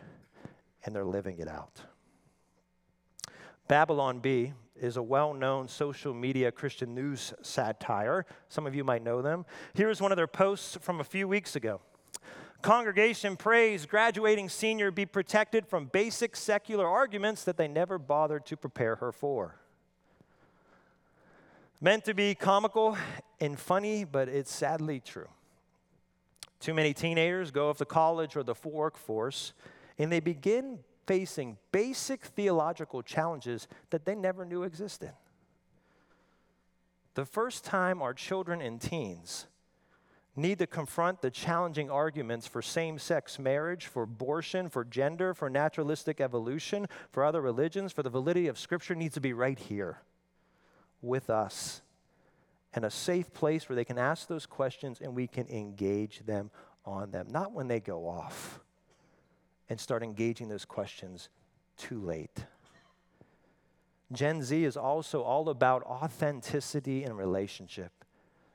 and 0.86 0.96
they're 0.96 1.04
living 1.04 1.40
it 1.40 1.48
out. 1.48 1.82
Babylon 3.68 4.20
Bee 4.20 4.54
is 4.76 4.98
a 4.98 5.04
well 5.04 5.34
known 5.34 5.68
social 5.68 6.14
media 6.14 6.52
Christian 6.52 6.94
news 6.94 7.34
satire. 7.42 8.26
Some 8.48 8.66
of 8.66 8.76
you 8.76 8.84
might 8.84 9.04
know 9.04 9.22
them. 9.22 9.46
Here's 9.74 10.02
one 10.02 10.12
of 10.12 10.16
their 10.16 10.28
posts 10.28 10.78
from 10.82 11.00
a 11.00 11.04
few 11.04 11.28
weeks 11.28 11.56
ago. 11.56 11.82
Congregation 12.62 13.38
prays 13.38 13.86
graduating 13.86 14.50
senior 14.50 14.92
be 14.92 15.06
protected 15.06 15.66
from 15.66 15.86
basic 15.86 16.36
secular 16.36 16.88
arguments 16.88 17.46
that 17.46 17.56
they 17.56 17.70
never 17.70 17.98
bothered 17.98 18.46
to 18.48 18.58
prepare 18.58 18.98
her 18.98 19.14
for. 19.14 19.56
Meant 21.80 22.04
to 22.06 22.14
be 22.14 22.36
comical 22.36 22.98
and 23.40 23.58
funny, 23.58 24.04
but 24.04 24.28
it's 24.28 24.54
sadly 24.54 25.00
true. 25.00 25.30
Too 26.60 26.74
many 26.74 26.94
teenagers 26.94 27.52
go 27.52 27.70
off 27.70 27.78
to 27.78 27.86
college 27.86 28.36
or 28.36 28.44
the 28.44 28.56
workforce, 28.66 29.54
and 29.98 30.12
they 30.12 30.20
begin 30.20 30.80
facing 31.08 31.58
basic 31.72 32.26
theological 32.26 33.02
challenges 33.02 33.70
that 33.92 34.04
they 34.04 34.16
never 34.16 34.44
knew 34.44 34.64
existed. 34.64 35.14
The 37.14 37.26
first 37.26 37.64
time 37.64 38.02
our 38.02 38.14
children 38.14 38.62
and 38.62 38.82
teens 38.82 39.48
need 40.40 40.60
to 40.60 40.68
confront 40.68 41.22
the 41.22 41.30
challenging 41.30 41.92
arguments 41.92 42.48
for 42.48 42.62
same 42.62 42.98
sex 42.98 43.38
marriage, 43.38 43.86
for 43.86 44.04
abortion, 44.04 44.70
for 44.70 44.84
gender, 44.84 45.34
for 45.34 45.50
naturalistic 45.50 46.20
evolution, 46.20 46.88
for 47.12 47.24
other 47.24 47.42
religions, 47.42 47.92
for 47.92 48.04
the 48.04 48.10
validity 48.10 48.48
of 48.48 48.58
Scripture 48.58 48.96
needs 48.96 49.14
to 49.14 49.22
be 49.22 49.34
right 49.34 49.60
here 49.60 50.00
with 51.02 51.30
us 51.30 51.82
and 52.74 52.86
a 52.86 52.90
safe 52.90 53.34
place 53.34 53.68
where 53.68 53.76
they 53.76 53.86
can 53.86 53.98
ask 53.98 54.28
those 54.28 54.46
questions 54.46 55.00
and 55.02 55.16
we 55.16 55.28
can 55.28 55.48
engage 55.48 56.20
them 56.26 56.52
on 56.86 57.12
them. 57.12 57.28
Not 57.30 57.52
when 57.52 57.68
they 57.68 57.80
go 57.80 58.08
off 58.08 58.60
and 59.70 59.80
start 59.80 60.04
engaging 60.04 60.50
those 60.50 60.66
questions 60.66 61.30
too 61.78 62.00
late. 62.00 62.46
Gen 64.12 64.42
Z 64.42 64.64
is 64.64 64.76
also 64.76 65.22
all 65.22 65.50
about 65.50 65.84
authenticity 65.84 67.04
and 67.04 67.18
relationship 67.18 67.99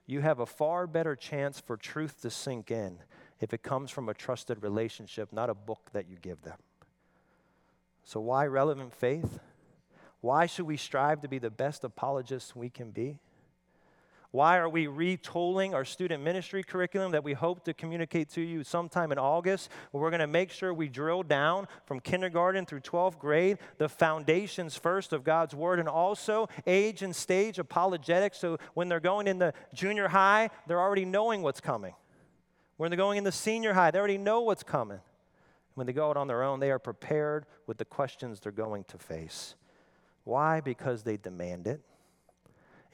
you 0.06 0.20
have 0.20 0.40
a 0.40 0.46
far 0.46 0.86
better 0.86 1.16
chance 1.16 1.60
for 1.60 1.76
truth 1.76 2.20
to 2.22 2.30
sink 2.30 2.70
in 2.70 2.98
if 3.40 3.54
it 3.54 3.62
comes 3.62 3.90
from 3.90 4.08
a 4.08 4.14
trusted 4.14 4.62
relationship, 4.62 5.32
not 5.32 5.50
a 5.50 5.54
book 5.54 5.90
that 5.92 6.08
you 6.08 6.16
give 6.20 6.42
them. 6.42 6.58
So, 8.04 8.20
why 8.20 8.46
relevant 8.46 8.92
faith? 8.92 9.40
Why 10.20 10.46
should 10.46 10.66
we 10.66 10.76
strive 10.76 11.20
to 11.22 11.28
be 11.28 11.38
the 11.38 11.50
best 11.50 11.84
apologists 11.84 12.54
we 12.54 12.70
can 12.70 12.90
be? 12.90 13.18
Why 14.34 14.58
are 14.58 14.68
we 14.68 14.86
retooling 14.86 15.74
our 15.74 15.84
student 15.84 16.24
ministry 16.24 16.64
curriculum 16.64 17.12
that 17.12 17.22
we 17.22 17.34
hope 17.34 17.64
to 17.66 17.72
communicate 17.72 18.30
to 18.30 18.40
you 18.40 18.64
sometime 18.64 19.12
in 19.12 19.18
August? 19.18 19.70
Where 19.92 20.02
we're 20.02 20.10
going 20.10 20.18
to 20.18 20.26
make 20.26 20.50
sure 20.50 20.74
we 20.74 20.88
drill 20.88 21.22
down 21.22 21.68
from 21.86 22.00
kindergarten 22.00 22.66
through 22.66 22.80
12th 22.80 23.20
grade 23.20 23.58
the 23.78 23.88
foundations 23.88 24.76
first 24.76 25.12
of 25.12 25.22
God's 25.22 25.54
Word 25.54 25.78
and 25.78 25.88
also 25.88 26.48
age 26.66 27.02
and 27.02 27.14
stage 27.14 27.60
apologetics. 27.60 28.40
So 28.40 28.58
when 28.74 28.88
they're 28.88 28.98
going 28.98 29.28
in 29.28 29.38
the 29.38 29.54
junior 29.72 30.08
high, 30.08 30.50
they're 30.66 30.80
already 30.80 31.04
knowing 31.04 31.42
what's 31.42 31.60
coming. 31.60 31.94
When 32.76 32.90
they're 32.90 32.96
going 32.96 33.18
in 33.18 33.22
the 33.22 33.30
senior 33.30 33.72
high, 33.72 33.92
they 33.92 34.00
already 34.00 34.18
know 34.18 34.40
what's 34.40 34.64
coming. 34.64 34.98
When 35.74 35.86
they 35.86 35.92
go 35.92 36.10
out 36.10 36.16
on 36.16 36.26
their 36.26 36.42
own, 36.42 36.58
they 36.58 36.72
are 36.72 36.80
prepared 36.80 37.46
with 37.68 37.78
the 37.78 37.84
questions 37.84 38.40
they're 38.40 38.50
going 38.50 38.82
to 38.88 38.98
face. 38.98 39.54
Why? 40.24 40.60
Because 40.60 41.04
they 41.04 41.18
demand 41.18 41.68
it 41.68 41.82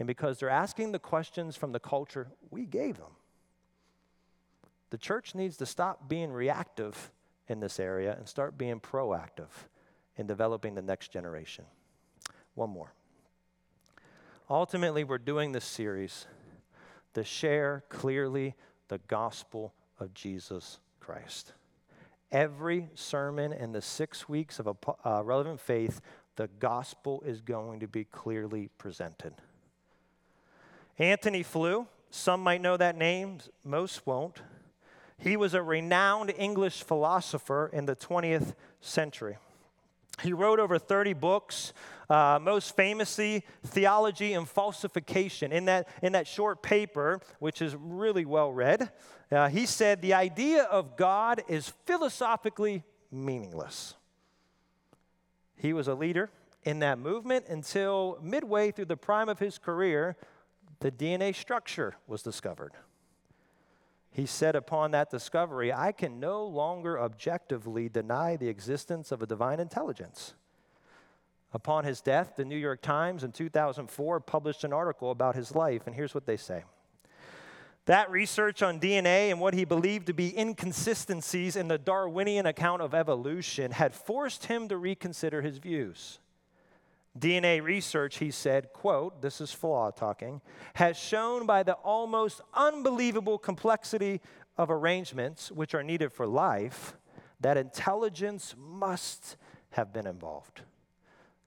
and 0.00 0.06
because 0.06 0.38
they're 0.38 0.48
asking 0.48 0.92
the 0.92 0.98
questions 0.98 1.56
from 1.56 1.72
the 1.72 1.78
culture 1.78 2.28
we 2.50 2.64
gave 2.64 2.96
them. 2.96 3.12
The 4.88 4.96
church 4.98 5.34
needs 5.34 5.58
to 5.58 5.66
stop 5.66 6.08
being 6.08 6.32
reactive 6.32 7.12
in 7.48 7.60
this 7.60 7.78
area 7.78 8.16
and 8.16 8.26
start 8.26 8.56
being 8.56 8.80
proactive 8.80 9.50
in 10.16 10.26
developing 10.26 10.74
the 10.74 10.82
next 10.82 11.12
generation. 11.12 11.66
One 12.54 12.70
more. 12.70 12.94
Ultimately, 14.48 15.04
we're 15.04 15.18
doing 15.18 15.52
this 15.52 15.66
series 15.66 16.26
to 17.12 17.22
share 17.22 17.84
clearly 17.90 18.54
the 18.88 19.00
gospel 19.06 19.74
of 19.98 20.14
Jesus 20.14 20.78
Christ. 20.98 21.52
Every 22.32 22.88
sermon 22.94 23.52
in 23.52 23.72
the 23.72 23.82
six 23.82 24.30
weeks 24.30 24.58
of 24.58 24.66
a 24.66 24.74
uh, 25.04 25.22
relevant 25.22 25.60
faith, 25.60 26.00
the 26.36 26.48
gospel 26.58 27.22
is 27.26 27.42
going 27.42 27.80
to 27.80 27.86
be 27.86 28.04
clearly 28.04 28.70
presented. 28.78 29.34
Antony 31.00 31.42
Flew, 31.42 31.86
some 32.10 32.42
might 32.42 32.60
know 32.60 32.76
that 32.76 32.94
name, 32.94 33.38
most 33.64 34.06
won't. 34.06 34.42
He 35.16 35.34
was 35.34 35.54
a 35.54 35.62
renowned 35.62 36.30
English 36.36 36.82
philosopher 36.82 37.70
in 37.72 37.86
the 37.86 37.96
20th 37.96 38.54
century. 38.82 39.38
He 40.22 40.34
wrote 40.34 40.60
over 40.60 40.78
30 40.78 41.14
books, 41.14 41.72
uh, 42.10 42.38
most 42.42 42.76
famously, 42.76 43.46
Theology 43.64 44.34
and 44.34 44.46
Falsification. 44.46 45.52
In 45.52 45.64
that, 45.64 45.88
in 46.02 46.12
that 46.12 46.26
short 46.26 46.62
paper, 46.62 47.20
which 47.38 47.62
is 47.62 47.74
really 47.74 48.26
well 48.26 48.52
read, 48.52 48.90
uh, 49.32 49.48
he 49.48 49.64
said 49.64 50.02
the 50.02 50.12
idea 50.12 50.64
of 50.64 50.98
God 50.98 51.42
is 51.48 51.72
philosophically 51.86 52.82
meaningless. 53.10 53.94
He 55.56 55.72
was 55.72 55.88
a 55.88 55.94
leader 55.94 56.28
in 56.64 56.80
that 56.80 56.98
movement 56.98 57.46
until 57.48 58.18
midway 58.22 58.70
through 58.70 58.84
the 58.84 58.98
prime 58.98 59.30
of 59.30 59.38
his 59.38 59.56
career 59.56 60.16
the 60.80 60.90
DNA 60.90 61.34
structure 61.34 61.96
was 62.06 62.22
discovered. 62.22 62.72
He 64.10 64.26
said 64.26 64.56
upon 64.56 64.90
that 64.90 65.10
discovery, 65.10 65.72
I 65.72 65.92
can 65.92 66.18
no 66.18 66.44
longer 66.44 66.98
objectively 66.98 67.88
deny 67.88 68.36
the 68.36 68.48
existence 68.48 69.12
of 69.12 69.22
a 69.22 69.26
divine 69.26 69.60
intelligence. 69.60 70.34
Upon 71.52 71.84
his 71.84 72.00
death, 72.00 72.34
the 72.36 72.44
New 72.44 72.56
York 72.56 72.80
Times 72.80 73.24
in 73.24 73.32
2004 73.32 74.20
published 74.20 74.64
an 74.64 74.72
article 74.72 75.10
about 75.10 75.36
his 75.36 75.54
life, 75.54 75.86
and 75.86 75.94
here's 75.94 76.14
what 76.14 76.26
they 76.26 76.36
say. 76.36 76.64
That 77.86 78.10
research 78.10 78.62
on 78.62 78.78
DNA 78.78 79.30
and 79.30 79.40
what 79.40 79.54
he 79.54 79.64
believed 79.64 80.06
to 80.06 80.12
be 80.12 80.36
inconsistencies 80.36 81.56
in 81.56 81.68
the 81.68 81.78
Darwinian 81.78 82.46
account 82.46 82.82
of 82.82 82.94
evolution 82.94 83.72
had 83.72 83.94
forced 83.94 84.46
him 84.46 84.68
to 84.68 84.76
reconsider 84.76 85.42
his 85.42 85.58
views. 85.58 86.18
DNA 87.18 87.62
research, 87.62 88.18
he 88.18 88.30
said, 88.30 88.72
quote, 88.72 89.20
this 89.20 89.40
is 89.40 89.52
Flaw 89.52 89.90
talking, 89.90 90.40
has 90.74 90.96
shown 90.96 91.44
by 91.44 91.62
the 91.62 91.72
almost 91.74 92.40
unbelievable 92.54 93.38
complexity 93.38 94.20
of 94.56 94.70
arrangements 94.70 95.50
which 95.50 95.74
are 95.74 95.82
needed 95.82 96.12
for 96.12 96.26
life 96.26 96.96
that 97.40 97.56
intelligence 97.56 98.54
must 98.58 99.36
have 99.70 99.92
been 99.92 100.06
involved. 100.06 100.62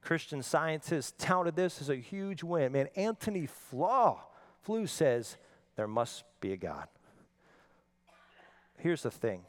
Christian 0.02 0.42
scientists 0.42 1.14
touted 1.16 1.56
this 1.56 1.80
as 1.80 1.88
a 1.88 1.96
huge 1.96 2.42
win. 2.42 2.72
Man, 2.72 2.88
Anthony 2.94 3.46
Flaw, 3.46 4.22
Flew 4.60 4.86
says 4.86 5.38
there 5.76 5.88
must 5.88 6.24
be 6.40 6.52
a 6.52 6.56
God. 6.56 6.88
Here's 8.78 9.02
the 9.02 9.10
thing 9.10 9.44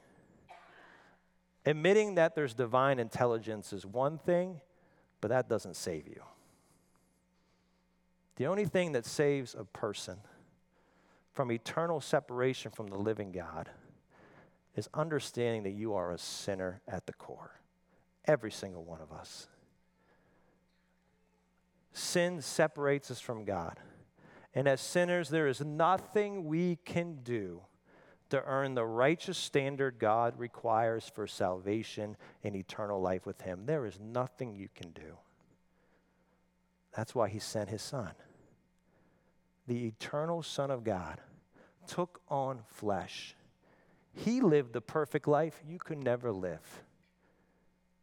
admitting 1.66 2.16
that 2.16 2.36
there's 2.36 2.54
divine 2.54 3.00
intelligence 3.00 3.74
is 3.74 3.86
one 3.86 4.18
thing, 4.20 4.62
but 5.22 5.30
that 5.30 5.50
doesn't 5.50 5.76
save 5.76 6.08
you. 6.08 6.22
The 8.36 8.48
only 8.48 8.66
thing 8.66 8.92
that 8.94 9.06
saves 9.06 9.56
a 9.56 9.64
person 9.64 10.18
from 11.34 11.52
eternal 11.52 12.02
separation 12.02 12.72
from 12.72 12.88
the 12.88 12.98
living 12.98 13.32
God 13.32 13.70
is 14.76 14.90
understanding 14.94 15.64
that 15.64 15.72
you 15.72 15.94
are 15.94 16.12
a 16.12 16.18
sinner 16.18 16.82
at 16.88 17.06
the 17.06 17.14
core. 17.14 17.60
Every 18.26 18.52
single 18.52 18.84
one 18.84 19.02
of 19.02 19.12
us. 19.12 19.48
Sin 21.94 22.42
separates 22.42 23.10
us 23.10 23.22
from 23.22 23.46
God. 23.46 23.80
And 24.54 24.68
as 24.68 24.82
sinners, 24.82 25.30
there 25.30 25.48
is 25.48 25.62
nothing 25.62 26.46
we 26.46 26.78
can 26.84 27.20
do 27.24 27.62
to 28.36 28.44
earn 28.46 28.76
the 28.76 28.86
righteous 28.86 29.38
standard 29.38 29.98
God 29.98 30.38
requires 30.38 31.10
for 31.14 31.26
salvation 31.26 32.18
and 32.44 32.56
eternal 32.56 33.02
life 33.02 33.26
with 33.26 33.42
Him. 33.42 33.66
There 33.66 33.86
is 33.86 33.98
nothing 34.00 34.56
you 34.56 34.68
can 34.76 34.92
do. 34.92 35.18
That's 36.96 37.16
why 37.16 37.30
He 37.30 37.40
sent 37.40 37.70
His 37.70 37.82
Son. 37.82 38.12
The 39.68 39.88
eternal 39.88 40.44
Son 40.44 40.70
of 40.70 40.84
God 40.84 41.22
took 41.88 42.20
on 42.30 42.60
flesh. 42.68 43.36
He 44.12 44.42
lived 44.42 44.74
the 44.74 44.82
perfect 44.82 45.28
life 45.28 45.62
you 45.66 45.80
could 45.80 46.04
never 46.04 46.32
live. 46.32 46.84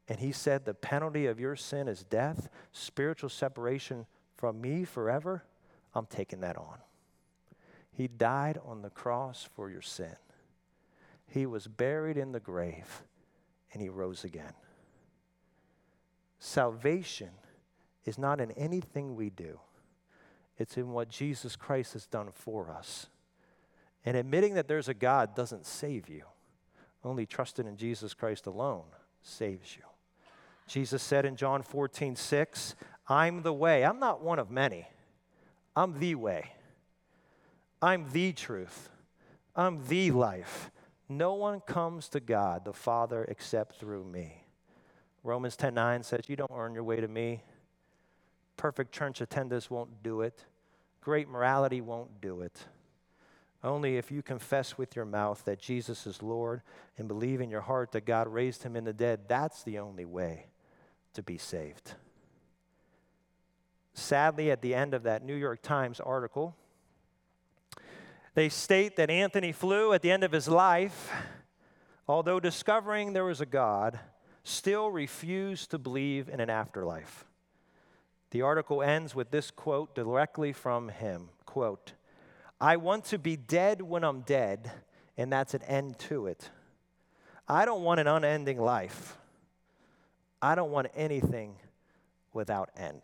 And 0.09 0.19
He 0.19 0.33
said, 0.33 0.65
The 0.65 0.75
penalty 0.75 1.27
of 1.27 1.41
your 1.41 1.57
sin 1.57 1.89
is 1.89 2.03
death, 2.05 2.49
spiritual 2.73 3.29
separation 3.29 4.07
from 4.37 4.61
me 4.61 4.85
forever. 4.85 5.45
I'm 5.95 6.07
taking 6.07 6.41
that 6.41 6.57
on. 6.57 6.79
He 7.95 8.09
died 8.09 8.59
on 8.65 8.83
the 8.83 8.91
cross 8.91 9.49
for 9.55 9.71
your 9.71 9.83
sin. 9.83 10.17
He 11.27 11.47
was 11.47 11.67
buried 11.67 12.17
in 12.17 12.33
the 12.33 12.41
grave 12.41 13.03
and 13.73 13.81
he 13.81 13.89
rose 13.89 14.25
again. 14.25 14.53
Salvation 16.39 17.31
is 18.05 18.19
not 18.19 18.41
in 18.41 18.51
anything 18.53 19.15
we 19.15 19.31
do, 19.31 19.61
it's 20.59 20.77
in 20.77 20.93
what 20.93 21.09
Jesus 21.09 21.57
Christ 21.57 21.93
has 21.93 22.07
done 22.07 22.31
for 22.35 22.71
us. 22.71 23.07
And 24.05 24.17
admitting 24.17 24.55
that 24.55 24.67
there's 24.67 24.89
a 24.89 24.95
God 24.95 25.37
doesn't 25.37 25.65
save 25.65 26.09
you, 26.09 26.25
only 27.05 27.25
trusting 27.25 27.67
in 27.67 27.77
Jesus 27.77 28.15
Christ 28.15 28.47
alone 28.47 28.85
saves 29.23 29.77
you. 29.77 29.85
Jesus 30.67 31.03
said 31.03 31.25
in 31.25 31.37
John 31.37 31.63
14, 31.63 32.17
6, 32.17 32.75
I'm 33.09 33.43
the 33.43 33.53
way. 33.53 33.85
I'm 33.85 34.01
not 34.01 34.23
one 34.23 34.39
of 34.39 34.51
many. 34.51 34.89
I'm 35.77 35.99
the 35.99 36.17
way. 36.17 36.53
I'm 37.83 38.09
the 38.13 38.33
truth. 38.33 38.89
I'm 39.57 39.85
the 39.89 40.13
life. 40.13 40.71
No 41.09 41.35
one 41.35 41.61
comes 41.61 42.09
to 42.11 42.21
God, 42.21 42.65
the 42.65 42.73
Father, 42.73 43.25
except 43.25 43.77
through 43.77 44.05
me. 44.05 44.45
Romans 45.25 45.57
10 45.57 45.75
9 45.75 46.03
says, 46.05 46.29
You 46.29 46.37
don't 46.37 46.53
earn 46.55 46.75
your 46.75 46.85
way 46.85 47.01
to 47.01 47.09
me. 47.09 47.43
Perfect 48.57 48.93
church 48.93 49.21
attendance 49.21 49.69
won't 49.69 50.03
do 50.03 50.21
it. 50.21 50.45
Great 51.01 51.29
morality 51.29 51.81
won't 51.81 52.21
do 52.21 52.43
it. 52.43 52.67
Only 53.65 53.97
if 53.97 54.11
you 54.11 54.23
confess 54.23 54.79
with 54.79 54.95
your 54.97 55.05
mouth 55.05 55.45
that 55.45 55.61
Jesus 55.61 56.07
is 56.07 56.23
Lord 56.23 56.63
and 56.99 57.09
believe 57.09 57.41
in 57.41 57.51
your 57.51 57.61
heart 57.61 57.93
that 57.93 58.07
God 58.07 58.29
raised 58.29 58.63
him 58.63 58.77
in 58.77 58.85
the 58.85 58.93
dead, 58.93 59.23
that's 59.29 59.63
the 59.63 59.79
only 59.79 60.05
way 60.05 60.47
to 61.15 61.23
be 61.23 61.39
saved. 61.39 61.95
Sadly, 63.95 64.51
at 64.51 64.63
the 64.63 64.75
end 64.75 64.95
of 64.95 65.03
that 65.05 65.25
New 65.25 65.35
York 65.35 65.63
Times 65.63 66.01
article, 66.01 66.57
they 68.35 68.49
state 68.49 68.97
that 68.97 69.11
Antony 69.11 69.53
Flew, 69.53 69.93
at 69.93 70.03
the 70.03 70.11
end 70.11 70.25
of 70.25 70.33
his 70.33 70.49
life, 70.49 71.11
although 72.09 72.41
discovering 72.41 73.13
there 73.13 73.25
was 73.25 73.41
a 73.41 73.47
God, 73.47 73.99
still 74.45 74.91
refused 74.91 75.71
to 75.71 75.79
believe 75.79 76.29
in 76.29 76.41
an 76.41 76.51
afterlife. 76.51 77.25
The 78.31 78.43
article 78.43 78.83
ends 78.83 79.15
with 79.15 79.31
this 79.31 79.51
quote 79.51 79.95
directly 79.95 80.53
from 80.53 80.89
him 80.89 81.29
quote, 81.45 81.93
I 82.59 82.77
want 82.77 83.05
to 83.07 83.19
be 83.19 83.37
dead 83.37 83.83
when 83.83 84.05
I'm 84.05 84.23
dead, 84.23 84.71
and 85.19 85.31
that's 85.31 85.53
an 85.53 85.63
end 85.65 85.99
to 86.01 86.27
it. 86.29 86.49
I 87.47 87.67
don't 87.67 87.83
want 87.83 88.01
an 88.01 88.07
unending 88.07 88.59
life. 88.59 89.19
I 90.41 90.55
don't 90.55 90.71
want 90.71 90.89
anything 90.95 91.57
without 92.33 92.71
end. 92.77 93.03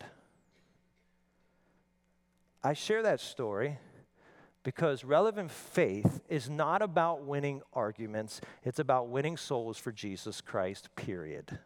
I 2.65 2.73
share 2.73 3.03
that 3.03 3.21
story 3.21 3.79
because 4.69 5.03
relevant 5.03 5.51
faith 5.51 6.21
is 6.29 6.51
not 6.51 6.83
about 6.83 7.23
winning 7.23 7.63
arguments, 7.73 8.39
it's 8.63 8.79
about 8.79 9.09
winning 9.09 9.35
souls 9.35 9.79
for 9.79 9.91
Jesus 9.91 10.43
Christ, 10.43 10.95
period. 10.95 11.59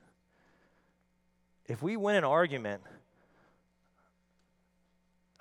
If 1.67 1.83
we 1.83 1.97
win 1.97 2.15
an 2.15 2.23
argument, 2.23 2.81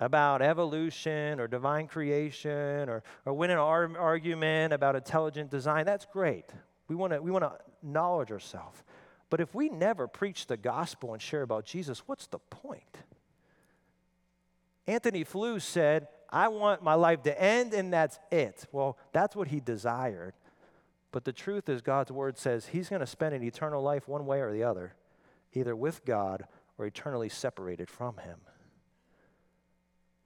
about 0.00 0.42
evolution 0.42 1.38
or 1.38 1.46
divine 1.46 1.86
creation 1.86 2.88
or, 2.88 3.04
or 3.24 3.32
win 3.32 3.52
an 3.52 3.58
ar- 3.58 3.96
argument 3.96 4.72
about 4.72 4.96
intelligent 4.96 5.48
design, 5.48 5.86
that's 5.86 6.06
great. 6.12 6.46
We 6.88 6.96
want 6.96 7.12
to 7.12 7.22
we 7.22 7.30
want 7.30 7.44
to 7.44 7.52
acknowledge 7.80 8.32
ourselves. 8.32 8.82
But 9.30 9.38
if 9.38 9.54
we 9.54 9.68
never 9.68 10.08
preach 10.08 10.48
the 10.48 10.56
gospel 10.56 11.12
and 11.12 11.22
share 11.22 11.42
about 11.42 11.64
Jesus, 11.64 12.02
what's 12.06 12.26
the 12.26 12.40
point? 12.40 12.96
Antony 14.88 15.22
Flew 15.22 15.60
said, 15.60 16.08
I 16.32 16.48
want 16.48 16.82
my 16.82 16.94
life 16.94 17.22
to 17.24 17.40
end 17.40 17.74
and 17.74 17.92
that's 17.92 18.18
it. 18.30 18.64
Well, 18.72 18.96
that's 19.12 19.36
what 19.36 19.48
he 19.48 19.60
desired. 19.60 20.32
But 21.12 21.24
the 21.24 21.32
truth 21.32 21.68
is, 21.68 21.82
God's 21.82 22.10
word 22.10 22.38
says 22.38 22.66
he's 22.66 22.88
going 22.88 23.00
to 23.00 23.06
spend 23.06 23.34
an 23.34 23.42
eternal 23.42 23.82
life 23.82 24.08
one 24.08 24.24
way 24.24 24.40
or 24.40 24.50
the 24.50 24.64
other, 24.64 24.94
either 25.52 25.76
with 25.76 26.06
God 26.06 26.46
or 26.78 26.86
eternally 26.86 27.28
separated 27.28 27.90
from 27.90 28.16
him. 28.16 28.38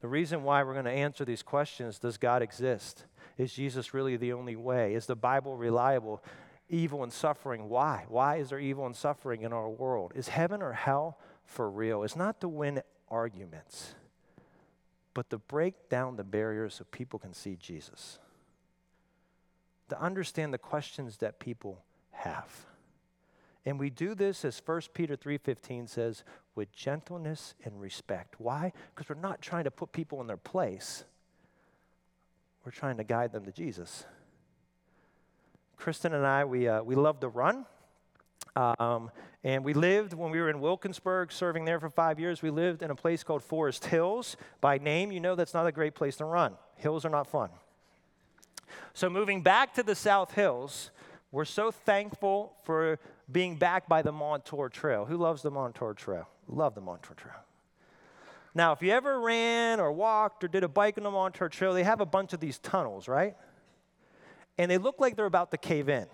The 0.00 0.08
reason 0.08 0.44
why 0.44 0.62
we're 0.62 0.74
going 0.74 0.84
to 0.84 0.90
answer 0.92 1.24
these 1.24 1.42
questions 1.42 1.98
does 1.98 2.18
God 2.18 2.40
exist? 2.40 3.04
Is 3.36 3.52
Jesus 3.52 3.92
really 3.92 4.16
the 4.16 4.32
only 4.32 4.54
way? 4.54 4.94
Is 4.94 5.06
the 5.06 5.16
Bible 5.16 5.56
reliable? 5.56 6.22
Evil 6.68 7.02
and 7.02 7.12
suffering, 7.12 7.68
why? 7.68 8.04
Why 8.08 8.36
is 8.36 8.50
there 8.50 8.60
evil 8.60 8.86
and 8.86 8.94
suffering 8.94 9.42
in 9.42 9.52
our 9.52 9.68
world? 9.68 10.12
Is 10.14 10.28
heaven 10.28 10.62
or 10.62 10.72
hell 10.72 11.18
for 11.44 11.68
real? 11.70 12.02
It's 12.04 12.16
not 12.16 12.40
to 12.42 12.48
win 12.48 12.82
arguments, 13.08 13.94
but 15.16 15.30
to 15.30 15.38
break 15.38 15.88
down 15.88 16.16
the 16.16 16.22
barriers 16.22 16.74
so 16.74 16.84
people 16.90 17.18
can 17.18 17.32
see 17.32 17.56
Jesus 17.56 18.18
to 19.88 19.98
understand 19.98 20.52
the 20.52 20.58
questions 20.58 21.16
that 21.16 21.38
people 21.38 21.82
have. 22.10 22.66
And 23.64 23.80
we 23.80 23.88
do 23.88 24.14
this 24.14 24.44
as 24.44 24.58
1 24.58 24.92
Peter 24.92 25.16
3:15 25.16 25.86
says 25.86 26.22
with 26.54 26.70
gentleness 26.70 27.54
and 27.64 27.80
respect. 27.80 28.38
Why? 28.38 28.74
Because 28.94 29.08
we're 29.08 29.18
not 29.18 29.40
trying 29.40 29.64
to 29.64 29.70
put 29.70 29.90
people 29.90 30.20
in 30.20 30.26
their 30.26 30.36
place. 30.36 31.06
We're 32.66 32.70
trying 32.70 32.98
to 32.98 33.04
guide 33.04 33.32
them 33.32 33.46
to 33.46 33.52
Jesus. 33.52 34.04
Kristen 35.78 36.12
and 36.12 36.26
I, 36.26 36.44
we, 36.44 36.68
uh, 36.68 36.82
we 36.82 36.94
love 36.94 37.20
to 37.20 37.28
run. 37.28 37.64
Um, 38.54 39.10
and 39.44 39.64
we 39.64 39.74
lived 39.74 40.14
when 40.14 40.30
we 40.30 40.40
were 40.40 40.48
in 40.48 40.60
Wilkinsburg, 40.60 41.30
serving 41.30 41.66
there 41.66 41.78
for 41.78 41.90
five 41.90 42.18
years. 42.18 42.42
We 42.42 42.50
lived 42.50 42.82
in 42.82 42.90
a 42.90 42.94
place 42.94 43.22
called 43.22 43.42
Forest 43.42 43.84
Hills. 43.84 44.36
By 44.60 44.78
name, 44.78 45.12
you 45.12 45.20
know 45.20 45.34
that's 45.34 45.54
not 45.54 45.66
a 45.66 45.72
great 45.72 45.94
place 45.94 46.16
to 46.16 46.24
run. 46.24 46.54
Hills 46.76 47.04
are 47.04 47.10
not 47.10 47.26
fun. 47.26 47.50
So, 48.94 49.08
moving 49.10 49.42
back 49.42 49.74
to 49.74 49.82
the 49.82 49.94
South 49.94 50.32
Hills, 50.32 50.90
we're 51.30 51.44
so 51.44 51.70
thankful 51.70 52.54
for 52.64 52.98
being 53.30 53.56
back 53.56 53.88
by 53.88 54.02
the 54.02 54.12
Montour 54.12 54.68
Trail. 54.68 55.04
Who 55.04 55.16
loves 55.16 55.42
the 55.42 55.50
Montour 55.50 55.92
Trail? 55.94 56.28
Love 56.48 56.74
the 56.74 56.80
Montour 56.80 57.14
Trail. 57.14 57.34
Now, 58.54 58.72
if 58.72 58.80
you 58.80 58.90
ever 58.90 59.20
ran 59.20 59.80
or 59.80 59.92
walked 59.92 60.42
or 60.42 60.48
did 60.48 60.64
a 60.64 60.68
bike 60.68 60.96
on 60.96 61.04
the 61.04 61.10
Montour 61.10 61.48
Trail, 61.48 61.74
they 61.74 61.84
have 61.84 62.00
a 62.00 62.06
bunch 62.06 62.32
of 62.32 62.40
these 62.40 62.58
tunnels, 62.58 63.06
right? 63.06 63.36
And 64.56 64.70
they 64.70 64.78
look 64.78 64.98
like 64.98 65.14
they're 65.14 65.26
about 65.26 65.50
to 65.50 65.58
cave 65.58 65.90
in. 65.90 66.06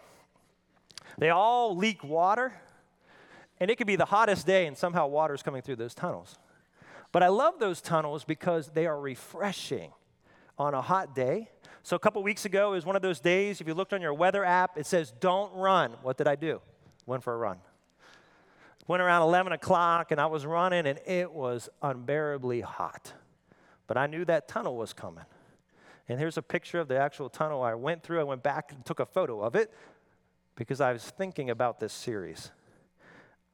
They 1.18 1.30
all 1.30 1.76
leak 1.76 2.02
water, 2.02 2.52
and 3.60 3.70
it 3.70 3.76
could 3.76 3.86
be 3.86 3.96
the 3.96 4.06
hottest 4.06 4.46
day, 4.46 4.66
and 4.66 4.76
somehow 4.76 5.06
water 5.06 5.34
is 5.34 5.42
coming 5.42 5.62
through 5.62 5.76
those 5.76 5.94
tunnels. 5.94 6.38
But 7.12 7.22
I 7.22 7.28
love 7.28 7.58
those 7.58 7.80
tunnels 7.80 8.24
because 8.24 8.68
they 8.68 8.86
are 8.86 8.98
refreshing 8.98 9.92
on 10.58 10.74
a 10.74 10.82
hot 10.82 11.14
day 11.14 11.50
so 11.84 11.96
a 11.96 11.98
couple 11.98 12.22
weeks 12.22 12.44
ago 12.44 12.74
is 12.74 12.86
one 12.86 12.94
of 12.94 13.02
those 13.02 13.18
days, 13.18 13.60
if 13.60 13.66
you 13.66 13.74
looked 13.74 13.92
on 13.92 14.00
your 14.00 14.14
weather 14.14 14.44
app, 14.44 14.78
it 14.78 14.86
says, 14.86 15.12
don't 15.18 15.52
run. 15.52 15.92
What 16.02 16.16
did 16.16 16.28
I 16.28 16.36
do? 16.36 16.60
Went 17.06 17.24
for 17.24 17.34
a 17.34 17.36
run. 17.36 17.58
Went 18.86 19.02
around 19.02 19.22
11 19.22 19.52
o'clock 19.52 20.12
and 20.12 20.20
I 20.20 20.26
was 20.26 20.46
running 20.46 20.86
and 20.86 21.00
it 21.06 21.32
was 21.32 21.68
unbearably 21.82 22.60
hot. 22.60 23.12
But 23.88 23.96
I 23.96 24.06
knew 24.06 24.24
that 24.26 24.46
tunnel 24.46 24.76
was 24.76 24.92
coming. 24.92 25.24
And 26.08 26.20
here's 26.20 26.36
a 26.36 26.42
picture 26.42 26.78
of 26.78 26.86
the 26.86 26.98
actual 26.98 27.28
tunnel 27.28 27.62
I 27.62 27.74
went 27.74 28.04
through. 28.04 28.20
I 28.20 28.24
went 28.24 28.44
back 28.44 28.70
and 28.70 28.84
took 28.84 29.00
a 29.00 29.06
photo 29.06 29.40
of 29.40 29.56
it 29.56 29.72
because 30.56 30.80
I 30.80 30.92
was 30.92 31.02
thinking 31.04 31.50
about 31.50 31.80
this 31.80 31.92
series. 31.92 32.50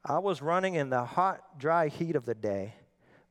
I 0.05 0.19
was 0.19 0.43
running 0.43 0.75
in 0.75 0.91
the 0.91 1.05
hot, 1.05 1.59
dry 1.59 1.89
heat 1.89 2.17
of 2.17 2.25
the 2.25 2.35
day, 2.35 2.75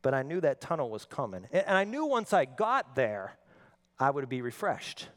but 0.01 0.13
I 0.13 0.23
knew 0.23 0.41
that 0.41 0.61
tunnel 0.61 0.89
was 0.89 1.05
coming. 1.05 1.47
And 1.51 1.77
I 1.77 1.83
knew 1.83 2.05
once 2.05 2.33
I 2.33 2.45
got 2.45 2.95
there, 2.95 3.37
I 3.99 4.09
would 4.09 4.29
be 4.29 4.41
refreshed. 4.41 5.09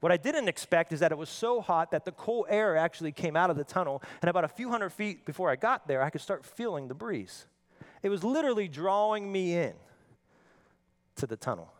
What 0.00 0.12
I 0.12 0.16
didn't 0.16 0.48
expect 0.48 0.92
is 0.92 1.00
that 1.00 1.10
it 1.10 1.18
was 1.18 1.30
so 1.30 1.60
hot 1.60 1.90
that 1.90 2.04
the 2.04 2.12
cool 2.12 2.46
air 2.48 2.76
actually 2.76 3.12
came 3.12 3.36
out 3.36 3.50
of 3.50 3.56
the 3.56 3.64
tunnel, 3.64 4.02
and 4.20 4.28
about 4.28 4.44
a 4.44 4.48
few 4.48 4.70
hundred 4.70 4.90
feet 4.90 5.26
before 5.26 5.50
I 5.50 5.56
got 5.56 5.88
there, 5.88 6.02
I 6.02 6.10
could 6.10 6.20
start 6.20 6.44
feeling 6.44 6.88
the 6.88 6.94
breeze. 6.94 7.46
It 8.02 8.10
was 8.10 8.22
literally 8.22 8.68
drawing 8.68 9.30
me 9.32 9.54
in 9.54 9.72
to 11.16 11.26
the 11.26 11.36
tunnel. 11.36 11.72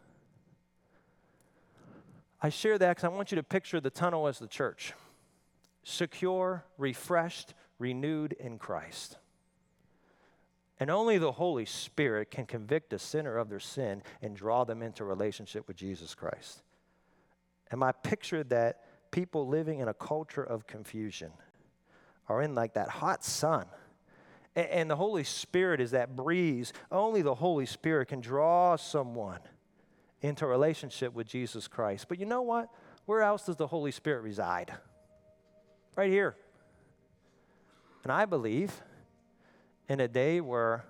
I 2.43 2.49
share 2.49 2.79
that 2.79 2.89
because 2.97 3.05
I 3.05 3.09
want 3.09 3.31
you 3.31 3.37
to 3.37 3.43
picture 3.43 3.81
the 3.81 3.91
tunnel 3.91 4.27
as 4.27 4.39
the 4.39 4.47
church 4.47 4.93
secure, 5.89 6.65
refreshed, 6.79 7.55
renewed 7.79 8.33
in 8.33 8.59
Christ. 8.59 9.19
And 10.81 10.91
only 10.91 11.17
the 11.17 11.31
Holy 11.31 11.65
Spirit 11.65 12.29
can 12.29 12.45
convict 12.45 12.93
a 12.93 12.99
sinner 12.99 13.37
of 13.37 13.49
their 13.49 13.61
sin 13.61 14.03
and 14.21 14.35
draw 14.35 14.65
them 14.65 14.83
into 14.83 15.05
relationship 15.05 15.69
with 15.69 15.77
Jesus 15.77 16.13
Christ. 16.13 16.63
And 17.71 17.79
my 17.79 17.93
picture 17.93 18.43
that 18.45 18.81
people 19.13 19.47
living 19.47 19.79
in 19.79 19.87
a 19.87 19.95
culture 19.95 20.43
of 20.43 20.67
confusion 20.67 21.31
are 22.29 22.43
in 22.43 22.57
like 22.57 22.75
that 22.75 22.89
hot 22.89 23.25
sun. 23.25 23.67
And, 24.57 24.91
the 24.91 24.97
Holy 24.97 25.23
Spirit 25.23 25.81
is 25.81 25.93
that 25.93 26.17
breeze. 26.17 26.73
Only 26.91 27.23
the 27.23 27.35
Holy 27.35 27.67
Spirit 27.67 28.09
can 28.09 28.21
draw 28.21 28.75
someone 28.75 29.41
into 30.21 30.47
a 30.47 30.49
relationship 30.49 31.13
with 31.13 31.29
Jesus 31.29 31.69
Christ. 31.69 32.07
But 32.09 32.19
you 32.19 32.27
know 32.27 32.43
what? 32.43 32.71
Where 33.05 33.23
else 33.23 33.47
does 33.47 33.57
the 33.57 33.67
Holy 33.67 33.93
Spirit 33.93 34.23
reside? 34.23 34.73
Right 35.97 36.11
here. 36.11 36.37
And 38.05 38.13
I 38.13 38.27
believe 38.27 38.83
in 39.89 40.01
a 40.01 40.09
day 40.09 40.41
where 40.41 40.85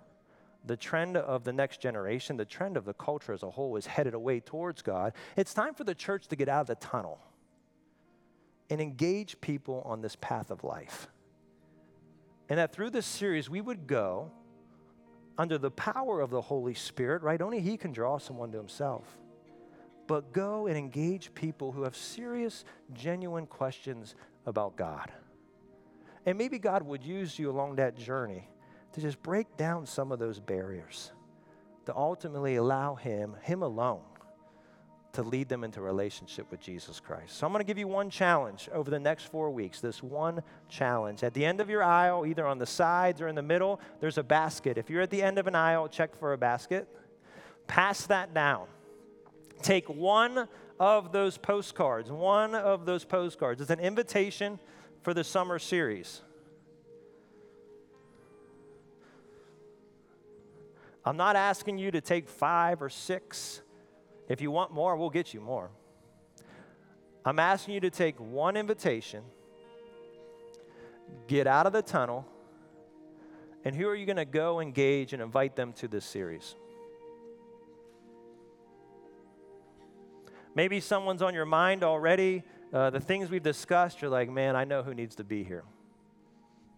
the 0.64 0.76
trend 0.76 1.16
of 1.16 1.44
the 1.44 1.52
next 1.52 1.80
generation, 1.80 2.36
the 2.36 2.44
trend 2.44 2.76
of 2.76 2.84
the 2.84 2.92
culture 2.92 3.32
as 3.32 3.44
a 3.44 3.50
whole 3.50 3.76
is 3.76 3.86
headed 3.86 4.14
away 4.14 4.40
towards 4.40 4.82
God, 4.82 5.12
it's 5.36 5.54
time 5.54 5.74
for 5.74 5.84
the 5.84 5.94
church 5.94 6.26
to 6.28 6.36
get 6.36 6.48
out 6.48 6.62
of 6.62 6.66
the 6.66 6.74
tunnel 6.74 7.20
and 8.68 8.80
engage 8.80 9.40
people 9.40 9.82
on 9.86 10.02
this 10.02 10.16
path 10.16 10.50
of 10.50 10.64
life. 10.64 11.06
And 12.48 12.58
that 12.58 12.72
through 12.72 12.90
this 12.90 13.06
series, 13.06 13.48
we 13.48 13.60
would 13.60 13.86
go 13.86 14.32
under 15.38 15.56
the 15.56 15.70
power 15.70 16.20
of 16.20 16.30
the 16.30 16.40
Holy 16.40 16.74
Spirit, 16.74 17.22
right? 17.22 17.40
Only 17.40 17.60
He 17.60 17.76
can 17.76 17.92
draw 17.92 18.18
someone 18.18 18.50
to 18.52 18.58
Himself. 18.58 19.18
But 20.08 20.32
go 20.32 20.66
and 20.66 20.76
engage 20.76 21.34
people 21.34 21.72
who 21.72 21.82
have 21.82 21.96
serious, 21.96 22.64
genuine 22.92 23.46
questions 23.46 24.14
about 24.46 24.76
God. 24.76 25.12
And 26.24 26.38
maybe 26.38 26.58
God 26.58 26.82
would 26.82 27.04
use 27.04 27.38
you 27.38 27.50
along 27.50 27.76
that 27.76 27.96
journey 27.96 28.48
to 28.92 29.00
just 29.00 29.22
break 29.22 29.56
down 29.56 29.86
some 29.86 30.10
of 30.10 30.18
those 30.18 30.40
barriers, 30.40 31.12
to 31.84 31.94
ultimately 31.94 32.56
allow 32.56 32.94
Him, 32.94 33.36
Him 33.42 33.62
alone, 33.62 34.00
to 35.12 35.22
lead 35.22 35.48
them 35.48 35.64
into 35.64 35.80
relationship 35.80 36.50
with 36.50 36.60
Jesus 36.60 37.00
Christ. 37.00 37.36
So 37.36 37.46
I'm 37.46 37.52
going 37.52 37.64
to 37.64 37.66
give 37.66 37.78
you 37.78 37.88
one 37.88 38.10
challenge 38.10 38.68
over 38.72 38.90
the 38.90 38.98
next 38.98 39.24
four 39.24 39.50
weeks. 39.50 39.80
This 39.80 40.02
one 40.02 40.42
challenge. 40.68 41.22
At 41.22 41.32
the 41.32 41.44
end 41.44 41.60
of 41.60 41.70
your 41.70 41.82
aisle, 41.82 42.26
either 42.26 42.46
on 42.46 42.58
the 42.58 42.66
sides 42.66 43.20
or 43.20 43.28
in 43.28 43.34
the 43.34 43.42
middle, 43.42 43.80
there's 44.00 44.18
a 44.18 44.22
basket. 44.22 44.78
If 44.78 44.90
you're 44.90 45.02
at 45.02 45.10
the 45.10 45.22
end 45.22 45.38
of 45.38 45.46
an 45.46 45.54
aisle, 45.54 45.88
check 45.88 46.14
for 46.16 46.32
a 46.32 46.38
basket. 46.38 46.88
Pass 47.66 48.06
that 48.06 48.34
down. 48.34 48.66
Take 49.62 49.88
one 49.88 50.48
of 50.78 51.12
those 51.12 51.38
postcards, 51.38 52.10
one 52.10 52.54
of 52.54 52.86
those 52.86 53.04
postcards. 53.04 53.60
is 53.60 53.70
an 53.70 53.80
invitation 53.80 54.58
for 55.02 55.14
the 55.14 55.24
summer 55.24 55.58
series. 55.58 56.22
I'm 61.04 61.16
not 61.16 61.36
asking 61.36 61.78
you 61.78 61.92
to 61.92 62.00
take 62.00 62.28
five 62.28 62.82
or 62.82 62.88
six. 62.88 63.62
If 64.28 64.40
you 64.40 64.50
want 64.50 64.72
more, 64.72 64.96
we'll 64.96 65.10
get 65.10 65.32
you 65.32 65.40
more. 65.40 65.70
I'm 67.24 67.38
asking 67.38 67.74
you 67.74 67.80
to 67.80 67.90
take 67.90 68.18
one 68.20 68.56
invitation, 68.56 69.22
get 71.28 71.46
out 71.46 71.66
of 71.66 71.72
the 71.72 71.82
tunnel, 71.82 72.26
and 73.64 73.74
who 73.74 73.88
are 73.88 73.94
you 73.94 74.06
going 74.06 74.16
to 74.16 74.24
go 74.24 74.60
engage 74.60 75.12
and 75.12 75.22
invite 75.22 75.56
them 75.56 75.72
to 75.74 75.88
this 75.88 76.04
series? 76.04 76.54
Maybe 80.56 80.80
someone's 80.80 81.20
on 81.20 81.34
your 81.34 81.44
mind 81.44 81.84
already. 81.84 82.42
Uh, 82.72 82.88
the 82.88 82.98
things 82.98 83.28
we've 83.28 83.42
discussed, 83.42 84.00
you're 84.00 84.10
like, 84.10 84.30
man, 84.30 84.56
I 84.56 84.64
know 84.64 84.82
who 84.82 84.94
needs 84.94 85.14
to 85.16 85.24
be 85.24 85.44
here. 85.44 85.64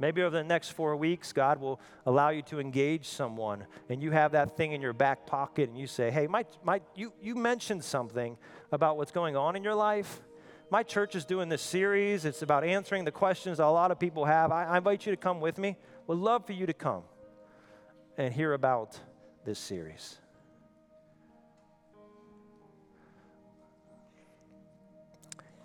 Maybe 0.01 0.21
over 0.23 0.37
the 0.37 0.43
next 0.43 0.71
four 0.71 0.97
weeks, 0.97 1.33
God 1.33 1.61
will 1.61 1.81
allow 2.05 2.31
you 2.31 2.43
to 2.43 2.59
engage 2.59 3.07
someone, 3.07 3.67
and 3.89 4.03
you 4.03 4.11
have 4.11 4.33
that 4.33 4.57
thing 4.57 4.73
in 4.73 4.83
your 4.83 4.93
back 4.93 5.27
pocket, 5.27 5.69
and 5.69 5.79
you 5.79 5.87
say, 5.87 6.11
Hey, 6.11 6.27
my, 6.27 6.45
my, 6.65 6.81
you, 6.97 7.13
you 7.23 7.37
mentioned 7.37 7.85
something 7.85 8.37
about 8.73 8.97
what's 8.97 9.13
going 9.13 9.37
on 9.37 9.55
in 9.55 9.63
your 9.63 9.75
life. 9.77 10.23
My 10.71 10.83
church 10.83 11.15
is 11.15 11.25
doing 11.25 11.49
this 11.49 11.63
series. 11.63 12.25
It's 12.25 12.43
about 12.43 12.65
answering 12.65 13.05
the 13.05 13.13
questions 13.13 13.61
a 13.61 13.67
lot 13.67 13.93
of 13.93 14.01
people 14.01 14.25
have. 14.25 14.51
I, 14.51 14.65
I 14.65 14.79
invite 14.79 15.07
you 15.07 15.13
to 15.13 15.17
come 15.17 15.41
with 15.41 15.57
me. 15.57 15.77
Would 16.09 16.19
love 16.19 16.47
for 16.47 16.53
you 16.53 16.67
to 16.67 16.75
come 16.75 17.05
and 18.17 18.35
hear 18.35 18.55
about 18.55 18.99
this 19.45 19.59
series. 19.61 20.19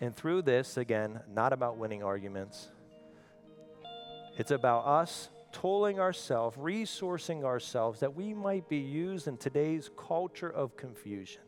And 0.03 0.13
through 0.13 0.41
this, 0.41 0.75
again, 0.75 1.21
not 1.33 1.53
about 1.53 1.77
winning 1.77 2.03
arguments, 2.03 2.67
it's 4.37 4.51
about 4.51 4.85
us 4.85 5.29
tolling 5.53 5.97
ourselves, 5.97 6.57
resourcing 6.57 7.45
ourselves 7.45 8.01
that 8.01 8.13
we 8.13 8.33
might 8.33 8.67
be 8.67 8.79
used 8.79 9.29
in 9.29 9.37
today's 9.37 9.89
culture 9.95 10.49
of 10.49 10.75
confusion 10.75 11.41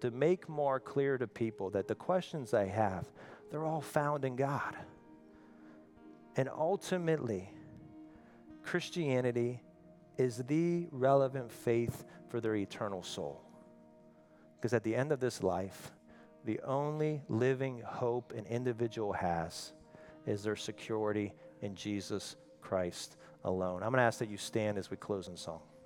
to 0.00 0.10
make 0.10 0.48
more 0.48 0.80
clear 0.80 1.16
to 1.16 1.28
people 1.28 1.70
that 1.70 1.86
the 1.86 1.94
questions 1.94 2.50
they 2.50 2.66
have, 2.66 3.06
they're 3.52 3.64
all 3.64 3.80
found 3.80 4.24
in 4.24 4.34
God. 4.34 4.74
And 6.34 6.48
ultimately, 6.48 7.48
Christianity 8.64 9.62
is 10.18 10.38
the 10.38 10.88
relevant 10.90 11.52
faith 11.52 12.04
for 12.30 12.40
their 12.40 12.56
eternal 12.56 13.04
soul. 13.04 13.44
Because 14.56 14.72
at 14.72 14.82
the 14.82 14.96
end 14.96 15.12
of 15.12 15.20
this 15.20 15.40
life, 15.40 15.92
the 16.46 16.60
only 16.64 17.20
living 17.28 17.82
hope 17.84 18.32
an 18.32 18.46
individual 18.46 19.12
has 19.12 19.72
is 20.26 20.44
their 20.44 20.56
security 20.56 21.32
in 21.60 21.74
Jesus 21.74 22.36
Christ 22.62 23.16
alone. 23.44 23.82
I'm 23.82 23.90
going 23.90 23.98
to 23.98 24.02
ask 24.02 24.20
that 24.20 24.30
you 24.30 24.36
stand 24.36 24.78
as 24.78 24.90
we 24.90 24.96
close 24.96 25.28
in 25.28 25.36
song. 25.36 25.60